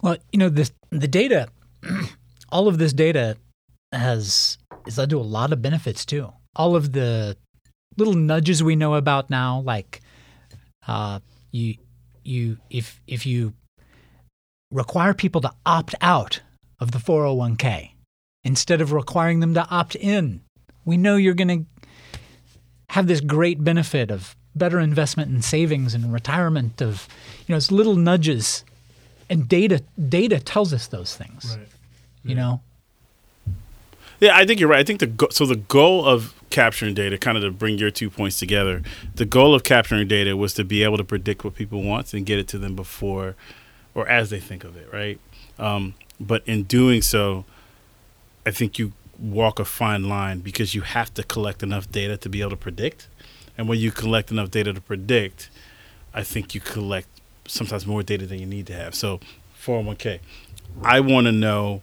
Well, 0.02 0.16
you 0.32 0.38
know, 0.38 0.48
this 0.48 0.72
the 0.90 1.08
data, 1.08 1.48
all 2.50 2.68
of 2.68 2.78
this 2.78 2.92
data 2.92 3.36
has 3.92 4.56
is 4.86 4.96
led 4.98 5.10
to 5.10 5.18
a 5.18 5.22
lot 5.22 5.52
of 5.52 5.60
benefits 5.60 6.04
too. 6.06 6.32
All 6.56 6.74
of 6.74 6.92
the 6.92 7.36
little 7.96 8.14
nudges 8.14 8.62
we 8.62 8.76
know 8.76 8.94
about 8.94 9.28
now, 9.30 9.60
like 9.60 10.00
uh, 10.88 11.20
you 11.52 11.74
you 12.24 12.56
if 12.70 13.00
if 13.06 13.26
you 13.26 13.52
require 14.70 15.14
people 15.14 15.40
to 15.40 15.52
opt 15.66 15.94
out 16.00 16.40
of 16.78 16.92
the 16.92 16.98
401k 16.98 17.90
instead 18.44 18.80
of 18.80 18.92
requiring 18.92 19.40
them 19.40 19.54
to 19.54 19.68
opt 19.68 19.94
in, 19.96 20.40
we 20.85 20.96
know 20.96 21.16
you're 21.16 21.35
going 21.35 21.48
to 21.48 21.66
have 22.90 23.06
this 23.06 23.20
great 23.20 23.62
benefit 23.62 24.11
of 24.11 24.35
better 24.54 24.80
investment 24.80 25.30
and 25.30 25.44
savings 25.44 25.94
and 25.94 26.12
retirement 26.12 26.83
of 26.83 27.06
you 27.46 27.52
know 27.52 27.56
it's 27.56 27.70
little 27.70 27.94
nudges 27.94 28.64
and 29.28 29.48
data 29.48 29.80
data 30.09 30.40
tells 30.40 30.72
us 30.72 30.88
those 30.88 31.14
things 31.14 31.56
you 32.24 32.35
know? 32.35 32.61
Yeah, 34.18 34.37
I 34.37 34.44
think 34.44 34.61
you're 34.61 34.68
right. 34.68 34.80
I 34.80 34.85
think 34.85 35.00
the 35.00 35.06
go- 35.06 35.30
so 35.30 35.46
the 35.46 35.56
goal 35.56 36.04
of 36.04 36.35
capturing 36.50 36.92
data, 36.94 37.16
kind 37.16 37.38
of 37.38 37.42
to 37.42 37.50
bring 37.50 37.78
your 37.78 37.90
two 37.90 38.11
points 38.11 38.38
together, 38.38 38.83
the 39.14 39.24
goal 39.24 39.54
of 39.54 39.62
capturing 39.62 40.06
data 40.09 40.37
was 40.37 40.52
to 40.54 40.64
be 40.64 40.83
able 40.83 40.98
to 40.98 41.04
predict 41.04 41.42
what 41.42 41.54
people 41.54 41.83
want 41.83 42.12
and 42.12 42.26
get 42.26 42.38
it 42.38 42.46
to 42.48 42.59
them 42.59 42.76
before 42.76 43.35
or 43.94 44.09
as 44.09 44.31
they 44.31 44.40
think 44.40 44.64
of 44.64 44.76
it, 44.76 44.88
right? 44.92 45.18
Um, 45.59 45.94
but 46.18 46.46
in 46.46 46.64
doing 46.64 47.03
so, 47.03 47.44
I 48.46 48.50
think 48.50 48.79
you 48.79 48.92
walk 49.18 49.59
a 49.59 49.64
fine 49.64 50.09
line 50.09 50.40
because 50.40 50.74
you 50.74 50.81
have 50.81 51.12
to 51.14 51.22
collect 51.22 51.62
enough 51.62 51.90
data 51.90 52.16
to 52.18 52.29
be 52.29 52.40
able 52.40 52.50
to 52.50 52.57
predict. 52.57 53.09
And 53.59 53.68
when 53.68 53.79
you 53.79 53.90
collect 53.90 54.31
enough 54.31 54.50
data 54.50 54.72
to 54.72 54.81
predict, 54.81 55.50
I 56.14 56.22
think 56.22 56.55
you 56.55 56.61
collect 56.61 57.09
sometimes 57.46 57.87
more 57.87 58.03
data 58.03 58.26
than 58.26 58.38
you 58.38 58.46
need 58.46 58.66
to 58.68 58.72
have. 58.74 58.94
So, 58.94 59.20
401k, 59.62 60.20
I 60.83 61.00
want 61.00 61.26
to 61.26 61.33
know 61.33 61.83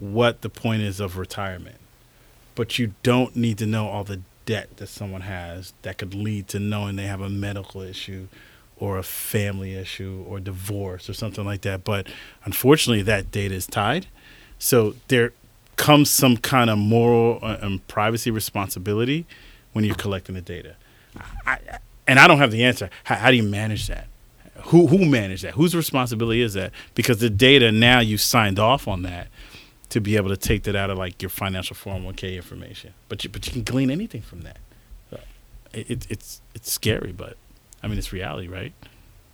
what 0.00 0.42
the 0.42 0.48
point 0.48 0.82
is 0.82 0.98
of 0.98 1.16
retirement, 1.16 1.76
but 2.54 2.78
you 2.78 2.94
don't 3.02 3.36
need 3.36 3.58
to 3.58 3.66
know 3.66 3.86
all 3.88 4.04
the 4.04 4.20
debt 4.46 4.76
that 4.76 4.88
someone 4.88 5.22
has 5.22 5.72
that 5.82 5.98
could 5.98 6.14
lead 6.14 6.48
to 6.48 6.58
knowing 6.58 6.96
they 6.96 7.06
have 7.06 7.20
a 7.20 7.28
medical 7.28 7.80
issue 7.80 8.28
or 8.84 8.98
a 8.98 9.02
family 9.02 9.74
issue 9.74 10.22
or 10.28 10.38
divorce 10.38 11.08
or 11.08 11.14
something 11.14 11.44
like 11.44 11.62
that. 11.62 11.84
But 11.84 12.06
unfortunately, 12.44 13.02
that 13.04 13.30
data 13.30 13.54
is 13.54 13.66
tied. 13.66 14.06
So 14.58 14.94
there 15.08 15.32
comes 15.76 16.10
some 16.10 16.36
kind 16.36 16.68
of 16.68 16.76
moral 16.76 17.38
uh, 17.40 17.56
and 17.62 17.86
privacy 17.88 18.30
responsibility 18.30 19.24
when 19.72 19.84
you're 19.86 19.94
collecting 19.94 20.34
the 20.34 20.42
data. 20.42 20.76
I, 21.46 21.58
and 22.06 22.18
I 22.18 22.28
don't 22.28 22.38
have 22.38 22.50
the 22.50 22.62
answer. 22.62 22.90
How, 23.04 23.14
how 23.14 23.30
do 23.30 23.38
you 23.38 23.42
manage 23.42 23.86
that? 23.88 24.06
Who 24.66 24.86
who 24.86 25.06
manage 25.06 25.42
that? 25.42 25.54
Whose 25.54 25.74
responsibility 25.74 26.42
is 26.42 26.52
that? 26.52 26.70
Because 26.94 27.18
the 27.20 27.30
data 27.30 27.72
now 27.72 28.00
you 28.00 28.18
signed 28.18 28.58
off 28.58 28.86
on 28.86 29.02
that 29.02 29.28
to 29.88 30.00
be 30.00 30.16
able 30.16 30.28
to 30.28 30.36
take 30.36 30.64
that 30.64 30.76
out 30.76 30.90
of 30.90 30.98
like 30.98 31.22
your 31.22 31.30
financial 31.30 31.74
401k 31.74 32.36
information. 32.36 32.92
But 33.08 33.24
you 33.24 33.30
but 33.30 33.46
you 33.46 33.52
can 33.52 33.62
glean 33.62 33.90
anything 33.90 34.20
from 34.20 34.42
that. 34.42 34.58
It, 35.72 35.90
it, 35.90 36.06
it's 36.10 36.40
it's 36.54 36.70
scary, 36.70 37.12
but 37.12 37.36
I 37.84 37.86
mean 37.86 37.98
it's 37.98 38.12
reality, 38.12 38.48
right? 38.48 38.72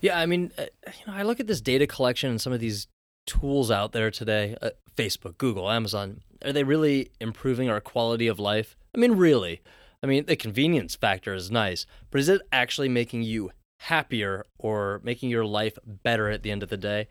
Yeah, 0.00 0.18
I 0.18 0.26
mean, 0.26 0.50
uh, 0.58 0.64
you 0.86 1.06
know, 1.06 1.12
I 1.12 1.22
look 1.22 1.38
at 1.40 1.46
this 1.46 1.60
data 1.60 1.86
collection 1.86 2.30
and 2.30 2.40
some 2.40 2.52
of 2.52 2.58
these 2.58 2.88
tools 3.26 3.70
out 3.70 3.92
there 3.92 4.10
today, 4.10 4.56
uh, 4.60 4.70
Facebook, 4.96 5.38
Google, 5.38 5.70
Amazon. 5.70 6.20
Are 6.44 6.52
they 6.52 6.64
really 6.64 7.10
improving 7.20 7.70
our 7.70 7.80
quality 7.80 8.26
of 8.26 8.40
life? 8.40 8.76
I 8.94 8.98
mean, 8.98 9.12
really? 9.12 9.60
I 10.02 10.06
mean, 10.06 10.24
the 10.24 10.36
convenience 10.36 10.96
factor 10.96 11.32
is 11.34 11.50
nice, 11.50 11.86
but 12.10 12.20
is 12.20 12.28
it 12.28 12.40
actually 12.50 12.88
making 12.88 13.22
you 13.22 13.52
happier 13.80 14.46
or 14.58 15.00
making 15.04 15.30
your 15.30 15.44
life 15.44 15.78
better 15.86 16.28
at 16.28 16.42
the 16.42 16.50
end 16.50 16.62
of 16.62 16.70
the 16.70 16.76
day? 16.76 17.06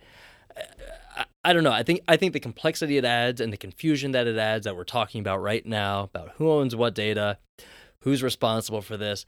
I, 1.15 1.25
I 1.45 1.54
don't 1.54 1.63
know. 1.63 1.71
I 1.71 1.84
think 1.84 2.02
I 2.08 2.17
think 2.17 2.34
the 2.34 2.39
complexity 2.41 2.97
it 2.97 3.06
adds 3.06 3.39
and 3.39 3.54
the 3.54 3.58
confusion 3.58 4.12
that 4.12 4.28
it 4.28 4.38
adds 4.38 4.65
that 4.65 4.75
we're 4.75 4.84
talking 4.84 5.21
about 5.21 5.41
right 5.41 5.65
now 5.65 6.04
about 6.04 6.32
who 6.36 6.49
owns 6.52 6.75
what 6.75 6.95
data, 6.95 7.38
who's 7.99 8.23
responsible 8.23 8.82
for 8.82 8.97
this, 8.97 9.25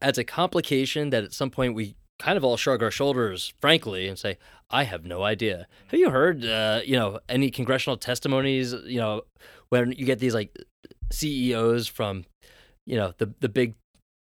adds 0.00 0.18
a 0.18 0.24
complication 0.24 1.10
that 1.10 1.24
at 1.24 1.32
some 1.32 1.50
point 1.50 1.74
we 1.74 1.96
kind 2.18 2.36
of 2.36 2.44
all 2.44 2.56
shrug 2.56 2.82
our 2.82 2.90
shoulders, 2.90 3.54
frankly, 3.60 4.06
and 4.06 4.18
say, 4.18 4.38
"I 4.70 4.84
have 4.84 5.04
no 5.04 5.22
idea." 5.22 5.66
Have 5.88 5.98
you 5.98 6.10
heard, 6.10 6.44
uh, 6.44 6.80
you 6.84 6.96
know, 6.96 7.20
any 7.28 7.50
congressional 7.50 7.96
testimonies? 7.96 8.72
You 8.72 9.00
know, 9.00 9.22
when 9.70 9.92
you 9.92 10.04
get 10.04 10.18
these 10.18 10.34
like 10.34 10.56
CEOs 11.10 11.88
from 11.88 12.24
you 12.86 12.96
know 12.96 13.12
the 13.18 13.32
the 13.40 13.48
big 13.48 13.74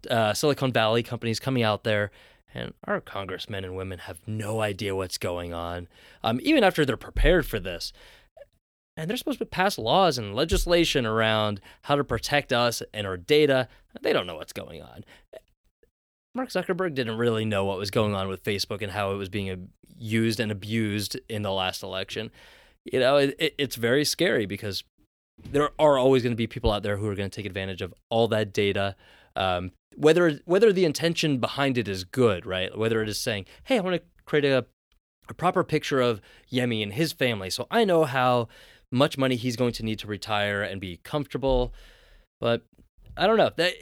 uh, 0.08 0.32
Silicon 0.32 0.72
Valley 0.72 1.02
companies 1.02 1.40
coming 1.40 1.62
out 1.62 1.84
there, 1.84 2.10
and 2.54 2.72
our 2.84 3.00
congressmen 3.00 3.64
and 3.64 3.76
women 3.76 3.98
have 4.00 4.20
no 4.26 4.60
idea 4.60 4.94
what's 4.94 5.18
going 5.18 5.52
on, 5.52 5.88
um, 6.22 6.40
even 6.42 6.64
after 6.64 6.84
they're 6.84 6.96
prepared 6.96 7.46
for 7.46 7.58
this. 7.58 7.92
And 8.96 9.08
they're 9.08 9.16
supposed 9.16 9.38
to 9.38 9.46
pass 9.46 9.78
laws 9.78 10.18
and 10.18 10.34
legislation 10.34 11.06
around 11.06 11.60
how 11.82 11.94
to 11.94 12.02
protect 12.02 12.52
us 12.52 12.82
and 12.92 13.06
our 13.06 13.16
data. 13.16 13.68
They 14.02 14.12
don't 14.12 14.26
know 14.26 14.34
what's 14.34 14.52
going 14.52 14.82
on. 14.82 15.04
Mark 16.34 16.50
Zuckerberg 16.50 16.94
didn't 16.94 17.16
really 17.16 17.44
know 17.44 17.64
what 17.64 17.78
was 17.78 17.90
going 17.90 18.14
on 18.14 18.28
with 18.28 18.44
Facebook 18.44 18.82
and 18.82 18.92
how 18.92 19.12
it 19.12 19.16
was 19.16 19.28
being 19.28 19.70
used 19.98 20.40
and 20.40 20.52
abused 20.52 21.18
in 21.28 21.42
the 21.42 21.52
last 21.52 21.82
election. 21.82 22.30
You 22.84 23.00
know, 23.00 23.16
it, 23.16 23.54
it's 23.58 23.76
very 23.76 24.04
scary 24.04 24.46
because 24.46 24.84
there 25.50 25.70
are 25.78 25.98
always 25.98 26.22
going 26.22 26.32
to 26.32 26.36
be 26.36 26.46
people 26.46 26.70
out 26.70 26.82
there 26.82 26.96
who 26.96 27.08
are 27.08 27.14
going 27.14 27.30
to 27.30 27.34
take 27.34 27.46
advantage 27.46 27.82
of 27.82 27.94
all 28.10 28.28
that 28.28 28.52
data. 28.52 28.96
Um, 29.36 29.72
whether 29.96 30.40
whether 30.44 30.72
the 30.72 30.84
intention 30.84 31.38
behind 31.38 31.78
it 31.78 31.88
is 31.88 32.04
good, 32.04 32.46
right? 32.46 32.76
Whether 32.76 33.02
it 33.02 33.08
is 33.08 33.18
saying, 33.18 33.46
"Hey, 33.64 33.78
I 33.78 33.80
want 33.80 33.96
to 33.96 34.02
create 34.24 34.44
a, 34.44 34.66
a 35.28 35.34
proper 35.34 35.64
picture 35.64 36.00
of 36.00 36.20
Yemi 36.50 36.82
and 36.82 36.92
his 36.92 37.12
family, 37.12 37.50
so 37.50 37.66
I 37.70 37.84
know 37.84 38.04
how 38.04 38.48
much 38.90 39.18
money 39.18 39.36
he's 39.36 39.56
going 39.56 39.72
to 39.72 39.84
need 39.84 39.98
to 40.00 40.06
retire 40.06 40.62
and 40.62 40.80
be 40.80 41.00
comfortable." 41.02 41.72
But 42.40 42.62
I 43.16 43.26
don't 43.26 43.36
know. 43.36 43.50
That 43.56 43.74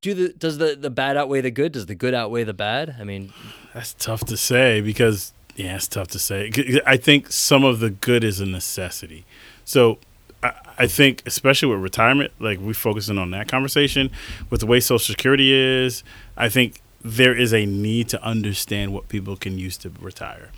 do 0.00 0.14
the 0.14 0.32
does 0.32 0.58
the 0.58 0.76
the 0.78 0.90
bad 0.90 1.16
outweigh 1.16 1.40
the 1.40 1.50
good? 1.50 1.72
Does 1.72 1.86
the 1.86 1.94
good 1.94 2.14
outweigh 2.14 2.44
the 2.44 2.54
bad? 2.54 2.96
I 2.98 3.04
mean, 3.04 3.32
that's 3.74 3.94
tough 3.94 4.24
to 4.26 4.36
say 4.36 4.80
because 4.80 5.32
yeah, 5.56 5.76
it's 5.76 5.88
tough 5.88 6.08
to 6.08 6.18
say. 6.18 6.50
I 6.86 6.96
think 6.96 7.30
some 7.30 7.64
of 7.64 7.80
the 7.80 7.90
good 7.90 8.24
is 8.24 8.40
a 8.40 8.46
necessity. 8.46 9.24
So 9.64 9.98
I, 10.42 10.86
think, 10.86 11.22
especially 11.26 11.68
with 11.68 11.80
retirement, 11.80 12.32
like 12.38 12.58
we're 12.58 12.72
focusing 12.72 13.18
on 13.18 13.30
that 13.32 13.46
conversation, 13.48 14.10
with 14.48 14.60
the 14.60 14.66
way 14.66 14.80
Social 14.80 14.98
Security 14.98 15.52
is, 15.52 16.02
I 16.36 16.48
think 16.48 16.80
there 17.02 17.36
is 17.36 17.52
a 17.52 17.66
need 17.66 18.08
to 18.10 18.22
understand 18.22 18.94
what 18.94 19.08
people 19.08 19.36
can 19.36 19.58
use 19.58 19.76
to 19.78 19.92
retire. 20.00 20.50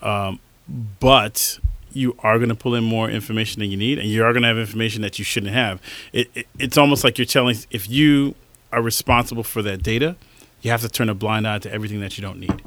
Um, 0.00 0.40
but 0.98 1.60
you 1.96 2.16
are 2.20 2.38
going 2.38 2.48
to 2.48 2.54
pull 2.54 2.74
in 2.74 2.84
more 2.84 3.10
information 3.10 3.60
than 3.60 3.70
you 3.70 3.76
need, 3.76 3.98
and 3.98 4.08
you 4.08 4.24
are 4.24 4.32
going 4.32 4.42
to 4.42 4.48
have 4.48 4.58
information 4.58 5.02
that 5.02 5.18
you 5.18 5.24
shouldn't 5.24 5.52
have. 5.52 5.80
It, 6.12 6.30
it, 6.34 6.46
it's 6.58 6.76
almost 6.76 7.04
like 7.04 7.18
you're 7.18 7.24
telling 7.24 7.56
if 7.70 7.88
you 7.88 8.34
are 8.72 8.82
responsible 8.82 9.42
for 9.42 9.62
that 9.62 9.82
data, 9.82 10.16
you 10.62 10.70
have 10.70 10.80
to 10.82 10.88
turn 10.88 11.08
a 11.08 11.14
blind 11.14 11.46
eye 11.46 11.58
to 11.58 11.72
everything 11.72 12.00
that 12.00 12.16
you 12.16 12.22
don't 12.22 12.38
need, 12.38 12.62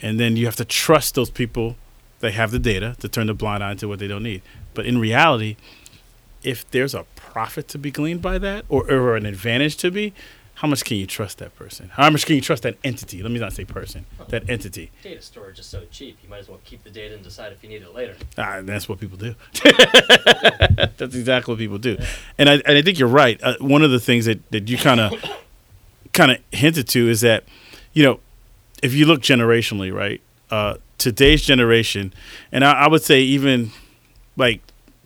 and 0.00 0.18
then 0.18 0.36
you 0.36 0.46
have 0.46 0.56
to 0.56 0.64
trust 0.64 1.14
those 1.14 1.30
people 1.30 1.76
that 2.20 2.32
have 2.32 2.50
the 2.50 2.58
data 2.58 2.96
to 3.00 3.08
turn 3.08 3.26
the 3.26 3.34
blind 3.34 3.62
eye 3.62 3.74
to 3.74 3.88
what 3.88 3.98
they 3.98 4.06
don't 4.06 4.22
need. 4.22 4.42
But 4.74 4.86
in 4.86 4.98
reality, 4.98 5.56
if 6.42 6.68
there's 6.70 6.94
a 6.94 7.04
profit 7.16 7.68
to 7.68 7.78
be 7.78 7.90
gleaned 7.90 8.22
by 8.22 8.38
that 8.38 8.64
or, 8.68 8.90
or 8.90 9.16
an 9.16 9.26
advantage 9.26 9.76
to 9.78 9.90
be, 9.90 10.12
how 10.62 10.68
much 10.68 10.84
can 10.84 10.96
you 10.96 11.08
trust 11.08 11.38
that 11.38 11.56
person? 11.56 11.90
How 11.92 12.08
much 12.08 12.24
can 12.24 12.36
you 12.36 12.40
trust 12.40 12.62
that 12.62 12.76
entity? 12.84 13.20
Let 13.20 13.32
me 13.32 13.40
not 13.40 13.52
say 13.52 13.64
person, 13.64 14.06
that 14.28 14.48
entity. 14.48 14.92
Data 15.02 15.20
storage 15.20 15.58
is 15.58 15.66
so 15.66 15.82
cheap, 15.90 16.18
you 16.22 16.28
might 16.28 16.38
as 16.38 16.48
well 16.48 16.60
keep 16.64 16.84
the 16.84 16.90
data 16.90 17.16
and 17.16 17.24
decide 17.24 17.50
if 17.50 17.64
you 17.64 17.68
need 17.68 17.82
it 17.82 17.92
later. 17.92 18.14
Ah, 18.38 18.60
that's 18.62 18.88
what 18.88 19.00
people 19.00 19.18
do. 19.18 19.34
that's 19.64 21.16
exactly 21.16 21.52
what 21.52 21.58
people 21.58 21.78
do. 21.78 21.98
And 22.38 22.48
I, 22.48 22.52
and 22.64 22.78
I 22.78 22.82
think 22.82 23.00
you're 23.00 23.08
right. 23.08 23.42
Uh, 23.42 23.56
one 23.58 23.82
of 23.82 23.90
the 23.90 23.98
things 23.98 24.26
that, 24.26 24.48
that 24.52 24.68
you 24.68 24.78
kind 24.78 25.00
of 25.00 25.12
kind 26.12 26.30
of 26.30 26.38
hinted 26.52 26.86
to 26.90 27.08
is 27.08 27.22
that, 27.22 27.42
you 27.92 28.04
know, 28.04 28.20
if 28.84 28.94
you 28.94 29.04
look 29.04 29.20
generationally, 29.20 29.92
right, 29.92 30.20
uh, 30.52 30.76
today's 30.96 31.42
generation, 31.42 32.14
and 32.52 32.64
I, 32.64 32.84
I 32.84 32.88
would 32.88 33.02
say 33.02 33.20
even 33.20 33.72
like 34.36 34.60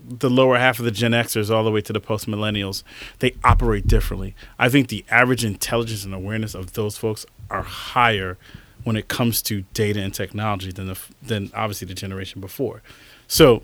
the 0.08 0.30
lower 0.30 0.58
half 0.58 0.78
of 0.78 0.84
the 0.84 0.90
Gen 0.90 1.12
Xers 1.12 1.50
all 1.50 1.64
the 1.64 1.70
way 1.70 1.80
to 1.80 1.92
the 1.92 2.00
post 2.00 2.26
millennials, 2.26 2.82
they 3.18 3.34
operate 3.44 3.86
differently. 3.86 4.34
I 4.58 4.68
think 4.68 4.88
the 4.88 5.04
average 5.10 5.44
intelligence 5.44 6.04
and 6.04 6.14
awareness 6.14 6.54
of 6.54 6.74
those 6.74 6.96
folks 6.96 7.26
are 7.50 7.62
higher 7.62 8.38
when 8.84 8.96
it 8.96 9.08
comes 9.08 9.42
to 9.42 9.62
data 9.74 10.00
and 10.00 10.14
technology 10.14 10.70
than 10.70 10.86
the 10.86 10.98
than 11.22 11.50
obviously 11.54 11.88
the 11.88 11.94
generation 11.94 12.40
before. 12.40 12.82
So, 13.26 13.62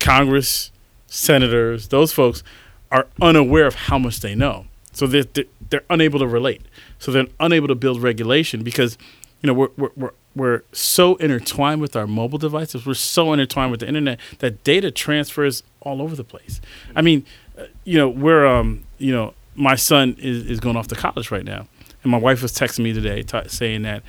Congress, 0.00 0.72
senators, 1.06 1.88
those 1.88 2.12
folks 2.12 2.42
are 2.90 3.06
unaware 3.20 3.66
of 3.66 3.74
how 3.74 3.98
much 3.98 4.20
they 4.20 4.34
know. 4.34 4.66
So 4.92 5.06
they're, 5.06 5.24
they're, 5.24 5.44
they're 5.70 5.84
unable 5.90 6.18
to 6.20 6.26
relate. 6.26 6.62
So 6.98 7.10
they're 7.10 7.26
unable 7.40 7.68
to 7.68 7.74
build 7.74 8.02
regulation 8.02 8.62
because, 8.62 8.96
you 9.42 9.48
know, 9.48 9.54
we're, 9.54 9.68
we're, 9.76 9.90
we're 9.96 10.12
we're 10.34 10.62
so 10.72 11.14
intertwined 11.16 11.80
with 11.80 11.94
our 11.94 12.06
mobile 12.06 12.38
devices. 12.38 12.84
We're 12.84 12.94
so 12.94 13.32
intertwined 13.32 13.70
with 13.70 13.80
the 13.80 13.88
internet 13.88 14.18
that 14.40 14.64
data 14.64 14.90
transfers 14.90 15.62
all 15.84 16.02
over 16.02 16.16
the 16.16 16.24
place. 16.24 16.60
I 16.96 17.02
mean, 17.02 17.24
uh, 17.58 17.64
you 17.84 17.98
know, 17.98 18.08
we're 18.08 18.46
um, 18.46 18.84
you 18.98 19.12
know, 19.12 19.34
my 19.54 19.76
son 19.76 20.16
is, 20.18 20.46
is 20.46 20.60
going 20.60 20.76
off 20.76 20.88
to 20.88 20.94
college 20.94 21.30
right 21.30 21.44
now, 21.44 21.66
and 22.02 22.10
my 22.10 22.18
wife 22.18 22.42
was 22.42 22.52
texting 22.52 22.84
me 22.84 22.92
today 22.92 23.22
t- 23.22 23.48
saying 23.48 23.82
that 23.82 24.02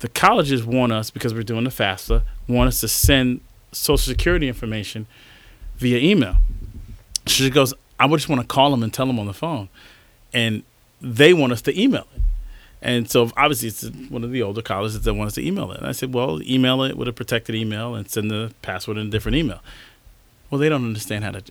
the 0.00 0.08
colleges 0.08 0.64
want 0.64 0.92
us 0.92 1.10
because 1.10 1.34
we're 1.34 1.42
doing 1.42 1.64
the 1.64 1.70
FAFSA 1.70 2.22
want 2.48 2.68
us 2.68 2.80
to 2.80 2.88
send 2.88 3.40
Social 3.72 3.98
Security 3.98 4.48
information 4.48 5.06
via 5.76 5.98
email. 5.98 6.36
She 7.26 7.48
goes, 7.50 7.72
I 7.98 8.06
would 8.06 8.16
just 8.16 8.28
want 8.28 8.40
to 8.40 8.46
call 8.46 8.70
them 8.70 8.82
and 8.82 8.92
tell 8.92 9.06
them 9.06 9.18
on 9.18 9.26
the 9.26 9.34
phone, 9.34 9.68
and 10.32 10.62
they 11.00 11.32
want 11.32 11.52
us 11.52 11.62
to 11.62 11.80
email 11.80 12.06
it. 12.14 12.22
And 12.82 13.10
so 13.10 13.30
obviously 13.36 13.68
it's 13.68 13.84
one 14.08 14.24
of 14.24 14.30
the 14.30 14.42
older 14.42 14.62
colleges 14.62 15.02
that 15.02 15.14
want 15.14 15.28
us 15.28 15.34
to 15.34 15.46
email 15.46 15.70
it. 15.72 15.78
And 15.78 15.86
I 15.86 15.92
said, 15.92 16.14
well, 16.14 16.42
email 16.42 16.82
it 16.82 16.96
with 16.96 17.08
a 17.08 17.12
protected 17.12 17.54
email 17.54 17.94
and 17.94 18.08
send 18.08 18.30
the 18.30 18.54
password 18.62 18.96
in 18.96 19.08
a 19.08 19.10
different 19.10 19.36
email. 19.36 19.60
Well, 20.50 20.58
they 20.58 20.68
don't 20.68 20.84
understand 20.84 21.24
how 21.24 21.32
to 21.32 21.42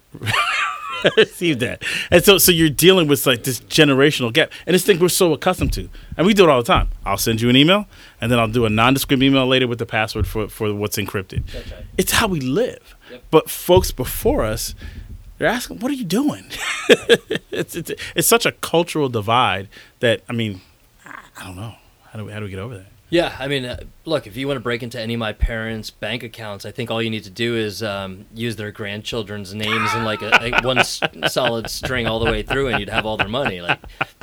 receive 1.17 1.59
that. 1.59 1.83
And 2.11 2.23
so 2.23 2.37
so 2.37 2.51
you're 2.51 2.69
dealing 2.69 3.07
with 3.07 3.25
like 3.25 3.43
this 3.43 3.61
generational 3.61 4.31
gap. 4.33 4.51
And 4.65 4.73
this 4.73 4.85
thing 4.85 4.99
we're 4.99 5.09
so 5.09 5.33
accustomed 5.33 5.73
to. 5.73 5.89
And 6.17 6.27
we 6.27 6.33
do 6.33 6.43
it 6.43 6.49
all 6.49 6.61
the 6.61 6.67
time. 6.67 6.89
I'll 7.05 7.17
send 7.17 7.41
you 7.41 7.49
an 7.49 7.55
email 7.55 7.87
and 8.19 8.31
then 8.31 8.39
I'll 8.39 8.47
do 8.47 8.65
a 8.65 8.69
nondescript 8.69 9.23
email 9.23 9.47
later 9.47 9.67
with 9.67 9.79
the 9.79 9.85
password 9.85 10.27
for, 10.27 10.47
for 10.47 10.73
what's 10.73 10.97
encrypted. 10.97 11.53
Right. 11.53 11.85
It's 11.97 12.11
how 12.13 12.27
we 12.27 12.39
live. 12.41 12.95
Yep. 13.11 13.23
But 13.31 13.49
folks 13.49 13.91
before 13.91 14.43
us, 14.43 14.75
they're 15.37 15.47
asking, 15.47 15.79
what 15.79 15.89
are 15.91 15.95
you 15.95 16.03
doing? 16.03 16.45
it's, 17.49 17.75
it's, 17.75 17.91
it's 18.13 18.27
such 18.27 18.45
a 18.45 18.51
cultural 18.51 19.07
divide 19.07 19.69
that, 20.01 20.21
I 20.27 20.33
mean, 20.33 20.61
I 21.05 21.45
don't 21.45 21.55
know. 21.55 21.75
How 22.11 22.19
do 22.19 22.25
we, 22.25 22.31
how 22.31 22.39
do 22.39 22.45
we 22.45 22.51
get 22.51 22.59
over 22.59 22.77
that? 22.77 22.87
Yeah, 23.11 23.35
I 23.39 23.47
mean, 23.47 23.65
uh, 23.65 23.79
look, 24.05 24.27
if 24.27 24.37
you 24.37 24.45
want 24.47 24.57
to 24.57 24.61
break 24.61 24.83
into 24.83 24.99
any 25.01 25.15
of 25.15 25.19
my 25.19 25.33
parents' 25.33 25.89
bank 25.89 26.21
accounts, 26.21 26.63
I 26.65 26.71
think 26.71 26.91
all 26.91 27.01
you 27.01 27.09
need 27.09 27.23
to 27.23 27.29
do 27.31 27.55
is 27.55 27.81
um, 27.81 28.25
use 28.35 28.55
their 28.55 28.71
grandchildren's 28.71 29.53
names 29.53 29.93
in 29.95 30.03
like 30.03 30.21
a, 30.21 30.59
one 30.63 30.77
s- 30.77 31.01
solid 31.27 31.69
string 31.71 32.05
all 32.05 32.19
the 32.19 32.29
way 32.29 32.43
through, 32.43 32.67
and 32.67 32.79
you'd 32.79 32.89
have 32.89 33.07
all 33.07 33.17
their 33.17 33.27
money. 33.27 33.61
Like, 33.61 33.79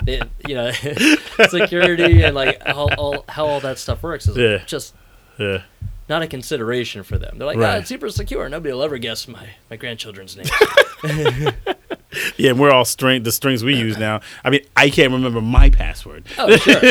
it, 0.07 0.29
you 0.47 0.55
know, 0.55 0.71
security 1.49 2.23
and 2.23 2.35
like 2.35 2.63
how 2.67 2.89
all, 2.97 3.25
how 3.29 3.47
all 3.47 3.61
that 3.61 3.79
stuff 3.79 4.03
works 4.03 4.29
is 4.29 4.37
Yeah. 4.37 4.59
just 4.67 4.95
Yeah. 5.39 5.63
Not 6.09 6.23
a 6.23 6.27
consideration 6.27 7.03
for 7.03 7.19
them. 7.19 7.39
They're 7.39 7.47
like, 7.47 7.57
Right. 7.59 7.75
ah, 7.77 7.79
it's 7.79 7.89
super 7.89 8.09
secure. 8.11 8.49
Nobody 8.49 8.73
will 8.73 8.83
ever 8.83 8.99
guess 8.99 9.27
my, 9.29 9.49
my 9.71 9.77
grandchildren's 9.77 10.37
name. 10.37 10.47
Yeah, 12.39 12.51
and 12.53 12.59
we're 12.59 12.71
all 12.71 12.87
string 12.87 13.25
the 13.25 13.33
strings 13.33 13.63
we 13.63 13.77
use 13.77 13.99
now. 13.99 14.21
I 14.43 14.49
mean, 14.49 14.61
I 14.75 14.89
can't 14.89 15.13
remember 15.13 15.43
my 15.43 15.69
password. 15.69 16.25
Oh, 16.39 16.57
sure. 16.57 16.83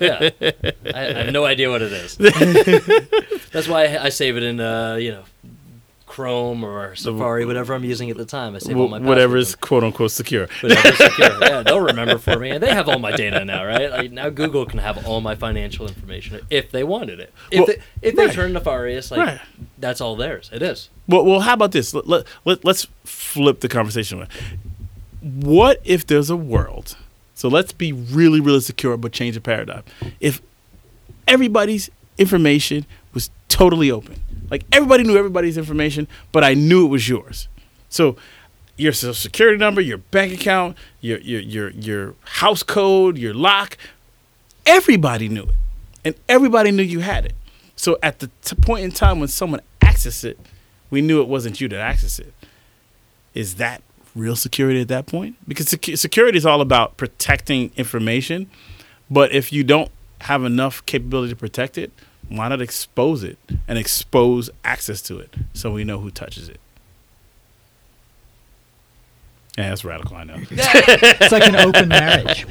Yeah. 0.00 0.30
I, 0.40 0.60
I 0.94 1.22
have 1.24 1.32
no 1.32 1.44
idea 1.44 1.68
what 1.68 1.82
it 1.82 1.92
is. 1.92 2.16
That's 3.52 3.66
why 3.66 3.86
I, 3.86 4.04
I 4.04 4.08
save 4.10 4.36
it 4.36 4.44
in, 4.44 4.60
uh, 4.60 4.94
you 4.94 5.10
know, 5.12 5.24
Chrome 6.18 6.64
or 6.64 6.96
Safari, 6.96 7.44
whatever 7.46 7.74
I'm 7.74 7.84
using 7.84 8.10
at 8.10 8.16
the 8.16 8.24
time. 8.24 8.56
I 8.56 8.58
save 8.58 8.76
all 8.76 8.88
my 8.88 8.98
Whatever 8.98 9.36
is 9.36 9.54
quote 9.54 9.84
unquote 9.84 10.10
secure. 10.10 10.48
Secure. 10.58 10.76
Yeah, 11.40 11.62
they'll 11.62 11.80
remember 11.80 12.18
for 12.18 12.36
me. 12.40 12.50
And 12.50 12.60
they 12.60 12.74
have 12.74 12.88
all 12.88 12.98
my 12.98 13.12
data 13.12 13.44
now, 13.44 13.64
right? 13.64 13.88
Like 13.88 14.10
now 14.10 14.28
Google 14.28 14.66
can 14.66 14.80
have 14.80 15.06
all 15.06 15.20
my 15.20 15.36
financial 15.36 15.86
information 15.86 16.40
if 16.50 16.72
they 16.72 16.82
wanted 16.82 17.20
it. 17.20 17.32
If 17.52 17.58
Well, 17.58 17.66
they, 17.68 17.82
if 18.02 18.16
they 18.16 18.26
right. 18.26 18.34
turn 18.34 18.52
nefarious, 18.52 19.12
like 19.12 19.20
Right. 19.20 19.40
that's 19.78 20.00
all 20.00 20.16
theirs. 20.16 20.50
It 20.52 20.60
is. 20.60 20.88
Well, 21.06 21.24
well, 21.24 21.38
how 21.38 21.52
about 21.54 21.70
this? 21.70 21.94
Let, 21.94 22.08
let, 22.08 22.26
let, 22.44 22.64
let's 22.64 22.88
flip 23.04 23.60
the 23.60 23.68
conversation. 23.68 24.26
What 25.22 25.80
if 25.84 26.04
there's 26.04 26.30
a 26.30 26.36
world? 26.36 26.96
So 27.36 27.48
let's 27.48 27.70
be 27.70 27.92
really, 27.92 28.40
really 28.40 28.60
secure, 28.60 28.96
but 28.96 29.12
change 29.12 29.36
the 29.36 29.40
paradigm. 29.40 29.84
If 30.18 30.42
everybody's 31.28 31.90
information 32.18 32.86
was 33.14 33.30
totally 33.48 33.88
open, 33.92 34.16
like 34.50 34.64
everybody 34.72 35.04
knew 35.04 35.16
everybody's 35.16 35.58
information, 35.58 36.08
but 36.32 36.44
I 36.44 36.54
knew 36.54 36.86
it 36.86 36.88
was 36.88 37.08
yours. 37.08 37.48
So 37.88 38.16
your 38.76 38.92
social 38.92 39.14
security 39.14 39.58
number, 39.58 39.80
your 39.80 39.98
bank 39.98 40.32
account, 40.32 40.76
your 41.00 41.18
your 41.18 41.40
your 41.40 41.70
your 41.70 42.14
house 42.24 42.62
code, 42.62 43.18
your 43.18 43.34
lock, 43.34 43.76
everybody 44.66 45.28
knew 45.28 45.42
it, 45.44 45.54
and 46.04 46.14
everybody 46.28 46.70
knew 46.70 46.82
you 46.82 47.00
had 47.00 47.26
it. 47.26 47.34
So 47.76 47.96
at 48.02 48.18
the 48.20 48.30
t- 48.42 48.56
point 48.56 48.84
in 48.84 48.92
time 48.92 49.20
when 49.20 49.28
someone 49.28 49.60
accessed 49.80 50.24
it, 50.24 50.38
we 50.90 51.00
knew 51.00 51.20
it 51.20 51.28
wasn't 51.28 51.60
you 51.60 51.68
that 51.68 51.96
accessed 51.96 52.20
it. 52.20 52.32
Is 53.34 53.56
that 53.56 53.82
real 54.14 54.36
security 54.36 54.80
at 54.80 54.88
that 54.88 55.06
point? 55.06 55.36
Because 55.46 55.66
secu- 55.66 55.98
security 55.98 56.38
is 56.38 56.46
all 56.46 56.60
about 56.60 56.96
protecting 56.96 57.70
information, 57.76 58.50
but 59.10 59.32
if 59.32 59.52
you 59.52 59.62
don't 59.64 59.90
have 60.22 60.44
enough 60.44 60.84
capability 60.86 61.30
to 61.30 61.36
protect 61.36 61.78
it, 61.78 61.92
why 62.28 62.48
not 62.48 62.60
expose 62.62 63.22
it 63.22 63.38
and 63.66 63.78
expose 63.78 64.50
access 64.64 65.00
to 65.02 65.18
it 65.18 65.34
so 65.54 65.72
we 65.72 65.84
know 65.84 65.98
who 65.98 66.10
touches 66.10 66.48
it? 66.48 66.60
Yeah, 69.56 69.70
that's 69.70 69.84
radical, 69.84 70.16
I 70.16 70.24
know. 70.24 70.36
It's 70.50 71.32
like 71.32 71.46
an 71.46 71.56
open 71.56 71.88
marriage. 71.88 72.46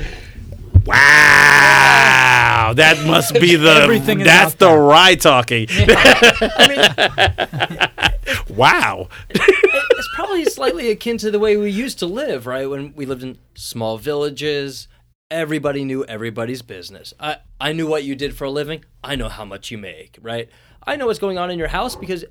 Wow, 0.86 2.74
that 2.76 3.06
must 3.06 3.34
be 3.34 3.56
the 3.56 3.88
that's 4.24 4.54
the 4.56 4.68
there. 4.70 4.82
right 4.82 5.20
talking. 5.20 5.68
I 5.72 6.68
mean, 6.68 8.48
Wow. 8.58 9.08
it's 9.30 10.10
probably 10.16 10.46
slightly 10.46 10.90
akin 10.90 11.18
to 11.20 11.30
the 11.32 11.40
way 11.40 11.56
we 11.58 11.70
used 11.72 12.00
to 12.00 12.06
live, 12.06 12.46
right? 12.48 12.70
When 12.70 12.94
we 12.96 13.06
lived 13.06 13.24
in 13.24 13.38
small 13.56 13.98
villages, 13.98 14.88
everybody 15.30 15.84
knew 15.84 16.06
everybody's 16.06 16.62
business. 16.62 17.14
I, 17.20 17.38
I 17.60 17.74
knew 17.74 17.88
what 17.88 18.04
you 18.04 18.16
did 18.16 18.36
for 18.36 18.46
a 18.46 18.52
living. 18.52 18.86
I 19.04 19.16
know 19.16 19.30
how 19.30 19.46
much 19.46 19.72
you 19.72 19.78
make, 19.78 20.18
right? 20.22 20.50
I 20.86 20.96
know 20.96 21.08
what's 21.08 21.20
going 21.20 21.38
on 21.38 21.52
in 21.52 21.60
your 21.60 21.68
house 21.68 21.96
because 21.96 22.24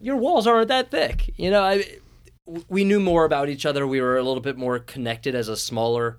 your 0.00 0.16
walls 0.16 0.46
aren't 0.46 0.68
that 0.68 0.90
thick. 0.90 1.32
You 1.36 1.50
know, 1.50 1.62
I, 1.62 1.84
we 2.68 2.84
knew 2.84 3.00
more 3.00 3.24
about 3.24 3.48
each 3.48 3.66
other. 3.66 3.86
We 3.86 4.00
were 4.00 4.16
a 4.16 4.22
little 4.22 4.42
bit 4.42 4.56
more 4.56 4.78
connected 4.78 5.34
as 5.34 5.48
a 5.48 5.56
smaller, 5.56 6.18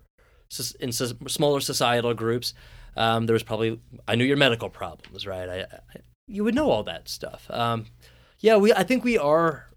in 0.79 0.91
smaller 0.91 1.59
societal 1.59 2.13
groups. 2.13 2.53
Um, 2.95 3.25
there 3.25 3.33
was 3.33 3.43
probably 3.43 3.79
I 4.07 4.15
knew 4.15 4.25
your 4.25 4.37
medical 4.37 4.69
problems, 4.69 5.25
right? 5.25 5.47
I, 5.47 5.61
I 5.61 5.99
you 6.27 6.43
would 6.43 6.55
know 6.55 6.69
all 6.69 6.83
that 6.83 7.07
stuff. 7.07 7.49
Um, 7.49 7.85
yeah, 8.39 8.57
we 8.57 8.73
I 8.73 8.83
think 8.83 9.03
we 9.03 9.17
are 9.17 9.67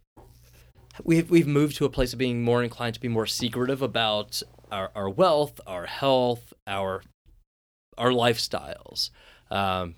we've 1.04 1.30
we've 1.30 1.46
moved 1.46 1.76
to 1.76 1.84
a 1.84 1.90
place 1.90 2.12
of 2.12 2.18
being 2.18 2.42
more 2.42 2.62
inclined 2.62 2.94
to 2.94 3.00
be 3.00 3.08
more 3.08 3.26
secretive 3.26 3.82
about 3.82 4.42
our, 4.72 4.90
our 4.94 5.08
wealth, 5.08 5.60
our 5.66 5.86
health, 5.86 6.52
our 6.66 7.02
our 7.98 8.10
lifestyles. 8.10 9.10
Um, 9.50 9.96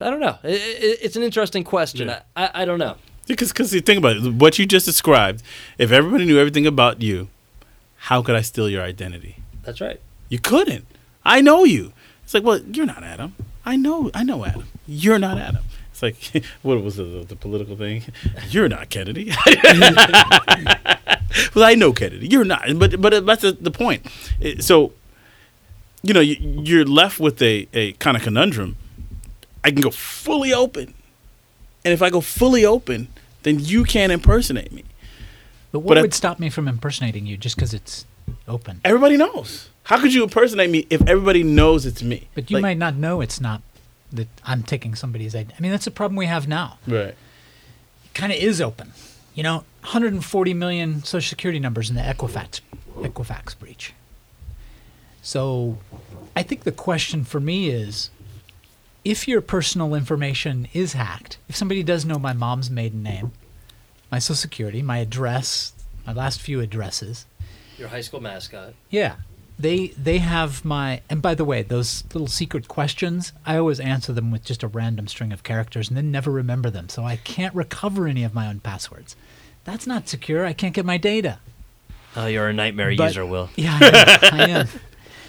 I 0.00 0.10
don't 0.10 0.20
know. 0.20 0.36
It, 0.42 0.60
it, 0.60 0.98
it's 1.02 1.16
an 1.16 1.22
interesting 1.22 1.64
question. 1.64 2.08
Yeah. 2.08 2.22
I, 2.34 2.46
I, 2.46 2.62
I 2.62 2.64
don't 2.64 2.78
know. 2.78 2.96
Because 3.26 3.52
because 3.52 3.72
you 3.72 3.80
think 3.80 3.98
about 3.98 4.16
it, 4.16 4.34
what 4.34 4.58
you 4.58 4.66
just 4.66 4.84
described. 4.84 5.42
If 5.78 5.92
everybody 5.92 6.26
knew 6.26 6.38
everything 6.38 6.66
about 6.66 7.00
you, 7.02 7.28
how 7.96 8.22
could 8.22 8.36
I 8.36 8.42
steal 8.42 8.68
your 8.68 8.82
identity? 8.82 9.36
That's 9.62 9.80
right. 9.80 10.00
You 10.28 10.38
couldn't. 10.38 10.86
I 11.24 11.40
know 11.40 11.64
you. 11.64 11.92
It's 12.22 12.34
like, 12.34 12.42
well, 12.42 12.58
you're 12.58 12.86
not 12.86 13.02
Adam. 13.02 13.34
I 13.64 13.76
know. 13.76 14.10
I 14.12 14.22
know 14.22 14.44
Adam. 14.44 14.68
You're 14.86 15.18
not 15.18 15.38
Adam. 15.38 15.64
It's 15.90 16.02
like, 16.02 16.44
what 16.62 16.82
was 16.82 16.96
the, 16.96 17.04
the, 17.04 17.24
the 17.24 17.36
political 17.36 17.76
thing? 17.76 18.02
You're 18.50 18.68
not 18.68 18.90
Kennedy. 18.90 19.32
well, 21.54 21.64
I 21.64 21.74
know 21.74 21.92
Kennedy. 21.92 22.28
You're 22.28 22.44
not. 22.44 22.62
But 22.78 23.00
but 23.00 23.12
uh, 23.14 23.20
that's 23.20 23.42
the, 23.42 23.52
the 23.52 23.70
point. 23.70 24.06
Uh, 24.44 24.60
so, 24.60 24.92
you 26.02 26.12
know, 26.14 26.20
you, 26.20 26.36
you're 26.62 26.84
left 26.84 27.18
with 27.20 27.40
a, 27.42 27.66
a 27.72 27.92
kind 27.94 28.16
of 28.16 28.22
conundrum. 28.22 28.76
I 29.64 29.70
can 29.70 29.80
go 29.82 29.90
fully 29.90 30.52
open, 30.52 30.94
and 31.84 31.92
if 31.92 32.00
I 32.02 32.10
go 32.10 32.20
fully 32.20 32.64
open, 32.64 33.08
then 33.42 33.58
you 33.58 33.84
can't 33.84 34.12
impersonate 34.12 34.72
me. 34.72 34.84
But 35.72 35.80
what 35.80 35.88
But 35.88 35.98
I- 35.98 36.02
would 36.02 36.14
stop 36.14 36.38
me 36.38 36.48
from 36.50 36.68
impersonating 36.68 37.26
you 37.26 37.36
just 37.36 37.56
because 37.56 37.74
it's 37.74 38.06
open? 38.46 38.80
Everybody 38.84 39.16
knows. 39.16 39.68
How 39.84 40.00
could 40.00 40.12
you 40.14 40.22
impersonate 40.24 40.70
me 40.70 40.86
if 40.90 41.00
everybody 41.08 41.42
knows 41.42 41.86
it's 41.86 42.02
me? 42.02 42.28
But 42.34 42.50
you 42.50 42.56
Like- 42.56 42.62
might 42.62 42.78
not 42.78 42.94
know 42.96 43.20
it's 43.20 43.40
not 43.40 43.62
that 44.12 44.28
I'm 44.44 44.62
taking 44.62 44.94
somebody's. 44.94 45.34
I 45.34 45.44
mean, 45.58 45.70
that's 45.72 45.86
a 45.86 45.90
problem 45.90 46.16
we 46.16 46.26
have 46.26 46.46
now. 46.48 46.78
right. 46.86 47.14
It 48.04 48.14
kind 48.14 48.32
of 48.32 48.38
is 48.38 48.60
open. 48.60 48.92
You 49.36 49.42
know, 49.44 49.56
140 49.82 50.54
million 50.54 51.04
social 51.04 51.28
security 51.28 51.60
numbers 51.60 51.90
in 51.90 51.94
the 51.94 52.02
Equifax 52.02 52.60
Equifax 52.96 53.56
breach. 53.56 53.92
So, 55.22 55.78
I 56.34 56.42
think 56.42 56.64
the 56.64 56.72
question 56.72 57.22
for 57.24 57.38
me 57.38 57.68
is 57.68 58.10
if 59.04 59.28
your 59.28 59.40
personal 59.40 59.94
information 59.94 60.68
is 60.72 60.94
hacked, 60.94 61.38
if 61.48 61.54
somebody 61.56 61.82
does 61.82 62.04
know 62.04 62.18
my 62.18 62.32
mom's 62.32 62.70
maiden 62.70 63.02
name, 63.02 63.32
my 64.10 64.18
social 64.18 64.36
security, 64.36 64.82
my 64.82 64.98
address, 64.98 65.72
my 66.06 66.12
last 66.12 66.40
few 66.40 66.60
addresses, 66.60 67.26
Your 67.78 67.88
high 67.88 68.00
school 68.00 68.20
mascot. 68.20 68.72
yeah. 68.90 69.16
They 69.58 69.88
they 69.88 70.18
have 70.18 70.64
my 70.64 71.00
and 71.08 71.22
by 71.22 71.34
the 71.34 71.44
way, 71.44 71.62
those 71.62 72.04
little 72.12 72.26
secret 72.28 72.68
questions, 72.68 73.32
I 73.46 73.56
always 73.56 73.80
answer 73.80 74.12
them 74.12 74.30
with 74.30 74.44
just 74.44 74.62
a 74.62 74.68
random 74.68 75.08
string 75.08 75.32
of 75.32 75.42
characters 75.42 75.88
and 75.88 75.96
then 75.96 76.10
never 76.10 76.30
remember 76.30 76.68
them. 76.68 76.88
So 76.90 77.04
I 77.04 77.16
can't 77.16 77.54
recover 77.54 78.06
any 78.06 78.22
of 78.22 78.34
my 78.34 78.48
own 78.48 78.60
passwords. 78.60 79.16
That's 79.64 79.86
not 79.86 80.08
secure. 80.08 80.44
I 80.44 80.52
can't 80.52 80.74
get 80.74 80.84
my 80.84 80.98
data. 80.98 81.38
Oh, 82.14 82.26
you're 82.26 82.48
a 82.48 82.52
nightmare 82.52 82.94
But- 82.96 83.04
user, 83.08 83.24
Will. 83.26 83.48
Yeah, 83.56 83.78
I 83.80 83.86
am. 83.86 84.40
I 84.40 84.48
am. 84.50 84.68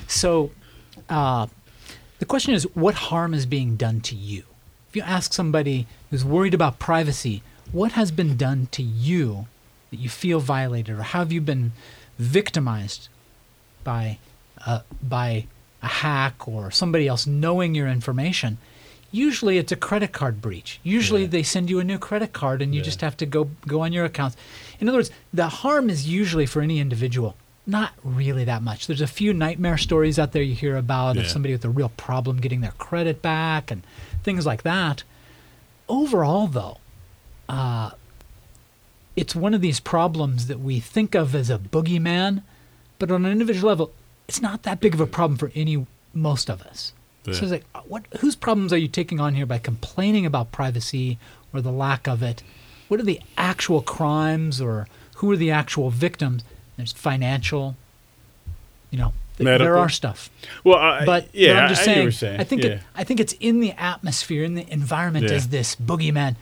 So 0.10 0.52
uh, 1.10 1.48
the 2.20 2.26
question 2.26 2.54
is 2.54 2.64
what 2.76 2.96
harm 2.96 3.34
is 3.34 3.46
being 3.46 3.76
done 3.76 4.00
to 4.02 4.16
you? 4.16 4.44
If 4.90 4.96
you 4.96 5.02
ask 5.02 5.34
somebody 5.34 5.86
who's 6.10 6.24
worried 6.24 6.54
about 6.54 6.80
privacy, 6.80 7.44
what 7.74 7.92
has 7.94 8.10
been 8.12 8.38
done 8.38 8.70
to 8.72 8.82
you 8.82 9.48
that 9.92 10.00
you 10.00 10.08
feel 10.08 10.40
violated, 10.40 10.98
or 10.98 11.02
how 11.04 11.20
have 11.20 11.32
you 11.34 11.42
been 11.42 11.74
victimized 12.18 13.10
by 13.88 14.18
uh, 14.66 14.82
by 15.02 15.46
a 15.82 15.88
hack 15.88 16.46
or 16.48 16.72
somebody 16.72 17.08
else 17.08 17.26
knowing 17.26 17.74
your 17.74 17.88
information? 17.88 18.58
Usually, 19.12 19.58
it's 19.58 19.72
a 19.72 19.78
credit 19.78 20.12
card 20.12 20.42
breach. 20.42 20.80
Usually, 20.84 21.22
Yeah. 21.22 21.28
they 21.36 21.44
send 21.44 21.70
you 21.70 21.80
a 21.80 21.84
new 21.84 21.98
credit 21.98 22.34
card, 22.34 22.62
and 22.62 22.76
you 22.76 22.82
Yeah. 22.82 22.86
just 22.86 23.02
have 23.02 23.16
to 23.18 23.26
go 23.26 23.50
go 23.66 23.80
on 23.82 23.94
your 23.94 24.04
accounts. 24.06 24.36
In 24.80 24.90
other 24.90 24.98
words, 24.98 25.12
the 25.34 25.48
harm 25.64 25.90
is 25.90 26.08
usually 26.10 26.46
for 26.46 26.62
any 26.62 26.80
individual 26.80 27.36
not 27.70 27.92
really 28.02 28.46
that 28.46 28.64
much. 28.64 28.88
There's 28.88 29.02
a 29.02 29.08
few 29.22 29.34
nightmare 29.34 29.78
stories 29.78 30.18
out 30.18 30.32
there 30.32 30.42
you 30.42 30.56
hear 30.56 30.78
about 30.78 31.18
of 31.18 31.28
somebody 31.28 31.54
with 31.54 31.66
a 31.66 31.70
real 31.70 31.92
problem 31.98 32.38
getting 32.40 32.62
their 32.62 32.72
credit 32.78 33.22
back 33.22 33.70
and 33.72 33.82
things 34.24 34.46
like 34.46 34.64
that. 34.64 35.04
Overall, 35.90 36.48
though, 36.48 36.78
uh, 37.50 37.90
it's 39.18 39.36
one 39.36 39.54
of 39.54 39.60
these 39.60 39.82
problems 39.82 40.48
that 40.48 40.62
we 40.62 40.80
think 40.80 41.14
of 41.14 41.36
as 41.36 41.50
a 41.50 41.58
boogeyman, 41.60 42.42
but 43.00 43.12
on 43.12 43.26
an 43.26 43.32
individual 43.32 43.70
level, 43.70 43.92
it's 44.28 44.42
not 44.42 44.64
that 44.64 44.80
big 44.80 44.94
of 44.94 45.00
a 45.00 45.08
problem 45.08 45.38
for 45.38 45.52
any 45.56 45.86
most 46.14 46.50
of 46.50 46.62
us. 46.64 46.94
So 47.26 47.32
it's 47.44 47.52
like, 47.52 47.66
uh, 47.76 47.82
what? 47.88 48.04
Whose 48.20 48.38
problems 48.38 48.72
are 48.72 48.78
you 48.78 48.88
taking 48.88 49.20
on 49.20 49.36
here 49.36 49.46
by 49.46 49.58
complaining 49.58 50.26
about 50.26 50.54
privacy 50.54 51.18
or 51.54 51.60
the 51.60 51.74
lack 51.74 52.08
of 52.08 52.24
it? 52.24 52.42
What 52.88 53.02
are 53.02 53.04
the 53.04 53.20
actual 53.38 53.82
crimes, 53.82 54.62
or 54.62 54.88
who 55.18 55.30
are 55.32 55.36
the 55.36 55.52
actual 55.52 55.90
victims? 55.90 56.46
There's 56.78 56.94
financial, 56.94 57.76
you 58.92 58.98
know, 58.98 59.12
th- 59.38 59.46
there 59.46 59.78
are 59.78 59.90
stuff. 59.90 60.30
Well, 60.64 60.78
I, 60.78 61.04
But 61.04 61.28
yeah, 61.34 61.56
but 61.56 61.64
I'm 61.64 61.70
just 61.70 61.82
I, 61.82 61.84
I 61.84 61.86
saying, 61.86 62.04
you're 62.04 62.12
saying. 62.14 62.40
I 62.40 62.44
think 62.46 62.64
yeah. 62.64 62.70
it, 62.70 62.82
I 62.96 63.04
think 63.04 63.20
it's 63.20 63.34
in 63.42 63.60
the 63.60 63.72
atmosphere, 63.74 64.46
in 64.46 64.56
the 64.56 64.72
environment 64.72 65.26
Yeah. 65.26 65.34
as 65.36 65.50
this 65.50 65.76
boogeyman. 65.76 66.38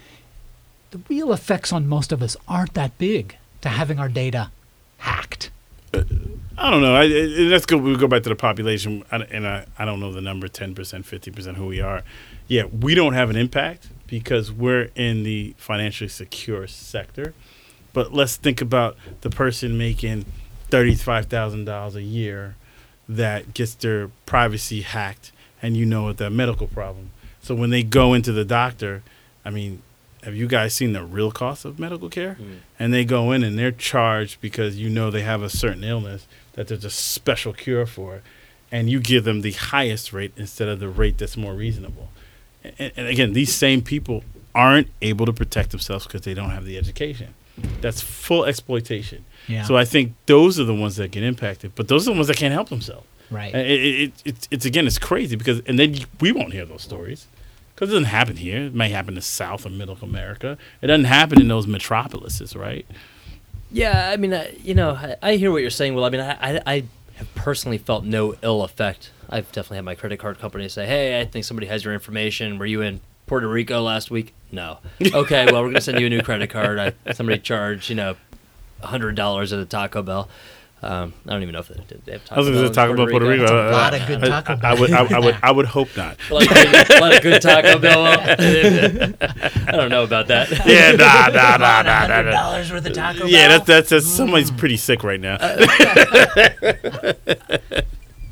The 0.91 0.99
real 1.09 1.33
effects 1.33 1.73
on 1.73 1.87
most 1.87 2.11
of 2.11 2.21
us 2.21 2.37
aren't 2.47 2.75
that 2.75 2.95
big 2.99 3.37
to 3.61 3.69
having 3.69 3.97
our 3.97 4.07
data 4.07 4.51
hacked. 4.99 5.49
I 6.57 6.71
don't 6.71 6.81
know. 6.81 6.95
I, 6.95 7.03
I, 7.03 7.47
let's 7.49 7.65
go. 7.65 7.77
We 7.77 7.95
go 7.97 8.07
back 8.07 8.23
to 8.23 8.29
the 8.29 8.35
population, 8.35 9.03
I, 9.11 9.17
and 9.17 9.47
I, 9.47 9.65
I 9.77 9.85
don't 9.85 9.99
know 9.99 10.11
the 10.11 10.21
number, 10.21 10.47
ten 10.47 10.73
percent, 10.73 11.05
fifty 11.05 11.31
percent, 11.31 11.57
who 11.57 11.65
we 11.65 11.81
are. 11.81 12.03
Yeah, 12.47 12.65
we 12.65 12.95
don't 12.95 13.13
have 13.13 13.29
an 13.29 13.35
impact 13.35 13.89
because 14.07 14.51
we're 14.51 14.89
in 14.95 15.23
the 15.23 15.53
financially 15.57 16.07
secure 16.07 16.67
sector. 16.67 17.33
But 17.93 18.13
let's 18.13 18.35
think 18.35 18.61
about 18.61 18.95
the 19.21 19.29
person 19.29 19.77
making 19.77 20.25
thirty-five 20.69 21.25
thousand 21.25 21.65
dollars 21.65 21.95
a 21.95 22.03
year 22.03 22.55
that 23.09 23.53
gets 23.53 23.75
their 23.75 24.09
privacy 24.25 24.81
hacked, 24.81 25.31
and 25.61 25.75
you 25.75 25.85
know, 25.85 26.05
with 26.05 26.17
that 26.17 26.31
medical 26.31 26.67
problem. 26.67 27.11
So 27.41 27.53
when 27.53 27.69
they 27.69 27.83
go 27.83 28.13
into 28.13 28.31
the 28.31 28.45
doctor, 28.45 29.03
I 29.43 29.49
mean, 29.49 29.81
have 30.23 30.35
you 30.35 30.47
guys 30.47 30.73
seen 30.73 30.93
the 30.93 31.03
real 31.03 31.31
cost 31.31 31.65
of 31.65 31.77
medical 31.77 32.09
care? 32.09 32.37
Mm. 32.41 32.57
And 32.79 32.93
they 32.93 33.05
go 33.05 33.31
in 33.31 33.43
and 33.43 33.59
they're 33.59 33.71
charged 33.71 34.41
because 34.41 34.77
you 34.77 34.89
know 34.89 35.11
they 35.11 35.21
have 35.21 35.43
a 35.43 35.49
certain 35.49 35.83
illness 35.83 36.27
that 36.55 36.67
there's 36.67 36.83
a 36.83 36.89
special 36.89 37.53
cure 37.53 37.85
for, 37.85 38.21
and 38.71 38.89
you 38.89 38.99
give 38.99 39.23
them 39.23 39.41
the 39.41 39.51
highest 39.51 40.11
rate 40.11 40.33
instead 40.35 40.67
of 40.67 40.79
the 40.79 40.89
rate 40.89 41.17
that's 41.17 41.37
more 41.37 41.53
reasonable. 41.53 42.09
And, 42.63 42.91
and 42.97 43.07
again, 43.07 43.33
these 43.33 43.53
same 43.53 43.81
people 43.81 44.23
aren't 44.53 44.87
able 45.01 45.25
to 45.25 45.33
protect 45.33 45.71
themselves 45.71 46.05
because 46.05 46.21
they 46.21 46.33
don't 46.33 46.49
have 46.49 46.65
the 46.65 46.77
education. 46.77 47.33
That's 47.81 48.01
full 48.01 48.45
exploitation. 48.45 49.23
Yeah. 49.47 49.63
So 49.63 49.77
I 49.77 49.85
think 49.85 50.13
those 50.25 50.59
are 50.59 50.63
the 50.63 50.73
ones 50.73 50.95
that 50.95 51.11
get 51.11 51.23
impacted, 51.23 51.73
but 51.75 51.87
those 51.87 52.07
are 52.07 52.11
the 52.11 52.17
ones 52.17 52.27
that 52.27 52.37
can't 52.37 52.53
help 52.53 52.69
themselves. 52.69 53.05
Right. 53.29 53.53
It, 53.53 53.69
it, 53.69 54.01
it, 54.01 54.13
it's 54.25 54.47
it's 54.51 54.65
again, 54.65 54.87
it's 54.87 54.99
crazy 54.99 55.35
because, 55.35 55.61
and 55.65 55.79
then 55.79 55.95
we 56.19 56.31
won't 56.31 56.53
hear 56.53 56.65
those 56.65 56.81
stories 56.81 57.27
because 57.73 57.89
it 57.89 57.93
doesn't 57.93 58.05
happen 58.05 58.37
here. 58.37 58.65
It 58.65 58.73
may 58.73 58.89
happen 58.89 59.15
in 59.15 59.21
South 59.21 59.65
or 59.65 59.69
Middle 59.69 59.97
America. 60.01 60.57
It 60.81 60.87
doesn't 60.87 61.05
happen 61.05 61.41
in 61.41 61.47
those 61.47 61.67
metropolises, 61.67 62.55
right? 62.55 62.85
Yeah, 63.75 64.09
I 64.09 64.15
mean, 64.15 64.33
I, 64.33 64.55
you 64.63 64.73
know, 64.73 64.91
I, 64.91 65.17
I 65.21 65.35
hear 65.35 65.51
what 65.51 65.61
you're 65.61 65.69
saying. 65.69 65.95
Well, 65.95 66.05
I 66.05 66.09
mean, 66.09 66.21
I, 66.21 66.31
I, 66.39 66.61
I 66.65 66.83
have 67.15 67.35
personally 67.35 67.77
felt 67.77 68.05
no 68.05 68.35
ill 68.41 68.63
effect. 68.63 69.11
I've 69.29 69.51
definitely 69.51 69.77
had 69.77 69.85
my 69.85 69.95
credit 69.95 70.17
card 70.17 70.39
company 70.39 70.69
say, 70.69 70.85
"Hey, 70.85 71.19
I 71.19 71.25
think 71.25 71.43
somebody 71.43 71.67
has 71.67 71.83
your 71.83 71.93
information. 71.93 72.57
Were 72.57 72.65
you 72.65 72.81
in 72.81 73.01
Puerto 73.27 73.49
Rico 73.49 73.81
last 73.81 74.09
week?" 74.09 74.33
No. 74.49 74.77
Okay, 75.13 75.51
well, 75.51 75.61
we're 75.61 75.69
gonna 75.69 75.81
send 75.81 75.99
you 75.99 76.05
a 76.07 76.09
new 76.09 76.21
credit 76.21 76.49
card. 76.49 76.79
I, 76.79 77.11
somebody 77.11 77.39
charged, 77.39 77.89
you 77.89 77.95
know, 77.95 78.15
hundred 78.81 79.15
dollars 79.15 79.51
at 79.51 79.59
a 79.59 79.65
Taco 79.65 80.01
Bell. 80.01 80.29
Um, 80.83 81.13
I 81.25 81.31
don't 81.31 81.41
even 81.41 81.53
know 81.53 81.59
if 81.61 81.69
they, 81.69 81.83
did 81.87 82.05
they 82.05 82.11
have 82.11 82.25
Taco 82.25 82.35
I 82.35 82.39
was 82.43 82.47
going 82.49 82.61
to 82.61 82.67
in 82.67 82.73
talk 82.73 82.89
about 82.91 83.09
Puerto 83.09 83.27
Rico. 83.27 83.41
That's 83.45 83.51
a 83.51 83.69
Uh, 83.69 83.71
lot 83.71 83.93
of 83.95 84.07
good 84.07 84.23
I- 84.23 84.27
Taco 84.29 84.53
I, 84.53 84.55
Bell. 84.55 84.69
I 84.71 84.79
would, 84.79 84.91
I, 84.91 85.15
I 85.15 85.19
would, 85.19 85.37
I 85.43 85.51
would 85.51 85.65
hope 85.65 85.97
not. 85.97 86.17
A 86.29 86.33
lot 86.33 86.43
of 86.43 86.49
good, 86.49 86.91
a 86.91 86.99
lot 87.01 87.15
of 87.15 87.21
good 87.23 87.41
Taco 87.41 87.79
Bell. 87.85 88.05
I 88.05 89.71
don't 89.71 89.89
know 89.89 90.03
about 90.03 90.27
that. 90.27 90.51
Yeah, 90.67 90.91
nah, 90.91 91.27
nah, 91.29 91.57
nah, 91.57 91.81
nah, 91.81 92.07
nah, 92.07 92.21
nah. 92.21 92.31
dollars 92.31 92.71
worth 92.71 92.85
of 92.85 92.93
Taco 92.93 93.25
Yeah, 93.25 93.47
Bell. 93.47 93.57
that's 93.57 93.65
that's, 93.67 93.89
that's 93.89 94.05
somebody's 94.05 94.51
pretty 94.51 94.77
sick 94.77 95.03
right 95.03 95.19
now. 95.19 95.37
I, 95.39 97.15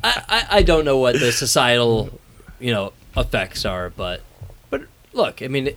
I, 0.03 0.47
I 0.51 0.61
don't 0.63 0.85
know 0.85 0.97
what 0.97 1.19
the 1.19 1.31
societal, 1.31 2.19
you 2.59 2.71
know, 2.71 2.93
effects 3.15 3.65
are, 3.65 3.89
but 3.89 4.21
but 4.69 4.83
look, 5.13 5.41
I 5.41 5.47
mean, 5.47 5.71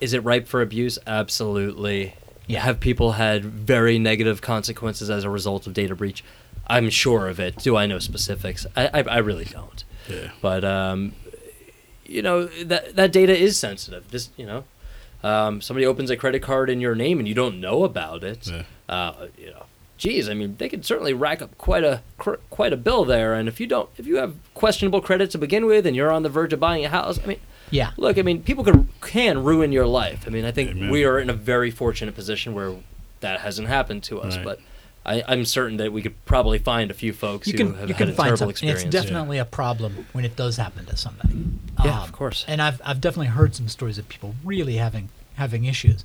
is 0.00 0.12
it 0.12 0.24
ripe 0.24 0.48
for 0.48 0.62
abuse? 0.62 0.98
Absolutely. 1.06 2.14
Yeah. 2.48 2.60
Have 2.60 2.80
people 2.80 3.12
had 3.12 3.44
very 3.44 3.98
negative 3.98 4.40
consequences 4.42 5.10
as 5.10 5.22
a 5.22 5.30
result 5.30 5.66
of 5.66 5.74
data 5.74 5.94
breach? 5.94 6.24
I'm 6.66 6.90
sure 6.90 7.28
of 7.28 7.38
it. 7.38 7.56
Do 7.58 7.76
I 7.76 7.86
know 7.86 7.98
specifics? 7.98 8.66
I 8.74 8.88
I, 8.88 9.02
I 9.02 9.18
really 9.18 9.44
don't. 9.44 9.84
Yeah. 10.08 10.30
But 10.42 10.64
um, 10.64 11.12
you 12.04 12.22
know 12.22 12.46
that 12.64 12.96
that 12.96 13.12
data 13.12 13.36
is 13.36 13.58
sensitive. 13.58 14.10
This 14.10 14.30
you 14.36 14.46
know, 14.46 14.64
um, 15.22 15.60
somebody 15.60 15.86
opens 15.86 16.10
a 16.10 16.16
credit 16.16 16.42
card 16.42 16.70
in 16.70 16.80
your 16.80 16.94
name 16.94 17.18
and 17.18 17.28
you 17.28 17.34
don't 17.34 17.60
know 17.60 17.84
about 17.84 18.24
it. 18.24 18.48
Yeah. 18.48 18.62
Uh, 18.88 19.26
you 19.36 19.50
know, 19.50 19.66
geez, 19.98 20.28
I 20.28 20.34
mean, 20.34 20.56
they 20.56 20.68
could 20.68 20.84
certainly 20.86 21.12
rack 21.12 21.42
up 21.42 21.56
quite 21.58 21.84
a 21.84 22.00
cr- 22.16 22.40
quite 22.48 22.72
a 22.72 22.76
bill 22.76 23.04
there. 23.04 23.34
And 23.34 23.48
if 23.48 23.60
you 23.60 23.66
don't, 23.66 23.90
if 23.98 24.06
you 24.06 24.16
have 24.16 24.34
questionable 24.54 25.02
credit 25.02 25.30
to 25.32 25.38
begin 25.38 25.66
with, 25.66 25.86
and 25.86 25.94
you're 25.94 26.10
on 26.10 26.22
the 26.22 26.30
verge 26.30 26.52
of 26.54 26.60
buying 26.60 26.84
a 26.84 26.88
house, 26.88 27.18
I 27.22 27.26
mean, 27.26 27.40
Yeah. 27.70 27.90
look, 27.96 28.18
I 28.18 28.22
mean, 28.22 28.42
people 28.42 28.64
could 28.64 28.86
can 29.00 29.42
ruin 29.44 29.72
your 29.72 29.86
life. 29.86 30.24
I 30.26 30.30
mean, 30.30 30.44
I 30.44 30.50
think 30.52 30.70
Amen. 30.70 30.90
we 30.90 31.04
are 31.04 31.18
in 31.18 31.30
a 31.30 31.34
very 31.34 31.70
fortunate 31.70 32.14
position 32.14 32.54
where 32.54 32.74
that 33.20 33.40
hasn't 33.40 33.68
happened 33.68 34.02
to 34.04 34.20
us, 34.20 34.36
Right. 34.36 34.44
but. 34.44 34.60
I, 35.06 35.22
I'm 35.26 35.46
certain 35.46 35.78
that 35.78 35.90
we 35.90 36.02
could 36.02 36.22
probably 36.26 36.58
find 36.58 36.90
a 36.90 36.94
few 36.94 37.14
folks 37.14 37.46
You 37.46 37.52
who 37.52 37.58
can 37.58 37.66
have 37.78 37.88
you 37.88 37.94
had 37.94 37.98
can 37.98 38.08
a 38.10 38.12
find 38.12 38.26
terrible 38.26 38.38
something. 38.38 38.50
experience. 38.68 38.82
It's 38.82 38.92
definitely 38.92 39.38
a 39.38 39.44
problem 39.46 40.06
when 40.12 40.26
it 40.26 40.36
does 40.36 40.58
happen 40.58 40.84
to 40.84 40.98
somebody. 40.98 41.46
Yeah, 41.82 42.00
of 42.02 42.08
um, 42.08 42.10
course. 42.10 42.44
And 42.46 42.60
I've 42.60 42.82
I've 42.84 43.00
definitely 43.00 43.28
heard 43.28 43.54
some 43.54 43.68
stories 43.68 43.96
of 43.96 44.06
people 44.10 44.34
really 44.44 44.74
having 44.76 45.08
having 45.36 45.64
issues, 45.64 46.04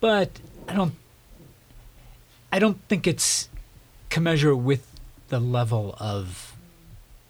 but 0.00 0.40
I 0.68 0.74
don't 0.74 0.94
I 2.52 2.58
don't 2.58 2.78
think 2.88 3.06
it's 3.06 3.48
commensurate 4.10 4.58
with 4.58 4.86
the 5.28 5.40
level 5.40 5.96
of 5.98 6.54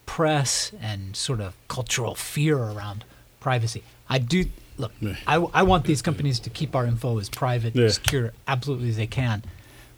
press 0.06 0.72
and 0.80 1.14
sort 1.14 1.40
of 1.40 1.54
cultural 1.68 2.14
fear 2.16 2.58
around 2.58 3.04
privacy. 3.48 3.82
I 4.08 4.18
do 4.18 4.46
look. 4.82 4.92
I, 5.26 5.36
I 5.60 5.62
want 5.62 5.84
these 5.84 6.02
companies 6.02 6.40
to 6.40 6.50
keep 6.50 6.74
our 6.74 6.86
info 6.86 7.18
as 7.18 7.28
private, 7.28 7.76
Yeah. 7.76 7.88
secure, 7.90 8.32
absolutely 8.48 8.88
as 8.88 8.96
they 8.96 9.06
can. 9.06 9.42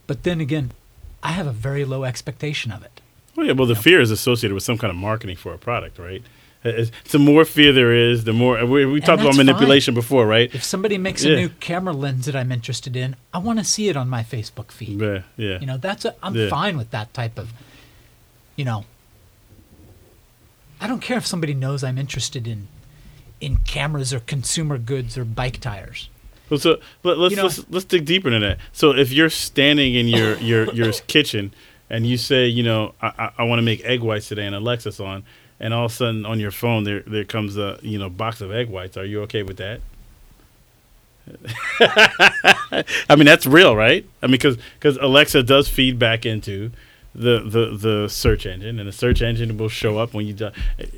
But 0.09 0.23
then 0.25 0.41
again, 0.41 0.73
I 1.23 1.33
have 1.39 1.47
a 1.47 1.53
very 1.69 1.85
low 1.85 2.03
expectation 2.05 2.71
of 2.73 2.83
it. 2.83 3.01
Well, 3.35 3.47
yeah, 3.47 3.53
well, 3.53 3.67
the 3.75 3.75
fear 3.89 4.01
is 4.01 4.11
associated 4.11 4.55
with 4.55 4.65
some 4.65 4.79
kind 4.79 4.91
of 4.91 4.97
marketing 4.97 5.37
for 5.37 5.53
a 5.55 5.59
product, 5.59 5.99
right? 5.99 6.23
It's- 6.65 6.91
The 7.13 7.19
more 7.21 7.45
fear 7.45 7.73
there 7.73 7.93
is, 8.11 8.25
the 8.25 8.33
more 8.33 8.55
we, 8.67 8.85
we 8.87 9.01
talked 9.01 9.23
about 9.23 9.37
manipulation 9.37 9.95
before, 9.95 10.27
right? 10.27 10.53
If 10.55 10.65
somebody 10.65 10.99
makes 10.99 11.23
Yeah. 11.25 11.35
a 11.35 11.37
new 11.43 11.49
camera 11.69 11.93
lens 12.05 12.25
that 12.27 12.35
I'm 12.35 12.51
interested 12.51 12.97
in, 12.97 13.15
I 13.33 13.39
want 13.39 13.59
to 13.61 13.65
see 13.65 13.89
it 13.89 13.97
on 13.97 14.09
my 14.09 14.23
Facebook 14.35 14.73
feed. 14.73 15.01
Yeah, 15.01 15.23
yeah. 15.37 15.61
You 15.61 15.67
know, 15.71 15.77
that's 15.79 16.05
a, 16.05 16.15
I'm 16.25 16.35
Yeah. 16.35 16.49
fine 16.49 16.77
with 16.77 16.91
that 16.91 17.15
type 17.15 17.39
of, 17.39 17.53
you 18.57 18.65
know. 18.65 18.85
I 20.81 20.87
don't 20.87 21.01
care 21.01 21.17
if 21.19 21.27
somebody 21.27 21.55
knows 21.55 21.83
I'm 21.85 21.99
interested 21.99 22.47
in, 22.47 22.69
in 23.41 23.59
cameras 23.59 24.12
or 24.14 24.20
consumer 24.20 24.78
goods 24.78 25.16
or 25.18 25.24
bike 25.24 25.61
tires. 25.61 26.09
Well, 26.49 26.59
so 26.61 26.78
let, 27.03 27.18
let's 27.18 27.30
You 27.32 27.37
know- 27.37 27.43
let's 27.45 27.64
let's 27.70 27.84
dig 27.84 28.05
deeper 28.05 28.28
into 28.30 28.47
that. 28.47 28.59
So 28.72 28.93
if 28.95 29.12
you're 29.12 29.30
standing 29.30 29.95
in 29.95 30.07
your 30.09 30.37
your 30.51 30.72
your 30.72 30.93
kitchen 30.93 31.53
and 31.91 32.07
you 32.07 32.16
say, 32.16 32.47
you 32.47 32.62
know, 32.62 32.95
I 33.03 33.12
I, 33.18 33.30
I 33.39 33.43
want 33.45 33.59
to 33.59 33.62
make 33.64 33.84
egg 33.84 34.01
whites 34.01 34.28
today, 34.28 34.47
and 34.47 34.55
Alexa's 34.55 35.01
on, 35.01 35.24
and 35.61 35.74
all 35.74 35.87
of 35.87 35.93
a 35.93 35.95
sudden 35.95 36.24
on 36.26 36.39
your 36.41 36.51
phone 36.53 36.84
there 36.84 37.01
there 37.01 37.24
comes 37.24 37.57
a 37.57 37.78
you 37.82 37.99
know 37.99 38.09
box 38.09 38.41
of 38.41 38.53
egg 38.53 38.68
whites. 38.70 38.97
Are 38.97 39.05
you 39.05 39.22
okay 39.22 39.43
with 39.43 39.57
that? 39.57 39.80
I 41.80 43.16
mean 43.16 43.26
that's 43.26 43.47
real, 43.47 43.74
right? 43.74 44.07
I 44.22 44.26
mean 44.26 44.39
because 44.39 44.97
Alexa 44.99 45.43
does 45.43 45.68
feed 45.68 45.99
back 45.99 46.24
into 46.24 46.70
the, 47.17 47.41
the 47.41 47.77
the 47.77 48.09
search 48.09 48.45
engine, 48.47 48.79
and 48.79 48.87
the 48.89 48.93
search 48.93 49.23
engine 49.23 49.57
will 49.59 49.69
show 49.71 49.99
up 49.99 50.12
when 50.14 50.27
you 50.27 50.33
do. 50.35 50.51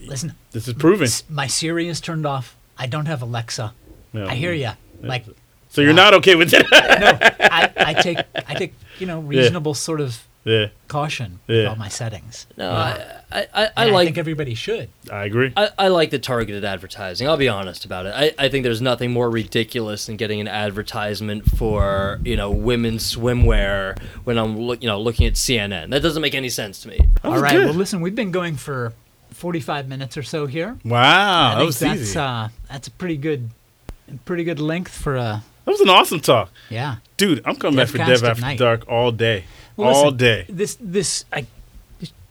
Listen, 0.07 0.35
This 0.51 0.67
is 0.69 0.75
proven. 0.75 1.09
my 1.31 1.47
Siri 1.47 1.89
is 1.89 2.01
turned 2.01 2.27
off. 2.27 2.57
I 2.77 2.87
don't 2.87 3.07
have 3.07 3.23
Alexa. 3.23 3.73
Yeah. 4.13 4.27
I 4.27 4.35
hear 4.35 4.53
you. 4.53 4.71
Like, 5.03 5.25
So 5.69 5.81
you're 5.81 5.91
Yeah. 5.91 5.97
not 6.05 6.15
okay 6.15 6.35
with 6.35 6.53
it? 6.53 6.67
no, 6.73 7.19
I, 7.51 7.71
I 7.77 7.95
take 7.95 8.19
I 8.35 8.55
take 8.55 8.73
you 8.99 9.07
know 9.07 9.21
reasonable 9.35 9.75
sort 9.75 10.01
of 10.01 10.25
yeah, 10.49 10.69
caution 10.89 11.41
with 11.47 11.57
Yeah. 11.59 11.65
all 11.69 11.77
my 11.77 11.89
settings. 11.89 12.47
No, 12.57 12.71
Yeah. 12.71 13.21
I, 13.31 13.39
I, 13.41 13.47
I, 13.55 13.71
I 13.77 13.85
And 13.85 13.93
like 13.93 14.07
think 14.07 14.19
everybody 14.19 14.55
should. 14.55 14.89
I 15.13 15.25
agree. 15.25 15.53
I, 15.57 15.69
I 15.79 15.89
like 15.89 16.11
the 16.11 16.19
targeted 16.19 16.65
advertising. 16.65 17.29
I'll 17.29 17.37
be 17.37 17.49
honest 17.49 17.85
about 17.85 18.07
it. 18.07 18.15
I, 18.15 18.33
I 18.47 18.49
think 18.49 18.65
there's 18.65 18.81
nothing 18.81 19.11
more 19.13 19.29
ridiculous 19.31 20.07
than 20.07 20.17
getting 20.17 20.41
an 20.41 20.49
advertisement 20.49 21.45
for 21.57 22.21
you 22.25 22.37
know 22.37 22.51
women's 22.51 23.15
swimwear 23.15 23.99
when 24.25 24.39
I'm 24.39 24.57
look, 24.59 24.83
you 24.83 24.89
know 24.89 25.01
looking 25.01 25.27
at 25.27 25.35
CNN. 25.35 25.91
That 25.91 26.03
doesn't 26.03 26.23
make 26.23 26.35
any 26.35 26.49
sense 26.49 26.81
to 26.83 26.89
me. 26.89 26.99
That 27.23 27.25
All 27.25 27.33
was 27.33 27.43
right. 27.43 27.53
good. 27.53 27.65
Well, 27.67 27.75
listen, 27.75 28.01
we've 28.01 28.15
been 28.15 28.31
going 28.31 28.57
for 28.57 28.93
45 29.33 29.89
minutes 29.89 30.17
or 30.17 30.23
so 30.23 30.47
here. 30.47 30.79
Wow, 30.85 30.99
I 31.01 31.51
that 31.51 31.57
think 31.59 31.67
was 31.67 31.79
that's 31.79 32.01
easy. 32.01 32.19
uh 32.19 32.49
that's 32.69 32.89
a 32.89 32.91
pretty 32.93 33.17
good 33.17 33.51
pretty 34.25 34.43
good 34.45 34.59
length 34.59 34.91
for 34.97 35.17
a 35.17 35.43
that 35.65 35.73
was 35.73 35.81
an 35.83 35.91
awesome 35.91 36.19
talk, 36.21 36.51
yeah. 36.71 36.97
dude. 37.19 37.43
I'm 37.45 37.55
coming 37.57 37.77
back 37.77 37.89
for 37.89 37.99
Devcast 37.99 38.07
Dev 38.07 38.25
at 38.25 38.31
After 38.31 38.41
night. 38.41 38.59
Dark 38.59 38.89
all 38.89 39.13
day, 39.13 39.45
Well, 39.79 39.95
all 39.95 40.03
listen, 40.07 40.17
day. 40.19 40.45
This 40.49 40.77
this 40.81 41.25
I 41.33 41.47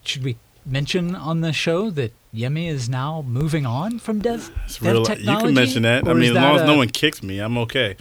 should 0.04 0.24
we 0.24 0.36
mention 0.66 1.16
on 1.16 1.42
the 1.42 1.54
show 1.54 1.90
that 1.92 2.14
Yemi 2.36 2.68
is 2.70 2.88
now 2.90 3.24
moving 3.28 3.66
on 3.66 4.00
from 4.00 4.20
Dev, 4.20 4.52
It's 4.66 4.78
Dev 4.80 4.92
real. 4.92 5.00
You 5.02 5.06
Technology? 5.06 5.46
can 5.46 5.54
mention 5.54 5.84
that. 5.84 6.08
I 6.08 6.12
Or 6.12 6.14
is 6.14 6.20
mean, 6.20 6.30
as 6.30 6.34
that 6.36 6.44
long 6.44 6.56
as 6.58 6.62
a- 6.62 6.66
no 6.68 6.78
one 6.78 6.90
kicks 6.90 7.24
me, 7.24 7.40
I'm 7.40 7.58
okay. 7.60 7.96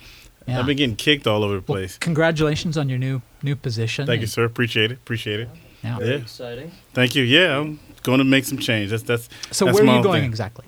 Yeah. 0.48 0.58
I've 0.60 0.66
been 0.66 0.76
getting 0.76 0.96
kicked 0.96 1.26
all 1.26 1.42
over 1.42 1.54
the 1.54 1.64
Well, 1.66 1.78
place. 1.78 1.98
congratulations 1.98 2.76
on 2.76 2.88
your 2.88 2.98
new 2.98 3.22
new 3.42 3.56
position. 3.56 4.06
Thank 4.06 4.20
you, 4.20 4.26
sir. 4.26 4.44
Appreciate 4.44 4.90
it. 4.92 4.98
Appreciate 4.98 5.40
it. 5.40 5.48
yeah. 5.82 5.98
Yeah. 6.00 6.06
exciting. 6.16 6.70
Thank 6.94 7.14
you. 7.14 7.22
Yeah, 7.24 7.58
I'm 7.58 7.78
going 8.02 8.18
to 8.18 8.24
make 8.24 8.44
some 8.44 8.58
change. 8.58 8.90
That's 8.90 9.02
that's. 9.04 9.28
So 9.52 9.64
that's 9.66 9.78
where 9.80 9.88
are 9.88 9.96
you 9.96 10.02
going 10.02 10.22
thing. 10.22 10.30
exactly? 10.30 10.64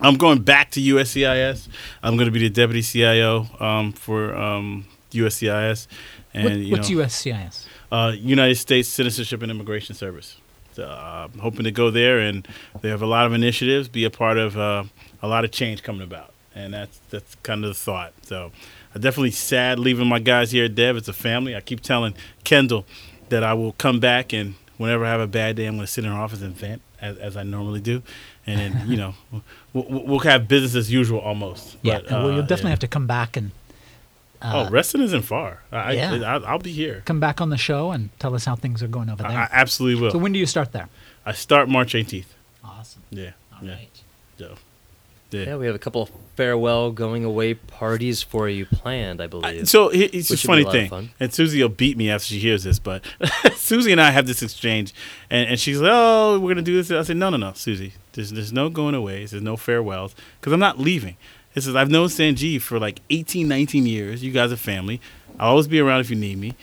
I'm 0.00 0.16
going 0.16 0.40
back 0.42 0.70
to 0.72 0.80
USCIS. 0.80 1.68
I'm 2.02 2.16
going 2.16 2.26
to 2.26 2.32
be 2.32 2.40
the 2.40 2.50
deputy 2.50 2.82
CIO 2.82 3.46
um, 3.60 3.92
for 3.92 4.34
um, 4.36 4.86
USCIS, 5.12 5.86
and 6.32 6.44
What- 6.44 6.52
you 6.58 6.72
what's 6.72 6.90
know, 6.90 6.96
USCIS? 6.98 7.66
Uh, 7.94 8.10
United 8.10 8.56
States 8.56 8.88
Citizenship 8.88 9.40
and 9.42 9.52
Immigration 9.52 9.94
Service. 9.94 10.36
uh, 10.78 11.28
I'm 11.32 11.38
hoping 11.38 11.62
to 11.62 11.70
go 11.70 11.90
there, 11.90 12.18
and 12.18 12.46
they 12.80 12.88
have 12.88 13.02
a 13.02 13.06
lot 13.06 13.24
of 13.26 13.32
initiatives, 13.32 13.88
be 13.88 14.04
a 14.04 14.10
part 14.10 14.36
of 14.36 14.58
uh, 14.58 14.82
a 15.22 15.28
lot 15.28 15.44
of 15.44 15.52
change 15.52 15.84
coming 15.84 16.02
about, 16.02 16.32
and 16.56 16.74
that's 16.74 16.98
that's 17.10 17.36
kind 17.36 17.64
of 17.64 17.70
the 17.70 17.74
thought. 17.74 18.12
So, 18.22 18.50
I'm 18.94 19.00
definitely 19.00 19.30
sad 19.30 19.78
leaving 19.78 20.08
my 20.08 20.18
guys 20.18 20.50
here 20.50 20.64
at 20.64 20.74
Dev. 20.74 20.96
It's 20.96 21.06
a 21.06 21.12
family. 21.12 21.54
I 21.54 21.60
keep 21.60 21.82
telling 21.82 22.14
Kendall 22.42 22.84
that 23.28 23.44
I 23.44 23.54
will 23.54 23.72
come 23.72 24.00
back, 24.00 24.32
and 24.32 24.56
whenever 24.76 25.04
I 25.04 25.10
have 25.10 25.20
a 25.20 25.28
bad 25.28 25.54
day, 25.54 25.66
I'm 25.66 25.76
going 25.76 25.86
to 25.86 25.92
sit 25.92 26.04
in 26.04 26.10
our 26.10 26.20
office 26.20 26.42
and 26.42 26.56
vent 26.56 26.82
as, 27.00 27.16
as 27.18 27.36
I 27.36 27.44
normally 27.44 27.80
do, 27.80 28.02
and 28.44 28.58
then 28.58 28.90
you 28.90 28.96
know 28.96 29.14
we'll, 29.72 30.04
we'll 30.04 30.18
have 30.18 30.48
business 30.48 30.74
as 30.74 30.92
usual 30.92 31.20
almost. 31.20 31.76
Yeah, 31.82 32.00
But, 32.00 32.10
well, 32.10 32.30
you'll 32.32 32.38
uh, 32.40 32.42
definitely 32.42 32.70
yeah. 32.70 32.70
have 32.70 32.78
to 32.80 32.88
come 32.88 33.06
back 33.06 33.36
and 33.36 33.52
uh, 34.44 34.66
oh, 34.68 34.70
Reston 34.70 35.00
isn't 35.00 35.22
far. 35.22 35.62
I, 35.72 35.92
yeah. 35.92 36.12
I, 36.12 36.34
I'll, 36.34 36.46
I'll 36.46 36.58
be 36.58 36.72
here. 36.72 37.02
come 37.06 37.18
back 37.18 37.40
on 37.40 37.48
the 37.48 37.56
show 37.56 37.90
and 37.92 38.10
tell 38.18 38.34
us 38.34 38.44
how 38.44 38.54
things 38.56 38.82
are 38.82 38.88
going 38.88 39.08
over 39.08 39.22
there. 39.22 39.32
I, 39.32 39.44
I 39.44 39.48
absolutely 39.50 40.02
will. 40.02 40.10
so 40.12 40.18
when 40.18 40.32
do 40.32 40.38
you 40.38 40.46
start 40.46 40.72
there? 40.72 40.88
I 41.24 41.32
start 41.32 41.68
March 41.68 41.94
18th. 41.94 42.26
Awesome. 42.62 43.02
Yeah. 43.10 43.30
All 43.56 43.66
yeah. 43.66 43.72
right. 43.72 43.88
So, 44.38 44.54
yeah. 45.30 45.44
Yeah, 45.46 45.56
we 45.56 45.66
have 45.66 45.74
a 45.74 45.78
couple 45.80 46.02
of 46.02 46.10
farewell 46.36 46.92
going 46.92 47.24
away 47.24 47.54
parties 47.54 48.22
for 48.22 48.48
you 48.48 48.66
planned, 48.66 49.20
I 49.20 49.26
believe. 49.26 49.62
I- 49.62 49.64
so 49.64 49.88
it's 49.88 50.12
Which 50.12 50.28
just 50.28 50.48
would 50.48 50.58
be 50.58 50.62
funny 50.64 50.68
a 50.68 50.70
thing, 50.80 50.90
fun. 50.90 51.10
and 51.18 51.32
Susie 51.32 51.60
will 51.60 51.68
beat 51.70 51.96
me 51.96 52.10
after 52.10 52.26
she 52.26 52.38
hears 52.38 52.62
this. 52.64 52.78
But 52.78 53.04
Susie 53.56 53.90
and 53.92 54.00
I 54.00 54.10
have 54.10 54.26
this 54.26 54.42
exchange, 54.42 54.94
and, 55.30 55.48
and 55.50 55.58
she's 55.58 55.80
like, 55.80 55.90
"Oh, 55.92 56.38
we're 56.38 56.50
gonna 56.50 56.62
do 56.62 56.80
this." 56.80 56.90
I 56.90 57.02
said, 57.02 57.16
"No, 57.16 57.30
no, 57.30 57.36
no, 57.36 57.52
Susie. 57.54 57.94
There's 58.12 58.30
there's 58.30 58.52
no 58.52 58.68
going 58.68 58.94
away. 58.94 59.24
There's 59.24 59.42
no 59.42 59.56
farewells 59.56 60.14
because 60.40 60.52
I'm 60.52 60.60
not 60.60 60.78
leaving." 60.78 61.16
This 61.54 61.64
says, 61.66 61.76
I've 61.76 61.90
known 61.90 62.08
Sanjeev 62.08 62.62
for 62.62 62.78
like 62.78 63.00
18, 63.10 63.46
19 63.48 63.86
years. 63.86 64.22
You 64.24 64.32
guys 64.32 64.52
are 64.52 64.56
family. 64.56 65.00
I'll 65.38 65.50
always 65.50 65.68
be 65.68 65.78
around 65.80 66.00
if 66.00 66.10
you 66.10 66.16
need 66.16 66.38
me. 66.38 66.54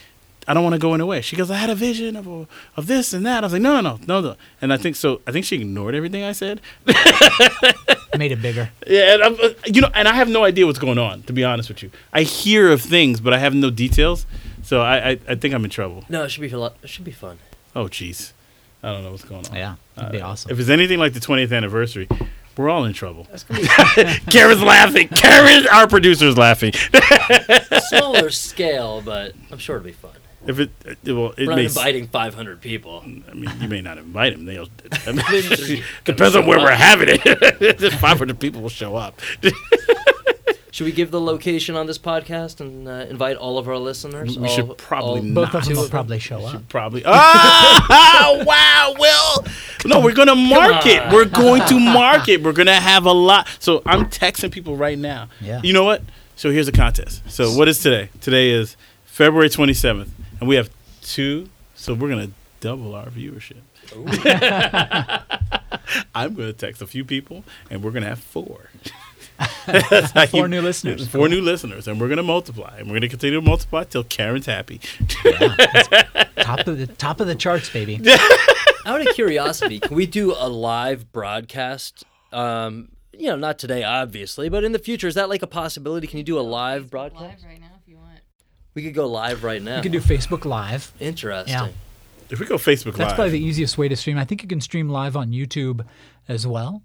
I 0.48 0.54
don't 0.54 0.64
want 0.64 0.74
to 0.74 0.80
go 0.80 0.94
in 0.96 1.02
away. 1.02 1.22
She 1.22 1.36
goes, 1.36 1.52
I 1.52 1.56
had 1.56 1.70
a 1.70 1.76
vision 1.76 2.16
of 2.16 2.28
a, 2.28 2.48
of 2.76 2.88
this 2.88 3.14
and 3.14 3.26
that. 3.26 3.44
I 3.44 3.46
was 3.46 3.54
like, 3.54 3.62
no, 3.62 3.80
no, 3.80 3.82
no, 3.82 4.00
no, 4.08 4.22
no. 4.22 4.36
And 4.62 4.74
I 4.74 4.78
think 4.78 4.96
so. 4.96 5.22
I 5.28 5.32
think 5.32 5.46
she 5.46 5.56
ignored 5.58 5.94
everything 5.96 6.24
I 6.24 6.32
said. 6.32 6.60
Made 8.18 8.32
it 8.32 8.42
bigger. 8.42 8.70
Yeah, 8.86 9.14
and 9.16 9.24
I'm, 9.24 9.38
you 9.66 9.82
know, 9.82 9.90
and 9.94 10.08
I 10.08 10.14
have 10.14 10.28
no 10.28 10.44
idea 10.44 10.66
what's 10.66 10.80
going 10.80 10.98
on. 10.98 11.24
To 11.24 11.34
be 11.34 11.44
honest 11.44 11.70
with 11.70 11.82
you, 11.84 11.92
I 12.12 12.24
hear 12.24 12.72
of 12.72 12.82
things, 12.82 13.22
but 13.22 13.34
I 13.34 13.38
have 13.38 13.54
no 13.56 13.70
details. 13.70 14.26
So 14.64 14.82
I, 14.82 15.12
I, 15.12 15.20
I 15.30 15.36
think 15.36 15.54
I'm 15.54 15.64
in 15.64 15.70
trouble. 15.72 16.04
no, 16.10 16.24
it 16.24 16.30
should 16.30 16.42
be 16.42 16.50
a 16.50 16.58
lot. 16.60 16.76
It 16.84 16.90
should 16.90 17.06
be 17.06 17.12
fun. 17.12 17.40
Oh, 17.76 17.86
jeez, 17.86 18.34
I 18.84 18.92
don't 18.92 19.04
know 19.04 19.12
what's 19.12 19.24
going 19.24 19.46
on. 19.48 19.56
Yeah, 19.56 19.76
that'd 19.96 20.12
be 20.12 20.22
Uh, 20.22 20.28
awesome. 20.30 20.52
If 20.52 20.60
it's 20.60 20.70
anything 20.70 21.00
like 21.00 21.14
the 21.14 21.20
20th 21.22 21.56
anniversary, 21.56 22.08
we're 22.62 22.70
all 22.70 22.86
in 22.86 22.94
trouble. 22.94 23.28
Karen's 24.30 24.62
laughing. 24.62 25.08
Karen, 25.10 25.68
our 25.68 25.88
producer's 25.88 26.38
laughing. 26.38 26.74
Smaller 27.90 28.30
scale, 28.30 29.02
but 29.02 29.34
I'm 29.52 29.58
sure 29.58 29.78
it'll 29.78 29.86
be 29.86 29.92
fun. 29.92 30.12
If 30.48 30.60
it, 30.60 30.72
uh, 30.88 30.94
well, 31.06 31.32
it 31.38 31.40
We're 31.40 31.46
not 31.48 31.56
may. 31.58 31.66
inviting 31.66 32.08
500 32.08 32.62
people. 32.62 33.04
I 33.04 33.34
mean, 33.34 33.52
you 33.60 33.68
may 33.68 33.82
not 33.82 33.98
invite 34.00 34.34
them. 34.34 34.46
They'll. 34.46 34.68
I 35.06 35.12
mean, 35.68 35.84
depends 36.04 36.36
on 36.36 36.48
where 36.48 36.58
show 36.58 36.64
we're 36.66 36.72
having 36.72 37.10
it. 37.12 37.94
500 37.94 38.40
people 38.40 38.62
will 38.62 38.70
show 38.70 38.96
up. 38.96 39.20
Should 40.72 40.86
we 40.86 40.94
give 40.94 41.12
the 41.12 41.20
location 41.20 41.76
on 41.76 41.86
this 41.86 41.98
podcast 41.98 42.62
and 42.62 42.88
uh, 42.88 43.06
invite 43.10 43.36
all 43.36 43.58
of 43.58 43.68
our 43.68 43.78
listeners? 43.78 44.40
We 44.40 44.48
All- 44.48 44.56
should 44.56 44.78
probably 44.78 45.20
all- 45.20 45.26
not. 45.26 45.52
Both 45.52 45.56
of 45.56 45.66
them 45.66 45.74
will 45.76 45.84
of 45.84 45.86
them? 45.88 45.92
probably 45.92 46.20
show 46.20 46.46
up. 46.46 46.70
Probably. 46.70 47.04
Ah, 47.94 48.42
wow, 48.46 48.96
Will. 48.98 49.46
No, 49.86 50.00
we're 50.00 50.14
gonna 50.14 50.36
market. 50.36 51.02
on. 51.02 51.14
We're 51.14 51.26
going 51.26 51.66
to 51.68 51.80
market. 51.80 52.42
We're 52.42 52.54
gonna 52.54 52.80
have 52.80 53.06
a 53.06 53.12
lot. 53.12 53.48
So 53.60 53.82
I'm 53.86 54.06
texting 54.06 54.52
people 54.52 54.78
right 54.78 54.98
now. 54.98 55.28
Yeah. 55.42 55.60
You 55.64 55.74
know 55.74 55.84
what? 55.84 56.04
So 56.38 56.52
here's 56.52 56.68
a 56.68 56.72
contest. 56.72 57.22
So 57.30 57.52
what 57.56 57.68
is 57.68 57.80
today? 57.80 58.10
Today 58.22 58.50
is 58.52 58.78
February 59.06 59.50
27th, 59.50 60.10
and 60.40 60.48
we 60.48 60.56
have 60.56 60.70
two. 61.02 61.50
So 61.76 61.94
we're 61.94 62.10
gonna 62.10 62.32
double 62.62 62.96
our 62.96 63.08
viewership. 63.08 63.58
I'm 66.16 66.34
gonna 66.36 66.54
text 66.54 66.82
a 66.82 66.88
few 66.88 67.04
people, 67.04 67.44
and 67.70 67.84
we're 67.84 67.92
gonna 67.92 68.08
have 68.08 68.20
four. 68.20 68.70
That's 69.66 70.12
how 70.14 70.26
Four 70.26 70.48
new 70.48 70.62
listeners. 70.62 71.08
Four 71.08 71.30
new 71.30 71.42
listeners, 71.42 71.88
and 71.88 72.00
we're 72.00 72.10
gonna 72.10 72.24
multiply, 72.24 72.78
and 72.78 72.88
we're 72.88 72.96
gonna 72.96 73.10
continue 73.10 73.40
to 73.40 73.46
multiply 73.46 73.84
till 73.84 74.04
Karen's 74.04 74.46
happy. 74.46 74.80
top 76.38 76.68
of 76.68 76.78
the 76.78 76.88
top 76.98 77.20
of 77.20 77.28
the 77.28 77.36
charts, 77.36 77.70
baby. 77.70 78.00
Out 78.86 79.02
of 79.02 79.14
curiosity, 79.14 79.80
can 79.80 79.96
we 79.96 80.06
do 80.06 80.34
a 80.38 80.50
live 80.50 81.12
broadcast? 81.12 82.04
Um, 82.32 82.90
you 83.14 83.28
know, 83.28 83.36
not 83.36 83.60
today, 83.60 83.84
obviously, 83.84 84.50
but 84.50 84.64
in 84.64 84.72
the 84.72 84.80
future, 84.80 85.08
is 85.08 85.16
that 85.16 85.30
like 85.30 85.44
a 85.44 85.48
possibility? 85.48 86.08
Can 86.08 86.18
you 86.18 86.24
do 86.24 86.40
a 86.40 86.42
live 86.42 86.90
broadcast? 86.90 87.22
Live 87.22 87.44
right 87.46 87.62
now 87.62 87.72
if 87.80 87.88
you 87.88 87.98
want. 87.98 88.20
We 88.74 88.84
could 88.84 88.94
go 88.94 89.08
live 89.08 89.44
right 89.44 89.62
now. 89.62 89.78
You 89.78 89.84
can 89.84 89.92
do 89.92 90.00
Facebook 90.00 90.46
Live. 90.46 90.92
Interesting. 91.00 91.54
Yeah. 91.54 91.70
If 92.30 92.40
we 92.40 92.46
go 92.46 92.56
Facebook 92.56 92.68
That's 92.68 92.86
Live, 92.86 92.98
That's 92.98 93.14
probably 93.14 93.32
the 93.32 93.44
easiest 93.46 93.78
way 93.78 93.90
to 93.90 93.96
stream. 93.96 94.18
I 94.18 94.24
think 94.24 94.42
you 94.42 94.48
can 94.48 94.62
stream 94.62 94.90
live 94.90 95.18
on 95.18 95.32
YouTube 95.32 95.86
as 96.30 96.48
well. 96.48 96.82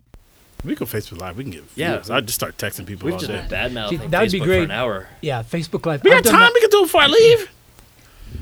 We 0.66 0.74
go 0.74 0.84
Facebook 0.84 1.18
Live. 1.20 1.36
We 1.36 1.44
can 1.44 1.52
get 1.52 1.64
Yeah. 1.74 1.96
views. 1.96 2.10
I 2.10 2.20
just 2.20 2.34
start 2.34 2.56
texting 2.58 2.86
people 2.86 3.06
We've 3.06 3.14
all 3.14 3.20
just 3.20 3.30
day. 3.30 3.38
been 3.40 3.48
bad 3.48 3.70
See, 3.70 3.74
mouthing 3.74 3.98
that 4.10 4.20
would 4.22 4.30
be 4.32 4.38
Facebook 4.38 4.42
for 4.42 4.46
great. 4.46 4.62
an 4.64 4.70
hour. 4.70 5.08
Yeah, 5.22 5.42
Facebook 5.42 5.86
Live. 5.86 6.02
We 6.04 6.10
got 6.10 6.18
I've 6.18 6.24
time. 6.24 6.40
that- 6.40 6.52
We 6.54 6.60
can 6.60 6.70
do 6.70 6.80
it 6.80 6.82
before 6.82 7.02
I 7.02 7.06
leave. 7.06 7.48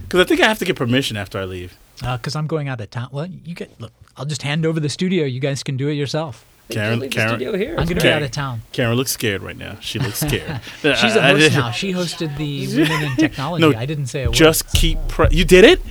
Because 0.03 0.21
I 0.21 0.25
think 0.25 0.41
I 0.41 0.47
have 0.49 0.59
to 0.59 0.65
get 0.65 0.77
permission 0.77 1.17
after 1.17 1.39
I 1.39 1.45
leave. 1.45 1.77
because 2.01 2.35
Uh, 2.35 2.39
I'm 2.41 2.47
going 2.47 2.69
out 2.69 2.81
of 2.81 2.91
town. 2.91 3.09
Well, 3.13 3.27
you 3.45 3.55
get 3.55 3.71
look. 3.81 3.93
I'll 4.17 4.25
just 4.25 4.43
hand 4.43 4.65
over 4.67 4.81
the 4.81 4.89
studio. 4.89 5.25
You 5.25 5.41
guys 5.41 5.63
can 5.63 5.77
do 5.77 5.89
it 5.89 5.95
yourself. 5.95 6.45
Karen, 6.71 6.99
Leave 6.99 7.11
the 7.11 7.15
Karen, 7.17 7.31
studio 7.31 7.57
here. 7.59 7.71
I'm 7.77 7.85
going 7.85 7.97
to 7.99 8.03
be 8.03 8.09
out 8.09 8.23
of 8.23 8.31
town. 8.31 8.63
Karen 8.73 8.97
looks 8.97 9.11
scared 9.13 9.43
right 9.43 9.57
now. 9.57 9.77
She 9.81 9.99
looks 9.99 10.19
scared. 10.27 10.61
She's 10.83 11.15
a 11.15 11.21
host 11.23 11.53
now. 11.55 11.71
She 11.73 11.93
hosted 11.93 12.37
the 12.39 12.67
Women 12.77 13.03
in 13.11 13.17
Technology. 13.17 13.61
No, 13.71 13.79
I 13.79 13.85
didn't 13.85 14.07
say 14.07 14.23
a 14.23 14.27
word. 14.29 14.35
Just 14.35 14.73
keep. 14.73 14.99
Pre- 15.09 15.29
you 15.31 15.45
did 15.45 15.65
it. 15.65 15.83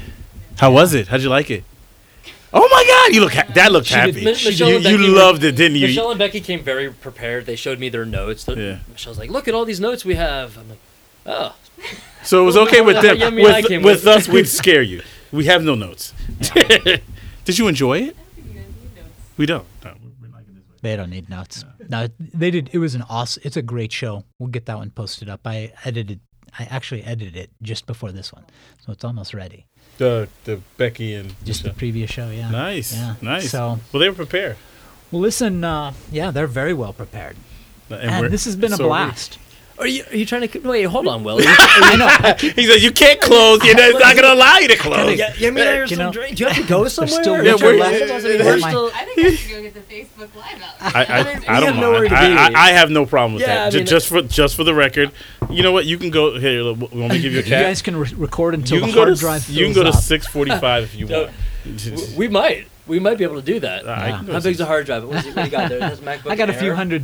How 0.57 0.71
was 0.71 0.93
it? 0.95 1.09
How'd 1.09 1.21
you 1.21 1.29
like 1.29 1.51
it? 1.51 1.63
Oh 2.55 2.67
my 2.71 2.83
God! 2.87 3.15
You 3.15 3.21
look. 3.21 3.33
Ha- 3.33 3.51
Dad 3.53 3.71
looked 3.71 3.87
She 3.87 3.95
did- 3.95 3.99
happy. 4.15 4.25
Mi- 4.25 4.31
Michelle 4.31 4.69
you 4.69 4.75
and 4.77 4.85
you 4.85 5.11
were- 5.11 5.17
loved 5.17 5.43
it, 5.43 5.55
didn't 5.55 5.77
you? 5.77 5.87
Michelle 5.87 6.11
and 6.11 6.19
Becky 6.19 6.39
came 6.39 6.63
very 6.63 6.91
prepared. 6.91 7.45
They 7.47 7.55
showed 7.55 7.79
me 7.79 7.89
their 7.89 8.05
notes. 8.05 8.43
The- 8.43 8.55
Yeah. 8.55 8.79
Michelle's 8.89 9.17
like, 9.17 9.31
"Look 9.31 9.47
at 9.47 9.53
all 9.55 9.65
these 9.65 9.79
notes 9.79 10.05
we 10.05 10.15
have." 10.15 10.57
I'm 10.57 10.69
like, 10.69 10.79
"Oh, 11.25 11.55
so 12.23 12.41
it 12.41 12.45
was 12.45 12.55
okay 12.57 12.81
with 12.81 13.01
them. 13.01 13.17
Yeah, 13.17 13.27
I 13.27 13.29
mean, 13.31 13.45
I 13.47 13.61
with 13.61 13.69
with 13.71 13.83
with- 13.83 14.07
us, 14.07 14.27
we'd 14.27 14.47
scare 14.47 14.81
you. 14.83 15.01
We 15.31 15.45
have 15.45 15.63
no 15.63 15.73
notes. 15.73 16.13
did 17.45 17.57
you 17.57 17.67
enjoy 17.67 17.99
it? 17.99 18.15
We 19.37 19.45
don't. 19.47 19.65
No, 19.83 19.93
we're 20.21 20.27
not 20.27 20.45
gonna 20.45 20.45
do 20.45 20.57
it. 20.59 20.81
They 20.83 20.95
don't 20.95 21.09
need 21.09 21.29
notes. 21.29 21.65
No, 21.89 22.07
they 22.19 22.51
did. 22.51 22.69
It 22.71 22.77
was 22.77 22.93
an 22.93 23.03
awesome. 23.09 23.41
It's 23.45 23.57
a 23.57 23.63
great 23.63 23.91
show. 23.91 24.25
We'll 24.37 24.49
get 24.49 24.67
that 24.67 24.77
one 24.77 24.91
posted 24.91 25.27
up. 25.29 25.41
I 25.45 25.71
edited. 25.85 26.19
I 26.59 26.65
actually 26.65 27.03
edited 27.03 27.35
it 27.35 27.49
just 27.63 27.87
before 27.87 28.11
this 28.11 28.31
one, 28.31 28.43
so 28.85 28.91
it's 28.91 29.03
almost 29.03 29.33
ready. 29.33 29.65
The 29.97 30.27
the 30.45 30.59
Becky 30.77 31.13
and 31.13 31.35
Just 31.45 31.63
the 31.63 31.69
previous 31.71 32.09
show. 32.11 32.29
Yeah. 32.29 32.49
nice, 32.51 32.93
Yeah. 32.95 33.15
nice. 33.21 33.49
So, 33.51 33.79
well, 33.91 33.99
they 33.99 34.09
were 34.09 34.15
prepared. 34.15 34.57
well, 35.11 35.21
listen. 35.21 35.63
Uh, 35.63 35.93
yeah, 36.11 36.31
they're 36.31 36.47
very 36.47 36.73
well 36.73 36.93
prepared. 36.93 37.35
And 37.89 38.01
And 38.25 38.33
this 38.33 38.45
has 38.45 38.55
been 38.55 38.73
a 38.73 38.77
so 38.77 38.83
we. 38.85 38.89
blast. 38.89 39.37
Are 39.83 39.87
you 39.87 40.03
are 40.11 40.15
you 40.15 40.25
trying 40.25 40.47
to 40.47 40.59
wait? 40.59 40.83
Hold 40.83 41.07
on, 41.07 41.23
Will. 41.23 41.39
I 41.41 41.95
know. 41.97 42.07
I 42.07 42.33
keep- 42.33 42.55
He 42.55 42.65
says 42.67 42.83
"You 42.83 42.91
can't 42.91 43.19
close. 43.21 43.63
You 43.63 43.75
know, 43.75 43.83
it's 43.89 43.99
not 43.99 44.15
going 44.15 44.27
to 44.27 44.33
allow 44.33 44.57
you 44.57 44.67
to 44.69 44.77
close." 44.77 45.17
yeah, 45.17 45.33
yeah, 45.37 45.47
I 45.47 45.51
mean, 45.51 45.55
there's 45.63 45.91
You 45.91 45.97
some 45.97 46.05
know, 46.07 46.11
drink. 46.11 46.37
Do 46.37 46.43
you 46.43 46.49
have 46.49 46.57
to 46.61 46.67
go 46.67 46.87
somewhere? 46.87 47.21
still 47.23 47.35
Or- 47.35 47.41
Richard 47.41 47.61
we're- 47.61 47.79
left. 47.79 47.95
I 47.95 48.17
mean, 48.27 48.39
Yeah, 48.39 48.45
we're 48.45 48.57
my- 48.57 48.69
still- 48.69 48.91
I 48.95 49.05
think 49.05 49.19
I 49.19 49.35
should 49.35 49.51
go 49.51 49.61
get 49.61 49.73
the 49.73 49.79
Facebook 49.81 50.35
Live 50.35 50.61
out. 50.63 50.95
I, 50.95 51.05
I, 51.05 51.23
mean, 51.23 51.43
I 51.47 51.59
don't 51.59 51.73
have 51.75 51.91
mind. 51.91 52.13
I. 52.13 52.47
I, 52.47 52.69
I 52.69 52.71
have 52.71 52.89
no 52.89 53.05
problem 53.05 53.33
with 53.33 53.41
Yeah, 53.41 53.55
that. 53.55 53.67
I 53.67 53.69
Ju- 53.69 53.77
mean, 53.79 53.87
just 53.87 54.07
for 54.07 54.21
just 54.23 54.55
for 54.55 54.63
the 54.63 54.73
record, 54.73 55.11
you 55.49 55.61
know 55.63 55.71
what? 55.71 55.85
You 55.85 55.97
can 55.97 56.09
go 56.09 56.37
here. 56.39 56.61
look, 56.61 56.79
Want 56.93 56.95
me 56.95 57.09
to 57.09 57.19
give 57.19 57.33
you 57.33 57.39
a 57.39 57.43
you 57.43 57.49
cat? 57.49 57.63
guys 57.63 57.81
can 57.81 57.95
re- 57.95 58.13
record 58.15 58.53
until 58.55 58.75
you 58.77 58.81
the 58.81 58.87
can 58.87 58.95
go 58.95 59.01
hard 59.03 59.15
to 59.15 59.19
drive 59.19 59.49
you 59.49 59.65
can 59.65 59.73
fills 59.73 59.85
go 59.87 59.91
to 59.91 59.97
six 59.97 60.27
forty 60.27 60.51
five 60.57 60.83
if 60.83 60.95
you 60.95 61.07
want. 61.07 61.31
we 62.17 62.27
might. 62.27 62.67
We 62.85 62.99
might 62.99 63.17
be 63.17 63.23
able 63.23 63.35
to 63.37 63.41
do 63.41 63.61
that. 63.61 63.87
I 63.87 64.09
Yeah. 64.09 64.17
can 64.17 64.25
go 64.25 64.33
How 64.33 64.39
to 64.39 64.43
big's 64.43 64.57
six- 64.57 64.59
a 64.59 64.65
hard 64.65 64.85
drive? 64.85 65.05
What, 65.05 65.17
is 65.19 65.27
it, 65.27 65.35
what 65.35 65.43
do 65.45 65.49
you 65.49 65.51
got 65.51 65.69
there? 65.69 66.19
I 66.29 66.35
got 66.35 66.49
a 66.49 66.53
few 66.53 66.73
hundred 66.75 67.03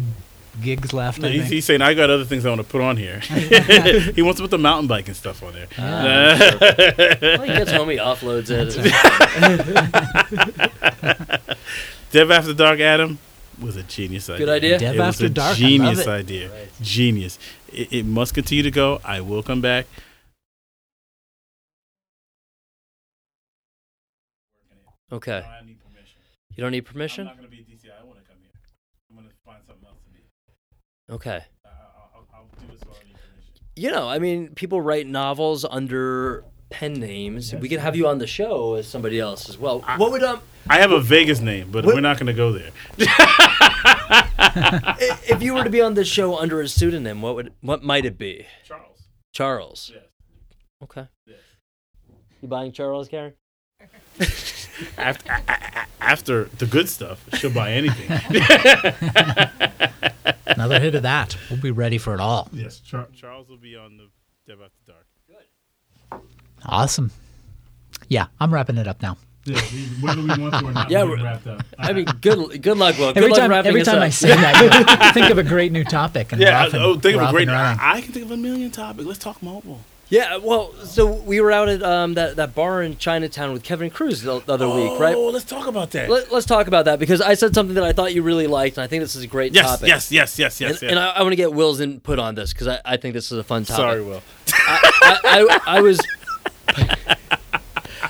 gigs 0.61 0.93
left. 0.93 1.23
I 1.23 1.29
He's, 1.29 1.49
he's 1.49 1.65
saying 1.65 1.81
I 1.81 1.93
got 1.93 2.09
other 2.09 2.25
things 2.25 2.45
I 2.45 2.49
want 2.49 2.61
to 2.61 2.67
put 2.67 2.81
on 2.81 2.97
here. 2.97 3.19
he 4.15 4.21
wants 4.21 4.37
to 4.37 4.43
put 4.43 4.51
the 4.51 4.57
mountain 4.57 4.87
bike 4.87 5.07
and 5.07 5.15
stuff 5.15 5.43
on 5.43 5.53
there. 5.53 5.67
Ah, 5.77 6.35
sure. 6.37 6.59
well, 7.21 7.41
he 7.41 7.47
gets 7.47 7.71
home, 7.71 7.89
he 7.89 7.97
offloads 7.97 8.49
it. 8.49 8.75
Dev 12.11 12.31
After 12.31 12.53
Dark, 12.53 12.79
Adam 12.79 13.19
was 13.61 13.75
a 13.75 13.83
genius 13.83 14.29
idea. 14.29 14.45
Good 14.45 14.49
idea. 14.49 14.79
Dev 14.79 14.95
it 14.95 14.99
was 14.99 15.15
After 15.15 15.25
a 15.25 15.29
Dark, 15.29 15.57
Genius 15.57 15.99
it. 15.99 16.07
idea. 16.07 16.49
Right. 16.49 16.69
Genius. 16.81 17.37
It, 17.71 17.93
it 17.93 18.05
must 18.05 18.33
continue 18.33 18.63
to 18.63 18.71
go. 18.71 18.99
I 19.03 19.21
will 19.21 19.43
come 19.43 19.61
back. 19.61 19.85
Okay. 25.11 25.43
You 26.55 26.63
don't 26.63 26.71
need 26.71 26.85
permission? 26.85 27.25
going 27.25 27.37
to 27.39 27.47
be 27.47 27.57
DC. 27.57 27.85
I 27.89 28.03
want 28.05 28.19
to 28.19 28.25
come 28.27 28.37
here. 28.41 28.51
I'm 29.09 29.15
going 29.15 29.29
to 29.29 29.35
find 29.45 29.63
something 29.65 29.87
else 29.87 29.98
to 31.09 31.17
be. 31.19 31.29
Okay. 31.29 31.43
I'll, 31.65 32.27
I'll 32.33 32.47
do 32.59 32.65
this 32.71 32.81
while 32.85 32.97
I 33.01 33.03
need 33.07 33.15
permission. 33.15 33.53
You 33.75 33.91
know, 33.91 34.07
I 34.09 34.19
mean, 34.19 34.49
people 34.55 34.81
write 34.81 35.07
novels 35.07 35.65
under 35.69 36.43
pen 36.69 36.93
names. 36.93 37.53
We 37.55 37.67
could 37.69 37.79
have 37.79 37.95
you 37.95 38.07
on 38.07 38.19
the 38.19 38.27
show 38.27 38.75
as 38.75 38.87
somebody 38.87 39.19
else 39.19 39.49
as 39.49 39.57
well. 39.57 39.79
What 39.97 40.11
would 40.11 40.23
um 40.23 40.41
I 40.69 40.77
have 40.79 40.91
a 40.91 40.99
Vegas 41.01 41.39
name, 41.39 41.69
but 41.71 41.83
What- 41.85 41.95
we're 41.95 42.01
not 42.01 42.17
going 42.19 42.27
to 42.27 42.33
go 42.33 42.51
there. 42.51 42.69
if 45.27 45.41
you 45.41 45.53
were 45.55 45.63
to 45.63 45.69
be 45.69 45.81
on 45.81 45.93
this 45.95 46.07
show 46.07 46.37
under 46.37 46.61
a 46.61 46.67
pseudonym, 46.67 47.21
what 47.21 47.35
would 47.35 47.53
what 47.61 47.83
might 47.83 48.05
it 48.05 48.17
be? 48.17 48.45
Charles. 48.65 49.07
Charles. 49.33 49.91
Yes. 49.93 50.03
Okay. 50.83 51.07
Yes. 51.25 51.37
You 52.41 52.47
buying 52.47 52.71
Charles, 52.71 53.07
Karen? 53.07 53.33
after 54.97 55.37
after 56.01 56.43
the 56.57 56.65
good 56.65 56.89
stuff, 56.89 57.23
she'll 57.35 57.53
buy 57.53 57.71
anything. 57.71 58.09
Another 60.45 60.79
hit 60.79 60.95
of 60.95 61.03
that. 61.03 61.37
We'll 61.49 61.61
be 61.61 61.71
ready 61.71 61.97
for 61.97 62.13
it 62.13 62.19
all. 62.19 62.49
yes, 62.51 62.79
Char- 62.79 63.07
Charles 63.15 63.47
will 63.49 63.57
be 63.57 63.75
on 63.75 63.97
the 63.97 64.07
Dev 64.47 64.59
After 64.61 64.91
Dark. 64.91 65.05
Good. 65.27 66.19
Awesome. 66.65 67.11
Yeah, 68.07 68.27
I'm 68.39 68.53
wrapping 68.53 68.77
it 68.77 68.87
up 68.87 69.01
now. 69.01 69.17
Yeah, 69.45 69.59
whether 70.01 70.21
we 70.21 70.27
want 70.27 70.53
to 70.55 70.65
or 70.65 70.71
not, 70.71 70.89
Yeah, 70.91 71.03
we're 71.03 71.11
we're- 71.11 71.23
wrapped 71.23 71.47
up. 71.47 71.63
I 71.77 71.93
mean, 71.93 72.05
good 72.21 72.61
good 72.61 72.77
luck, 72.77 72.97
Will. 72.97 73.13
Good 73.13 73.17
Every 73.17 73.29
luck 73.31 73.39
time, 73.39 73.49
wrapping 73.51 73.69
every 73.69 73.83
time 73.83 73.97
up. 73.97 74.03
I 74.03 74.09
say 74.09 74.29
that, 74.29 75.01
you 75.05 75.13
think 75.13 75.31
of 75.31 75.37
a 75.37 75.43
great 75.43 75.71
new 75.71 75.83
topic. 75.83 76.31
And 76.33 76.41
Yeah, 76.41 76.63
we're 76.67 76.75
and- 76.75 76.83
oh, 76.83 76.99
think 76.99 77.17
we're 77.17 77.23
of 77.23 77.29
a 77.29 77.33
great. 77.33 77.47
and. 77.47 77.57
I, 77.57 77.77
I 77.97 78.01
can 78.01 78.11
think 78.11 78.25
of 78.25 78.31
a 78.31 78.37
million 78.37 78.71
topics. 78.71 79.05
Let's 79.05 79.19
talk 79.19 79.41
mobile. 79.41 79.79
Yeah, 80.11 80.37
well, 80.37 80.73
so 80.85 81.05
we 81.05 81.39
were 81.39 81.51
out 81.51 81.69
at 81.69 81.83
um, 81.83 82.15
that 82.15 82.35
that 82.37 82.55
bar 82.55 82.81
in 82.81 82.97
Chinatown 82.97 83.53
with 83.53 83.61
Kevin 83.63 83.91
Cruz 83.91 84.23
the, 84.23 84.39
the 84.39 84.53
other 84.53 84.67
week, 84.67 84.99
right? 84.99 85.15
Oh, 85.15 85.29
let's 85.29 85.45
talk 85.45 85.67
about 85.67 85.91
that. 85.91 86.09
Let, 86.09 86.31
us 86.33 86.45
talk 86.45 86.65
about 86.67 86.85
that 86.85 86.97
because 86.97 87.21
I 87.21 87.35
said 87.35 87.53
something 87.53 87.75
that 87.75 87.83
I 87.83 87.93
thought 87.93 88.13
you 88.15 88.23
really 88.23 88.47
liked, 88.47 88.77
and 88.77 88.83
I 88.83 88.87
think 88.87 89.01
this 89.03 89.15
is 89.15 89.23
a 89.23 89.27
great 89.27 89.53
yes, 89.53 89.65
topic. 89.67 89.87
yes, 89.87 90.11
yes, 90.11 90.39
yes, 90.39 90.59
yes, 90.59 90.71
And, 90.71 90.81
yes. 90.81 90.91
and 90.91 90.99
I, 90.99 91.09
I 91.11 91.21
want 91.21 91.33
to 91.33 91.35
get 91.35 91.53
Will's 91.53 91.79
input 91.79 92.17
on 92.17 92.33
this 92.33 92.53
because 92.53 92.67
I, 92.67 92.79
I 92.85 92.97
think 92.97 93.13
this 93.13 93.31
is 93.31 93.37
a 93.37 93.43
fun 93.43 93.65
topic. 93.65 93.75
Sorry, 93.83 94.01
Will. 94.03 94.23
I, 94.51 95.19
I, 95.23 95.77
I 95.77 95.81
was 95.81 95.99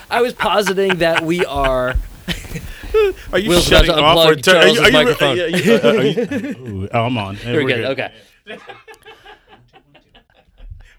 I 0.09 0.21
was 0.21 0.33
positing 0.33 0.99
that 0.99 1.21
we 1.25 1.43
are 1.45 1.95
Are 3.33 3.39
you 3.39 3.49
Will's 3.49 3.65
shutting 3.67 3.91
off 3.91 4.25
or 4.25 4.35
turn- 4.35 4.55
are 4.55 4.67
you- 4.67 4.79
are 4.81 4.85
you- 4.87 4.91
microphone. 4.93 5.39
are 5.39 5.47
you- 5.47 5.75
are 5.75 6.03
you- 6.03 6.83
Ooh, 6.83 6.89
oh, 6.93 7.05
I'm 7.05 7.17
on. 7.17 7.37
we're 7.45 7.63
good. 7.65 7.85
Okay. 7.85 8.13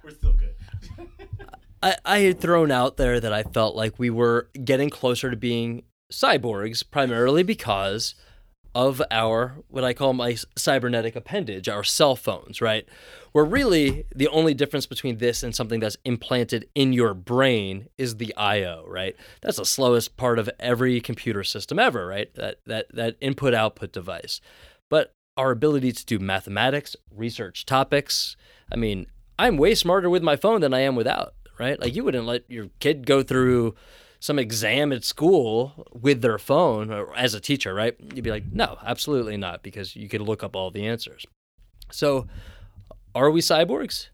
We're 0.04 0.10
still 0.10 0.32
good. 0.34 0.54
I, 1.82 1.96
I 2.04 2.18
had 2.20 2.40
thrown 2.40 2.70
out 2.70 2.96
there 2.96 3.20
that 3.20 3.32
I 3.32 3.42
felt 3.42 3.74
like 3.74 3.98
we 3.98 4.10
were 4.10 4.50
getting 4.64 4.90
closer 4.90 5.30
to 5.30 5.36
being 5.36 5.84
cyborgs, 6.12 6.82
primarily 6.88 7.42
because 7.42 8.14
of 8.74 9.02
our 9.10 9.56
what 9.68 9.82
I 9.82 9.92
call 9.92 10.12
my 10.12 10.36
cybernetic 10.56 11.16
appendage, 11.16 11.68
our 11.68 11.82
cell 11.82 12.14
phones, 12.14 12.60
right? 12.60 12.86
Where 13.32 13.44
really 13.44 14.04
the 14.14 14.28
only 14.28 14.54
difference 14.54 14.86
between 14.86 15.18
this 15.18 15.42
and 15.42 15.54
something 15.54 15.80
that's 15.80 15.96
implanted 16.04 16.68
in 16.74 16.92
your 16.92 17.14
brain 17.14 17.88
is 17.98 18.16
the 18.16 18.34
I/O, 18.36 18.84
right? 18.86 19.16
That's 19.42 19.56
the 19.56 19.64
slowest 19.64 20.16
part 20.16 20.38
of 20.38 20.48
every 20.60 21.00
computer 21.00 21.42
system 21.42 21.78
ever, 21.78 22.06
right? 22.06 22.32
That 22.34 22.60
that 22.66 22.86
that 22.94 23.16
input 23.20 23.54
output 23.54 23.92
device. 23.92 24.40
But 24.88 25.14
our 25.36 25.50
ability 25.50 25.92
to 25.92 26.06
do 26.06 26.18
mathematics, 26.18 26.94
research 27.10 27.66
topics, 27.66 28.36
I 28.70 28.76
mean, 28.76 29.06
I'm 29.38 29.56
way 29.56 29.74
smarter 29.74 30.10
with 30.10 30.22
my 30.22 30.36
phone 30.36 30.60
than 30.60 30.74
I 30.74 30.80
am 30.80 30.94
without, 30.94 31.34
right? 31.60 31.78
Like 31.78 31.94
you 31.94 32.02
wouldn't 32.02 32.26
let 32.26 32.50
your 32.50 32.68
kid 32.80 33.06
go 33.06 33.22
through 33.22 33.74
some 34.18 34.38
exam 34.38 34.92
at 34.92 35.04
school 35.04 35.86
with 35.92 36.22
their 36.22 36.38
phone 36.38 36.90
as 37.14 37.34
a 37.34 37.40
teacher, 37.40 37.74
right? 37.74 37.94
You'd 38.14 38.24
be 38.24 38.30
like, 38.30 38.50
no, 38.50 38.78
absolutely 38.84 39.36
not, 39.36 39.62
because 39.62 39.94
you 39.94 40.08
could 40.08 40.22
look 40.22 40.42
up 40.42 40.56
all 40.56 40.70
the 40.70 40.86
answers. 40.86 41.26
So, 41.90 42.26
are 43.14 43.30
we 43.30 43.40
cyborgs? 43.40 44.08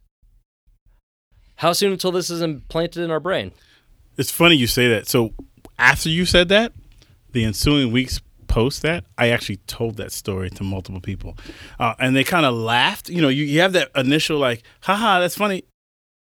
How 1.57 1.72
soon 1.72 1.92
until 1.92 2.12
this 2.12 2.30
is 2.30 2.42
implanted 2.42 3.03
in 3.03 3.11
our 3.11 3.20
brain? 3.20 3.53
It's 4.18 4.30
funny 4.30 4.57
you 4.57 4.66
say 4.66 4.88
that. 4.88 5.07
So 5.07 5.32
after 5.78 6.09
you 6.09 6.24
said 6.24 6.49
that, 6.49 6.72
the 7.32 7.44
ensuing 7.44 7.92
weeks 7.92 8.20
post 8.47 8.82
that, 8.82 9.05
I 9.18 9.28
actually 9.28 9.59
told 9.66 9.97
that 9.97 10.12
story 10.12 10.51
to 10.51 10.64
multiple 10.64 11.01
people, 11.01 11.36
uh, 11.78 11.94
and 11.99 12.16
they 12.16 12.24
kind 12.24 12.47
of 12.47 12.55
laughed. 12.55 13.09
You 13.09 13.22
know, 13.22 13.28
you, 13.28 13.44
you 13.44 13.61
have 13.61 13.72
that 13.72 13.90
initial 13.94 14.38
like, 14.38 14.62
haha, 14.82 15.20
that's 15.20 15.36
funny. 15.36 15.64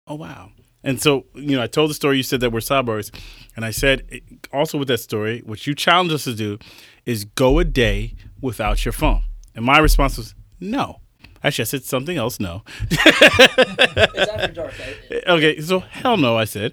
Oh 0.07 0.17
wow. 0.17 0.51
And 0.89 0.99
so, 0.99 1.27
you 1.35 1.55
know, 1.55 1.63
I 1.63 1.67
told 1.67 1.91
the 1.91 1.95
story. 1.95 2.17
You 2.17 2.23
said 2.23 2.41
that 2.41 2.51
we're 2.51 2.61
cyborgs, 2.61 3.15
and 3.55 3.63
I 3.63 3.73
said 3.73 4.23
also 4.55 4.79
with 4.79 4.89
that 4.89 5.01
story, 5.01 5.43
what 5.45 5.67
you 5.67 5.75
challenged 5.75 6.15
us 6.15 6.25
to 6.25 6.35
do 6.35 6.59
is 7.05 7.27
go 7.27 7.59
a 7.59 7.65
day 7.65 8.15
without 8.41 8.87
your 8.87 8.93
phone. 8.93 9.23
And 9.55 9.67
my 9.67 9.81
response 9.81 10.17
was 10.17 10.35
no. 10.61 11.03
Actually, 11.45 11.65
I 11.65 11.67
said 11.67 11.85
something 11.85 12.17
else. 12.17 12.41
No. 12.41 12.63
It's 12.91 14.31
after 14.33 14.49
dark. 14.51 14.73
okay, 15.29 15.61
so 15.61 15.81
hell 15.81 16.17
no, 16.17 16.39
I 16.39 16.47
said, 16.47 16.73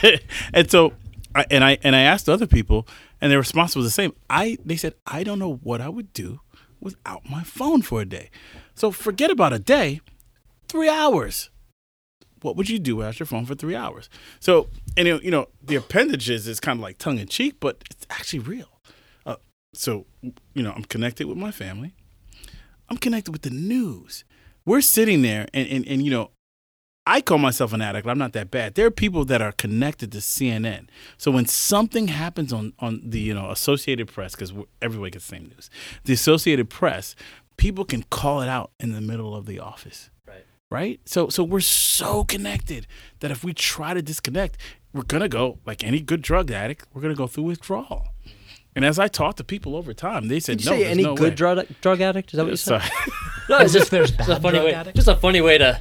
and 0.54 0.70
so, 0.70 0.92
I, 1.34 1.44
and 1.50 1.64
I 1.64 1.78
and 1.82 1.96
I 1.96 2.02
asked 2.02 2.28
other 2.28 2.46
people, 2.46 2.86
and 3.20 3.32
their 3.32 3.40
response 3.40 3.74
was 3.74 3.84
the 3.84 3.90
same. 3.90 4.12
I 4.30 4.56
they 4.64 4.76
said 4.76 4.94
I 5.04 5.24
don't 5.24 5.40
know 5.40 5.54
what 5.64 5.80
I 5.80 5.88
would 5.88 6.12
do 6.12 6.42
without 6.78 7.28
my 7.28 7.42
phone 7.42 7.82
for 7.82 8.02
a 8.02 8.04
day. 8.04 8.30
So 8.76 8.92
forget 8.92 9.32
about 9.32 9.52
a 9.52 9.58
day, 9.58 10.00
three 10.68 10.88
hours. 10.88 11.50
What 12.42 12.56
would 12.56 12.68
you 12.68 12.78
do 12.78 12.96
without 12.96 13.18
your 13.18 13.26
phone 13.26 13.44
for 13.46 13.54
three 13.54 13.76
hours? 13.76 14.08
So, 14.40 14.68
and 14.96 15.06
you 15.06 15.14
know, 15.14 15.20
you 15.22 15.30
know 15.30 15.48
the 15.62 15.76
appendages 15.76 16.46
is 16.46 16.60
kind 16.60 16.78
of 16.78 16.82
like 16.82 16.98
tongue 16.98 17.18
in 17.18 17.28
cheek, 17.28 17.56
but 17.60 17.82
it's 17.90 18.06
actually 18.10 18.40
real. 18.40 18.80
Uh, 19.26 19.36
so, 19.74 20.06
you 20.22 20.62
know, 20.62 20.72
I'm 20.72 20.84
connected 20.84 21.26
with 21.26 21.38
my 21.38 21.50
family. 21.50 21.94
I'm 22.88 22.96
connected 22.96 23.32
with 23.32 23.42
the 23.42 23.50
news. 23.50 24.24
We're 24.64 24.80
sitting 24.80 25.22
there, 25.22 25.46
and 25.52 25.68
and, 25.68 25.86
and 25.86 26.02
you 26.02 26.10
know, 26.10 26.30
I 27.06 27.22
call 27.22 27.38
myself 27.38 27.72
an 27.72 27.80
addict. 27.80 28.06
I'm 28.06 28.18
not 28.18 28.34
that 28.34 28.50
bad. 28.50 28.74
There 28.74 28.84
are 28.84 28.90
people 28.90 29.24
that 29.24 29.40
are 29.40 29.52
connected 29.52 30.12
to 30.12 30.18
CNN. 30.18 30.88
So 31.16 31.30
when 31.30 31.46
something 31.46 32.08
happens 32.08 32.52
on 32.52 32.74
on 32.80 33.00
the 33.02 33.18
you 33.18 33.32
know 33.32 33.50
Associated 33.50 34.08
Press, 34.08 34.34
because 34.34 34.52
everybody 34.82 35.12
gets 35.12 35.26
the 35.26 35.36
same 35.36 35.44
news, 35.44 35.70
the 36.04 36.12
Associated 36.12 36.68
Press, 36.68 37.16
people 37.56 37.86
can 37.86 38.02
call 38.04 38.42
it 38.42 38.48
out 38.48 38.72
in 38.78 38.92
the 38.92 39.00
middle 39.00 39.34
of 39.34 39.46
the 39.46 39.58
office. 39.58 40.10
Right. 40.70 40.78
Right. 40.80 41.00
So 41.06 41.28
so 41.28 41.44
we're 41.44 41.60
so 41.60 42.24
connected 42.24 42.86
that 43.20 43.30
if 43.30 43.42
we 43.44 43.52
try 43.54 43.94
to 43.94 44.02
disconnect, 44.02 44.58
we're 44.92 45.02
gonna 45.02 45.28
go 45.28 45.58
like 45.66 45.82
any 45.84 46.00
good 46.00 46.22
drug 46.22 46.50
addict. 46.50 46.86
We're 46.92 47.02
gonna 47.02 47.14
go 47.14 47.26
through 47.26 47.44
withdrawal. 47.44 48.08
And 48.76 48.84
as 48.84 48.98
I 48.98 49.08
talked 49.08 49.38
to 49.38 49.44
people 49.44 49.74
over 49.76 49.92
time, 49.94 50.28
they 50.28 50.38
said, 50.40 50.58
Did 50.58 50.66
you 50.66 50.70
"No, 50.70 50.76
say 50.76 50.82
there's 50.84 50.92
any 50.92 51.02
no 51.04 51.14
good 51.16 51.30
way." 51.30 51.34
drug 51.34 51.66
drug 51.80 52.00
addict? 52.00 52.32
Is 52.32 52.36
that 52.36 52.44
what 52.44 52.50
you 52.50 52.56
So- 52.56 52.78
said? 52.78 52.90
No, 53.48 53.56
it's 53.60 53.72
just, 53.72 53.90
there's 53.90 54.10
just 54.10 54.28
a 54.28 54.38
funny 54.38 54.58
drug 54.58 54.64
way. 54.66 54.74
addicts? 54.74 54.96
Just 54.96 55.08
a 55.08 55.16
funny 55.16 55.40
way 55.40 55.56
to. 55.56 55.80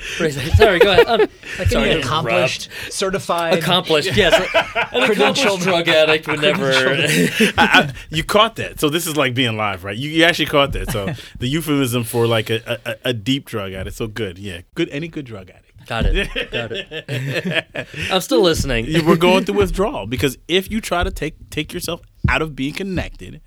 Phrase 0.00 0.36
it. 0.36 0.52
Sorry, 0.54 0.78
go 0.78 0.92
ahead. 0.92 1.06
Um, 1.06 1.28
sorry, 1.68 1.90
Any 1.90 2.00
accomplished, 2.00 2.68
certified, 2.90 3.58
accomplished. 3.58 4.16
Yes, 4.16 4.34
an 4.92 5.10
accomplished 5.10 5.60
drug 5.60 5.88
addict 5.88 6.26
would 6.26 6.40
never. 6.40 6.70
I, 6.72 7.52
I, 7.58 7.92
you 8.10 8.24
caught 8.24 8.56
that. 8.56 8.80
So 8.80 8.88
this 8.88 9.06
is 9.06 9.16
like 9.16 9.34
being 9.34 9.56
live, 9.56 9.84
right? 9.84 9.96
You, 9.96 10.10
you 10.10 10.24
actually 10.24 10.46
caught 10.46 10.72
that. 10.72 10.90
So 10.90 11.12
the 11.38 11.48
euphemism 11.48 12.04
for 12.04 12.26
like 12.26 12.50
a, 12.50 12.80
a, 12.84 12.96
a 13.10 13.12
deep 13.12 13.44
drug 13.46 13.72
addict. 13.72 13.96
So 13.96 14.06
good, 14.06 14.38
yeah, 14.38 14.62
good. 14.74 14.88
Any 14.90 15.08
good 15.08 15.24
drug 15.26 15.50
addict. 15.50 15.86
Got 15.86 16.06
it. 16.06 16.50
Got 16.52 16.72
it. 16.72 17.86
I'm 18.10 18.20
still 18.20 18.42
listening. 18.42 18.86
We're 19.06 19.16
going 19.16 19.44
through 19.44 19.56
withdrawal 19.56 20.06
because 20.06 20.36
if 20.46 20.70
you 20.70 20.80
try 20.80 21.02
to 21.04 21.10
take 21.10 21.50
take 21.50 21.72
yourself 21.72 22.00
out 22.28 22.42
of 22.42 22.54
being 22.54 22.74
connected, 22.74 23.40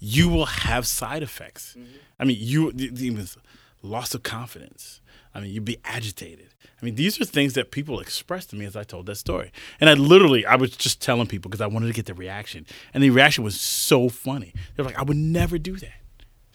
you 0.00 0.28
will 0.28 0.46
have 0.46 0.86
side 0.86 1.22
effects. 1.22 1.76
I 2.18 2.24
mean, 2.24 2.38
you 2.40 2.72
the- 2.72 2.88
the- 2.88 3.06
even 3.06 3.26
loss 3.82 4.14
of 4.14 4.22
confidence. 4.22 5.00
I 5.38 5.42
mean, 5.42 5.52
you'd 5.52 5.64
be 5.64 5.78
agitated. 5.84 6.48
I 6.80 6.84
mean, 6.84 6.94
these 6.94 7.20
are 7.20 7.24
things 7.24 7.54
that 7.54 7.70
people 7.70 7.98
expressed 8.00 8.50
to 8.50 8.56
me 8.56 8.64
as 8.64 8.76
I 8.76 8.84
told 8.84 9.06
that 9.06 9.16
story. 9.16 9.50
And 9.80 9.88
I 9.90 9.94
literally, 9.94 10.46
I 10.46 10.54
was 10.56 10.76
just 10.76 11.00
telling 11.02 11.26
people 11.26 11.48
because 11.48 11.60
I 11.60 11.66
wanted 11.66 11.86
to 11.88 11.92
get 11.92 12.06
the 12.06 12.14
reaction. 12.14 12.66
And 12.94 13.02
the 13.02 13.10
reaction 13.10 13.42
was 13.44 13.60
so 13.60 14.08
funny. 14.08 14.52
They're 14.76 14.84
like, 14.84 14.98
I 14.98 15.02
would 15.02 15.16
never 15.16 15.58
do 15.58 15.76
that. 15.76 15.92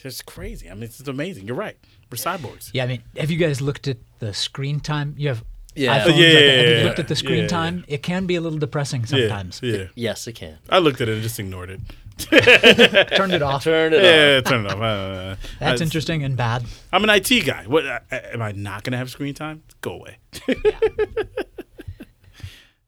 It's 0.05 0.21
crazy. 0.21 0.69
I 0.69 0.73
mean, 0.73 0.83
it's 0.83 0.99
amazing. 1.07 1.47
You're 1.47 1.55
right. 1.55 1.77
We're 2.11 2.17
cyborgs. 2.17 2.69
Yeah, 2.73 2.83
I 2.83 2.87
mean, 2.87 3.03
have 3.17 3.31
you 3.31 3.37
guys 3.37 3.61
looked 3.61 3.87
at 3.87 3.97
the 4.19 4.33
screen 4.33 4.79
time? 4.81 5.15
You 5.17 5.29
have 5.29 5.43
Yeah. 5.75 5.97
iPhones. 5.99 6.05
Yeah, 6.07 6.11
like 6.11 6.17
yeah, 6.17 6.33
that. 6.33 6.57
have 6.67 6.77
you 6.79 6.83
looked 6.83 6.99
at 6.99 7.07
the 7.07 7.15
screen 7.15 7.41
yeah, 7.43 7.47
time? 7.47 7.85
It 7.87 8.03
can 8.03 8.25
be 8.25 8.35
a 8.35 8.41
little 8.41 8.59
depressing 8.59 9.05
sometimes. 9.05 9.61
Yeah. 9.63 9.77
yeah. 9.77 9.85
Yes, 9.95 10.27
it 10.27 10.33
can. 10.33 10.57
I 10.69 10.79
looked 10.79 10.99
at 11.01 11.07
it 11.09 11.13
and 11.13 11.23
just 11.23 11.39
ignored 11.39 11.69
it. 11.69 11.79
Turned 12.17 13.33
it 13.33 13.41
off. 13.41 13.63
Turn 13.63 13.93
it 13.93 13.97
off. 13.97 14.03
Yeah, 14.03 14.37
off. 14.39 14.43
turn 14.45 14.65
it 14.65 14.71
off. 14.71 14.79
Uh, 14.81 15.35
That's 15.59 15.81
I- 15.81 15.83
interesting 15.83 16.23
and 16.23 16.37
bad. 16.37 16.63
I'm 16.91 17.03
an 17.03 17.09
IT 17.09 17.45
guy. 17.45 17.65
What 17.67 17.85
uh, 17.85 17.99
am 18.11 18.41
I 18.41 18.51
not 18.51 18.83
going 18.83 18.91
to 18.91 18.97
have 18.97 19.09
screen 19.09 19.33
time? 19.33 19.63
Go 19.81 19.93
away. 19.93 20.17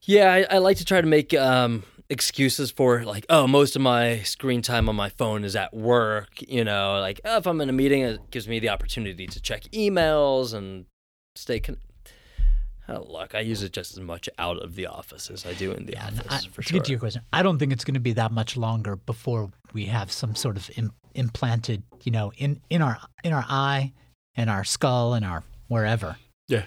Yeah, 0.07 0.31
I, 0.31 0.55
I 0.55 0.57
like 0.59 0.77
to 0.77 0.85
try 0.85 1.01
to 1.01 1.07
make 1.07 1.33
um, 1.33 1.83
excuses 2.09 2.69
for 2.69 3.03
like, 3.05 3.25
oh, 3.27 3.47
most 3.47 3.75
of 3.75 3.81
my 3.81 4.19
screen 4.19 4.61
time 4.61 4.87
on 4.87 4.95
my 4.95 5.09
phone 5.09 5.43
is 5.43 5.55
at 5.55 5.73
work. 5.73 6.43
You 6.47 6.63
know, 6.63 6.99
like 6.99 7.21
oh, 7.25 7.37
if 7.37 7.47
I'm 7.47 7.59
in 7.59 7.69
a 7.69 7.73
meeting, 7.73 8.01
it 8.03 8.29
gives 8.29 8.47
me 8.47 8.59
the 8.59 8.69
opportunity 8.69 9.25
to 9.25 9.41
check 9.41 9.63
emails 9.73 10.53
and 10.53 10.85
stay. 11.35 11.59
Con- 11.59 11.77
oh, 12.89 13.05
look, 13.09 13.35
I 13.35 13.39
use 13.39 13.63
it 13.63 13.71
just 13.73 13.93
as 13.93 13.99
much 13.99 14.29
out 14.37 14.57
of 14.57 14.75
the 14.75 14.87
office 14.87 15.29
as 15.29 15.45
I 15.45 15.53
do 15.53 15.71
in 15.71 15.85
the 15.85 15.93
Yeah, 15.93 16.07
office 16.07 16.45
I, 16.45 16.49
for 16.49 16.61
to 16.61 16.69
sure. 16.69 16.79
get 16.79 16.85
to 16.85 16.91
your 16.91 16.99
question, 16.99 17.21
I 17.33 17.43
don't 17.43 17.57
think 17.59 17.71
it's 17.73 17.83
going 17.83 17.93
to 17.95 17.99
be 17.99 18.13
that 18.13 18.31
much 18.31 18.55
longer 18.57 18.95
before 18.95 19.51
we 19.73 19.85
have 19.85 20.11
some 20.11 20.35
sort 20.35 20.57
of 20.57 20.69
Im- 20.77 20.93
implanted, 21.13 21.83
you 22.03 22.11
know, 22.11 22.31
in, 22.37 22.61
in 22.69 22.81
our 22.81 22.97
in 23.23 23.33
our 23.33 23.45
eye, 23.47 23.93
in 24.35 24.49
our 24.49 24.63
skull, 24.63 25.13
and 25.13 25.25
our 25.25 25.43
wherever. 25.67 26.17
Yeah. 26.47 26.63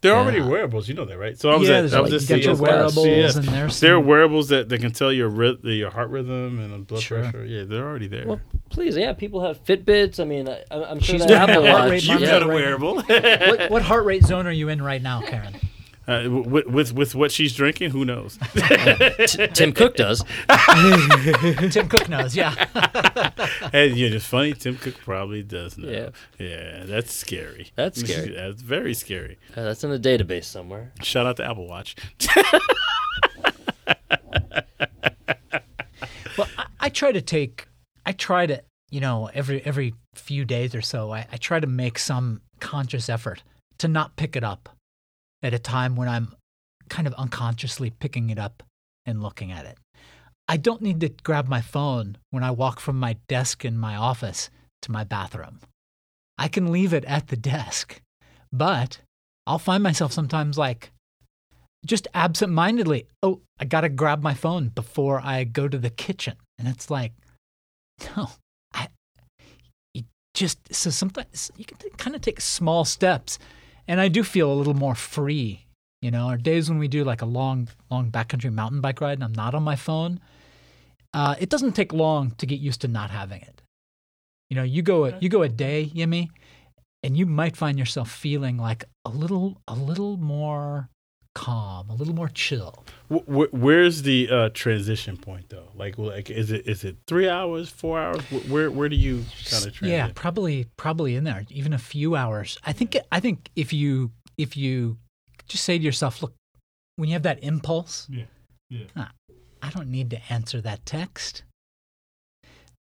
They're 0.00 0.12
Yeah. 0.12 0.18
already 0.20 0.40
wearables, 0.40 0.88
you 0.88 0.94
know 0.94 1.04
that, 1.06 1.18
right? 1.18 1.36
So 1.36 1.50
I 1.50 1.56
was 1.56 1.68
yeah, 1.68 1.78
at, 1.78 1.92
I 1.92 2.00
was 2.00 2.10
like, 2.12 2.20
just 2.20 2.30
you 2.30 2.36
your 2.36 2.54
CES 2.54 2.60
wearables, 2.60 2.94
CES. 2.94 3.36
and 3.36 3.44
there's 3.48 3.80
There 3.80 3.94
are 3.94 4.00
wearables 4.00 4.48
that, 4.50 4.68
that 4.68 4.80
can 4.80 4.92
tell 4.92 5.12
your 5.12 5.28
ry- 5.28 5.56
your 5.64 5.90
heart 5.90 6.10
rhythm 6.10 6.60
and 6.60 6.86
blood 6.86 7.02
Sure. 7.02 7.20
pressure. 7.22 7.44
Yeah, 7.44 7.64
they're 7.64 7.84
already 7.84 8.06
there. 8.06 8.24
Well, 8.26 8.40
please, 8.70 8.96
yeah, 8.96 9.12
people 9.12 9.40
have 9.44 9.64
Fitbits. 9.64 10.20
I 10.20 10.24
mean, 10.24 10.48
I, 10.48 10.62
I'm 10.70 11.00
sure 11.00 11.18
She's 11.18 11.26
that 11.26 11.46
doing 11.46 11.66
Apple 11.66 11.90
Watch. 11.90 12.04
You've 12.04 12.20
got 12.20 12.42
a 12.44 12.46
right 12.46 12.54
wearable. 12.54 12.94
what, 13.02 13.70
what 13.72 13.82
heart 13.82 14.04
rate 14.04 14.22
zone 14.24 14.46
are 14.46 14.52
you 14.52 14.68
in 14.68 14.80
right 14.80 15.02
now, 15.02 15.20
Karen? 15.22 15.56
Uh, 16.08 16.26
with, 16.30 16.66
with 16.66 16.92
with 16.94 17.14
what 17.14 17.30
she's 17.30 17.54
drinking, 17.54 17.90
who 17.90 18.02
knows? 18.02 18.38
T- 18.54 19.46
Tim 19.48 19.74
Cook 19.74 19.94
does. 19.94 20.24
Tim 21.70 21.86
Cook 21.86 22.08
knows, 22.08 22.34
yeah. 22.34 22.54
and 23.74 23.94
you 23.94 24.08
know, 24.08 24.16
it's 24.16 24.24
funny. 24.24 24.54
Tim 24.54 24.76
Cook 24.76 24.96
probably 25.04 25.42
does 25.42 25.76
know. 25.76 25.88
Yeah. 25.90 26.08
yeah, 26.38 26.84
that's 26.86 27.12
scary. 27.12 27.72
That's 27.74 28.00
scary. 28.00 28.30
that's 28.30 28.62
very 28.62 28.94
scary. 28.94 29.36
Uh, 29.54 29.64
that's 29.64 29.84
in 29.84 29.90
the 29.90 29.98
database 29.98 30.44
somewhere. 30.44 30.92
Shout 31.02 31.26
out 31.26 31.36
to 31.36 31.44
Apple 31.44 31.68
Watch. 31.68 31.94
Well, 36.38 36.48
I, 36.56 36.66
I 36.80 36.88
try 36.88 37.12
to 37.12 37.20
take, 37.20 37.66
I 38.06 38.12
try 38.12 38.46
to, 38.46 38.62
you 38.90 39.00
know, 39.00 39.28
every 39.34 39.60
every 39.66 39.92
few 40.14 40.46
days 40.46 40.74
or 40.74 40.80
so, 40.80 41.12
I, 41.12 41.26
I 41.30 41.36
try 41.36 41.60
to 41.60 41.66
make 41.66 41.98
some 41.98 42.40
conscious 42.60 43.10
effort 43.10 43.42
to 43.78 43.88
not 43.88 44.16
pick 44.16 44.36
it 44.36 44.44
up 44.44 44.70
at 45.42 45.54
a 45.54 45.58
time 45.58 45.96
when 45.96 46.08
I'm 46.08 46.34
kind 46.88 47.06
of 47.06 47.14
unconsciously 47.14 47.90
picking 47.90 48.30
it 48.30 48.38
up 48.38 48.62
and 49.06 49.22
looking 49.22 49.52
at 49.52 49.64
it. 49.64 49.78
I 50.48 50.56
don't 50.56 50.82
need 50.82 51.00
to 51.00 51.10
grab 51.22 51.46
my 51.46 51.60
phone 51.60 52.16
when 52.30 52.42
I 52.42 52.50
walk 52.50 52.80
from 52.80 52.98
my 52.98 53.16
desk 53.28 53.64
in 53.64 53.76
my 53.76 53.96
office 53.96 54.48
to 54.82 54.90
my 54.90 55.04
bathroom. 55.04 55.60
I 56.38 56.48
can 56.48 56.72
leave 56.72 56.94
it 56.94 57.04
at 57.04 57.28
the 57.28 57.36
desk, 57.36 58.00
but 58.52 58.98
I'll 59.46 59.58
find 59.58 59.82
myself 59.82 60.12
sometimes 60.12 60.56
like 60.56 60.90
just 61.86 62.08
absent-mindedly, 62.14 63.06
oh, 63.22 63.40
I 63.58 63.64
got 63.64 63.82
to 63.82 63.88
grab 63.88 64.22
my 64.22 64.34
phone 64.34 64.68
before 64.68 65.20
I 65.22 65.44
go 65.44 65.68
to 65.68 65.78
the 65.78 65.90
kitchen. 65.90 66.36
And 66.58 66.66
it's 66.66 66.90
like, 66.90 67.12
no, 68.16 68.30
I 68.72 68.88
you 69.94 70.04
just 70.34 70.74
so 70.74 70.90
sometimes 70.90 71.50
you 71.56 71.64
can 71.64 71.76
kind 71.96 72.16
of 72.16 72.22
take 72.22 72.40
small 72.40 72.84
steps 72.84 73.38
and 73.88 74.00
I 74.00 74.08
do 74.08 74.22
feel 74.22 74.52
a 74.52 74.54
little 74.54 74.74
more 74.74 74.94
free. 74.94 75.64
You 76.02 76.12
know, 76.12 76.28
our 76.28 76.36
days 76.36 76.68
when 76.68 76.78
we 76.78 76.86
do 76.86 77.02
like 77.02 77.22
a 77.22 77.26
long, 77.26 77.68
long 77.90 78.12
backcountry 78.12 78.52
mountain 78.52 78.80
bike 78.80 79.00
ride 79.00 79.14
and 79.14 79.24
I'm 79.24 79.32
not 79.32 79.54
on 79.54 79.64
my 79.64 79.74
phone, 79.74 80.20
uh, 81.12 81.34
it 81.40 81.48
doesn't 81.48 81.72
take 81.72 81.92
long 81.92 82.32
to 82.32 82.46
get 82.46 82.60
used 82.60 82.82
to 82.82 82.88
not 82.88 83.10
having 83.10 83.40
it. 83.40 83.62
You 84.50 84.56
know, 84.56 84.62
you 84.62 84.82
go 84.82 85.06
a, 85.06 85.18
you 85.18 85.28
go 85.28 85.42
a 85.42 85.48
day, 85.48 85.90
Yemi, 85.92 86.28
and 87.02 87.16
you 87.16 87.26
might 87.26 87.56
find 87.56 87.78
yourself 87.78 88.10
feeling 88.10 88.58
like 88.58 88.84
a 89.04 89.10
little 89.10 89.60
a 89.66 89.74
little 89.74 90.16
more 90.16 90.88
calm, 91.34 91.88
a 91.90 91.94
little 91.94 92.14
more 92.14 92.28
chill. 92.28 92.84
Wh- 93.10 93.24
wh- 93.26 93.52
where's 93.54 94.02
the 94.02 94.28
uh, 94.30 94.48
transition 94.54 95.16
point 95.16 95.48
though? 95.50 95.68
Like, 95.74 95.98
like, 95.98 96.30
is 96.30 96.50
it 96.50 96.66
is 96.66 96.84
it 96.84 96.96
three 97.06 97.28
hours, 97.28 97.68
four 97.68 97.98
hours? 98.00 98.20
Where 98.48 98.70
where 98.70 98.88
do 98.88 98.96
you 98.96 99.16
kind 99.48 99.66
of 99.66 99.72
transition? 99.74 99.88
Yeah, 99.88 100.10
probably 100.14 100.66
probably 100.76 101.14
in 101.16 101.24
there, 101.24 101.44
even 101.50 101.72
a 101.72 101.78
few 101.78 102.16
hours. 102.16 102.58
I 102.64 102.72
think 102.72 102.96
I 103.12 103.20
think 103.20 103.50
if 103.56 103.72
you 103.72 104.10
if 104.36 104.56
you 104.56 104.98
just 105.48 105.64
say 105.64 105.78
to 105.78 105.84
yourself, 105.84 106.22
look, 106.22 106.34
when 106.96 107.08
you 107.08 107.14
have 107.14 107.22
that 107.22 107.42
impulse, 107.42 108.06
Yeah, 108.10 108.24
yeah. 108.70 108.84
"Ah, 108.96 109.12
I 109.62 109.70
don't 109.70 109.88
need 109.90 110.10
to 110.10 110.32
answer 110.32 110.60
that 110.60 110.84
text. 110.84 111.44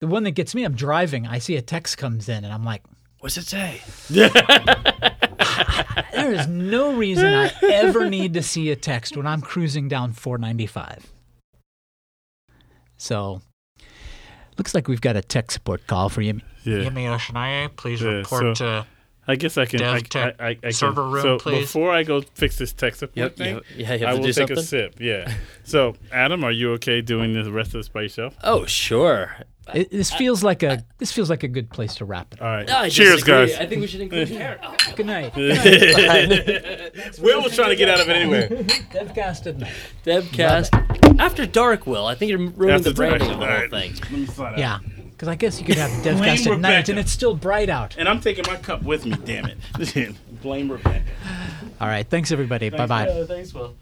The 0.00 0.06
one 0.06 0.24
that 0.24 0.32
gets 0.32 0.54
me, 0.54 0.64
I'm 0.64 0.74
driving, 0.74 1.26
I 1.26 1.38
see 1.38 1.56
a 1.56 1.62
text 1.62 1.96
comes 1.96 2.28
in, 2.28 2.44
and 2.44 2.52
I'm 2.52 2.64
like, 2.64 2.82
What's 3.26 3.36
it 3.38 3.46
say? 3.46 3.82
there 6.12 6.32
is 6.32 6.46
no 6.46 6.94
reason 6.94 7.24
I 7.34 7.50
ever 7.72 8.08
need 8.08 8.34
to 8.34 8.42
see 8.42 8.70
a 8.70 8.76
text 8.76 9.16
when 9.16 9.26
I'm 9.26 9.40
cruising 9.40 9.88
down 9.88 10.12
495. 10.12 11.08
So, 12.98 13.42
looks 14.56 14.76
like 14.76 14.86
we've 14.86 15.00
got 15.00 15.16
a 15.16 15.22
tech 15.22 15.50
support 15.50 15.88
call 15.88 16.08
for 16.08 16.22
you. 16.22 16.40
Yeah. 16.62 16.84
Yemi 16.88 17.06
Oshinaye, 17.12 17.74
please 17.74 18.00
Yeah, 18.00 18.10
report 18.10 18.56
so- 18.58 18.64
to. 18.64 18.86
I 19.26 19.34
guess 19.34 19.58
I 19.58 19.66
can. 19.66 19.82
I, 19.82 19.98
DevTech 20.02 20.34
I, 20.38 20.44
I, 20.44 20.48
I 20.50 20.54
can. 20.54 20.72
server 20.72 21.02
room, 21.02 21.22
so 21.22 21.38
please. 21.40 21.62
before 21.62 21.90
I 21.90 22.04
go 22.04 22.20
fix 22.20 22.58
this 22.58 22.72
tech 22.72 22.94
support 22.94 23.16
Yep. 23.16 23.36
thing, 23.36 23.54
You, 23.56 23.62
yeah, 23.76 23.94
you 23.94 24.06
I 24.06 24.10
have 24.10 24.10
to 24.10 24.20
will 24.20 24.26
do 24.28 24.32
take 24.32 24.34
something. 24.34 24.58
a 24.58 24.62
sip. 24.62 25.00
Yeah. 25.00 25.34
So, 25.64 25.96
Adam, 26.12 26.44
are 26.44 26.52
you 26.52 26.74
okay 26.74 27.00
doing 27.00 27.32
the 27.34 27.50
rest 27.50 27.74
of 27.74 27.80
this 27.80 27.88
by 27.88 28.02
yourself? 28.02 28.36
Oh, 28.44 28.66
sure. 28.66 29.34
It, 29.74 29.90
this 29.90 30.12
feels 30.12 30.44
like 30.44 30.62
a 30.62 30.84
this 30.98 31.10
feels 31.10 31.28
like 31.28 31.42
a 31.42 31.48
good 31.48 31.70
place 31.70 31.96
to 31.96 32.04
wrap 32.04 32.32
it. 32.32 32.40
All 32.40 32.46
right. 32.48 32.66
No, 32.68 32.88
Cheers, 32.88 33.22
disagree. 33.22 33.46
guys. 33.48 33.54
I 33.58 33.66
think 33.66 33.80
we 33.80 33.86
should 33.88 34.00
include 34.00 34.28
Karen. 34.28 34.58
Oh, 34.62 34.76
good 34.94 35.06
night. 35.06 35.34
Will 37.20 37.42
was 37.42 37.54
trying 37.54 37.70
to 37.70 37.76
get 37.76 37.88
out 37.88 38.00
of 38.00 38.08
it 38.08 38.16
anyway. 38.16 38.48
Devcast 38.92 39.46
at 39.48 39.58
night. 39.58 39.72
Devcast 40.04 41.18
after 41.18 41.46
dark. 41.46 41.86
Will 41.86 42.06
I 42.06 42.14
think 42.14 42.30
you're 42.30 42.38
ruining 42.38 42.76
After 42.76 42.90
the 42.90 42.94
branding 42.94 43.22
of 43.22 43.40
the 43.40 43.44
whole 43.46 43.54
alright. 43.54 43.70
thing. 43.70 43.92
Let 43.94 44.10
me 44.12 44.26
slide 44.26 44.52
out. 44.52 44.58
Yeah, 44.58 44.78
because 45.10 45.26
I 45.28 45.34
guess 45.34 45.58
you 45.58 45.66
could 45.66 45.76
have 45.78 45.90
Devcast 46.04 46.44
Blame 46.44 46.54
at 46.54 46.60
night 46.60 46.88
and 46.88 46.98
it's 46.98 47.10
still 47.10 47.34
bright 47.34 47.68
out. 47.68 47.96
And 47.98 48.08
I'm 48.08 48.20
taking 48.20 48.44
my 48.46 48.56
cup 48.56 48.82
with 48.84 49.04
me. 49.04 49.16
Damn 49.24 49.46
it. 49.46 50.14
Blame 50.42 50.70
Rebecca. 50.70 51.02
All 51.80 51.88
right, 51.88 52.08
thanks 52.08 52.30
everybody. 52.30 52.70
Bye 52.70 52.86
bye. 52.86 53.24
Thanks, 53.26 53.52
Will. 53.52 53.74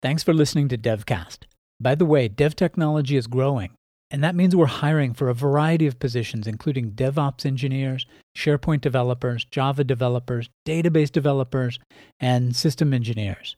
Thanks 0.00 0.22
for 0.22 0.32
listening 0.34 0.68
to 0.68 0.78
DevCast. 0.78 1.38
By 1.84 1.94
the 1.94 2.06
way, 2.06 2.26
dev 2.28 2.56
technology 2.56 3.14
is 3.14 3.26
growing, 3.26 3.72
and 4.10 4.24
that 4.24 4.34
means 4.34 4.56
we're 4.56 4.64
hiring 4.64 5.12
for 5.12 5.28
a 5.28 5.34
variety 5.34 5.86
of 5.86 5.98
positions, 5.98 6.46
including 6.46 6.92
DevOps 6.92 7.44
engineers, 7.44 8.06
SharePoint 8.34 8.80
developers, 8.80 9.44
Java 9.44 9.84
developers, 9.84 10.48
database 10.66 11.12
developers, 11.12 11.78
and 12.18 12.56
system 12.56 12.94
engineers. 12.94 13.56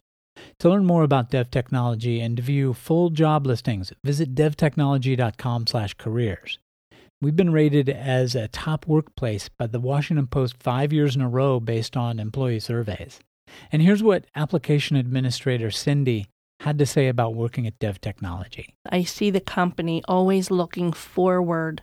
To 0.58 0.68
learn 0.68 0.84
more 0.84 1.04
about 1.04 1.30
dev 1.30 1.52
technology 1.52 2.20
and 2.20 2.36
to 2.36 2.42
view 2.42 2.74
full 2.74 3.10
job 3.10 3.46
listings, 3.46 3.92
visit 4.02 4.34
devtechnology.com/careers. 4.34 6.58
We've 7.22 7.36
been 7.36 7.52
rated 7.52 7.88
as 7.88 8.34
a 8.34 8.48
top 8.48 8.88
workplace 8.88 9.48
by 9.48 9.68
the 9.68 9.78
Washington 9.78 10.26
Post 10.26 10.60
5 10.60 10.92
years 10.92 11.14
in 11.14 11.22
a 11.22 11.28
row 11.28 11.60
based 11.60 11.96
on 11.96 12.18
employee 12.18 12.58
surveys. 12.58 13.20
And 13.70 13.82
here's 13.82 14.02
what 14.02 14.26
application 14.34 14.96
administrator 14.96 15.70
Cindy 15.70 16.26
had 16.60 16.78
to 16.78 16.86
say 16.86 17.08
about 17.08 17.34
working 17.34 17.66
at 17.66 17.78
Dev 17.78 18.00
Technology. 18.00 18.74
I 18.90 19.04
see 19.04 19.30
the 19.30 19.40
company 19.40 20.02
always 20.08 20.50
looking 20.50 20.92
forward 20.92 21.82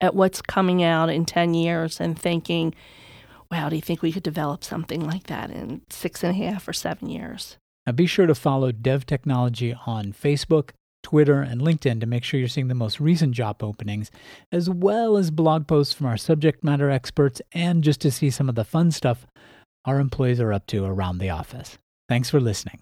at 0.00 0.14
what's 0.14 0.40
coming 0.40 0.82
out 0.82 1.10
in 1.10 1.24
10 1.24 1.54
years 1.54 2.00
and 2.00 2.18
thinking, 2.18 2.74
wow, 3.50 3.68
do 3.68 3.76
you 3.76 3.82
think 3.82 4.02
we 4.02 4.12
could 4.12 4.22
develop 4.22 4.64
something 4.64 5.00
like 5.00 5.24
that 5.24 5.50
in 5.50 5.82
six 5.90 6.22
and 6.22 6.30
a 6.30 6.44
half 6.44 6.68
or 6.68 6.72
seven 6.72 7.08
years? 7.08 7.56
Now 7.86 7.92
be 7.92 8.06
sure 8.06 8.26
to 8.26 8.34
follow 8.34 8.72
Dev 8.72 9.06
Technology 9.06 9.74
on 9.86 10.12
Facebook, 10.12 10.70
Twitter, 11.02 11.40
and 11.40 11.60
LinkedIn 11.60 12.00
to 12.00 12.06
make 12.06 12.24
sure 12.24 12.38
you're 12.38 12.48
seeing 12.48 12.68
the 12.68 12.74
most 12.74 13.00
recent 13.00 13.32
job 13.32 13.62
openings, 13.62 14.10
as 14.52 14.68
well 14.68 15.16
as 15.16 15.30
blog 15.30 15.66
posts 15.66 15.94
from 15.94 16.06
our 16.06 16.18
subject 16.18 16.62
matter 16.62 16.90
experts 16.90 17.40
and 17.52 17.82
just 17.82 18.00
to 18.02 18.10
see 18.10 18.30
some 18.30 18.48
of 18.48 18.54
the 18.54 18.64
fun 18.64 18.90
stuff 18.90 19.26
our 19.84 20.00
employees 20.00 20.40
are 20.40 20.52
up 20.52 20.66
to 20.66 20.84
around 20.84 21.18
the 21.18 21.30
office. 21.30 21.78
Thanks 22.08 22.28
for 22.28 22.40
listening. 22.40 22.80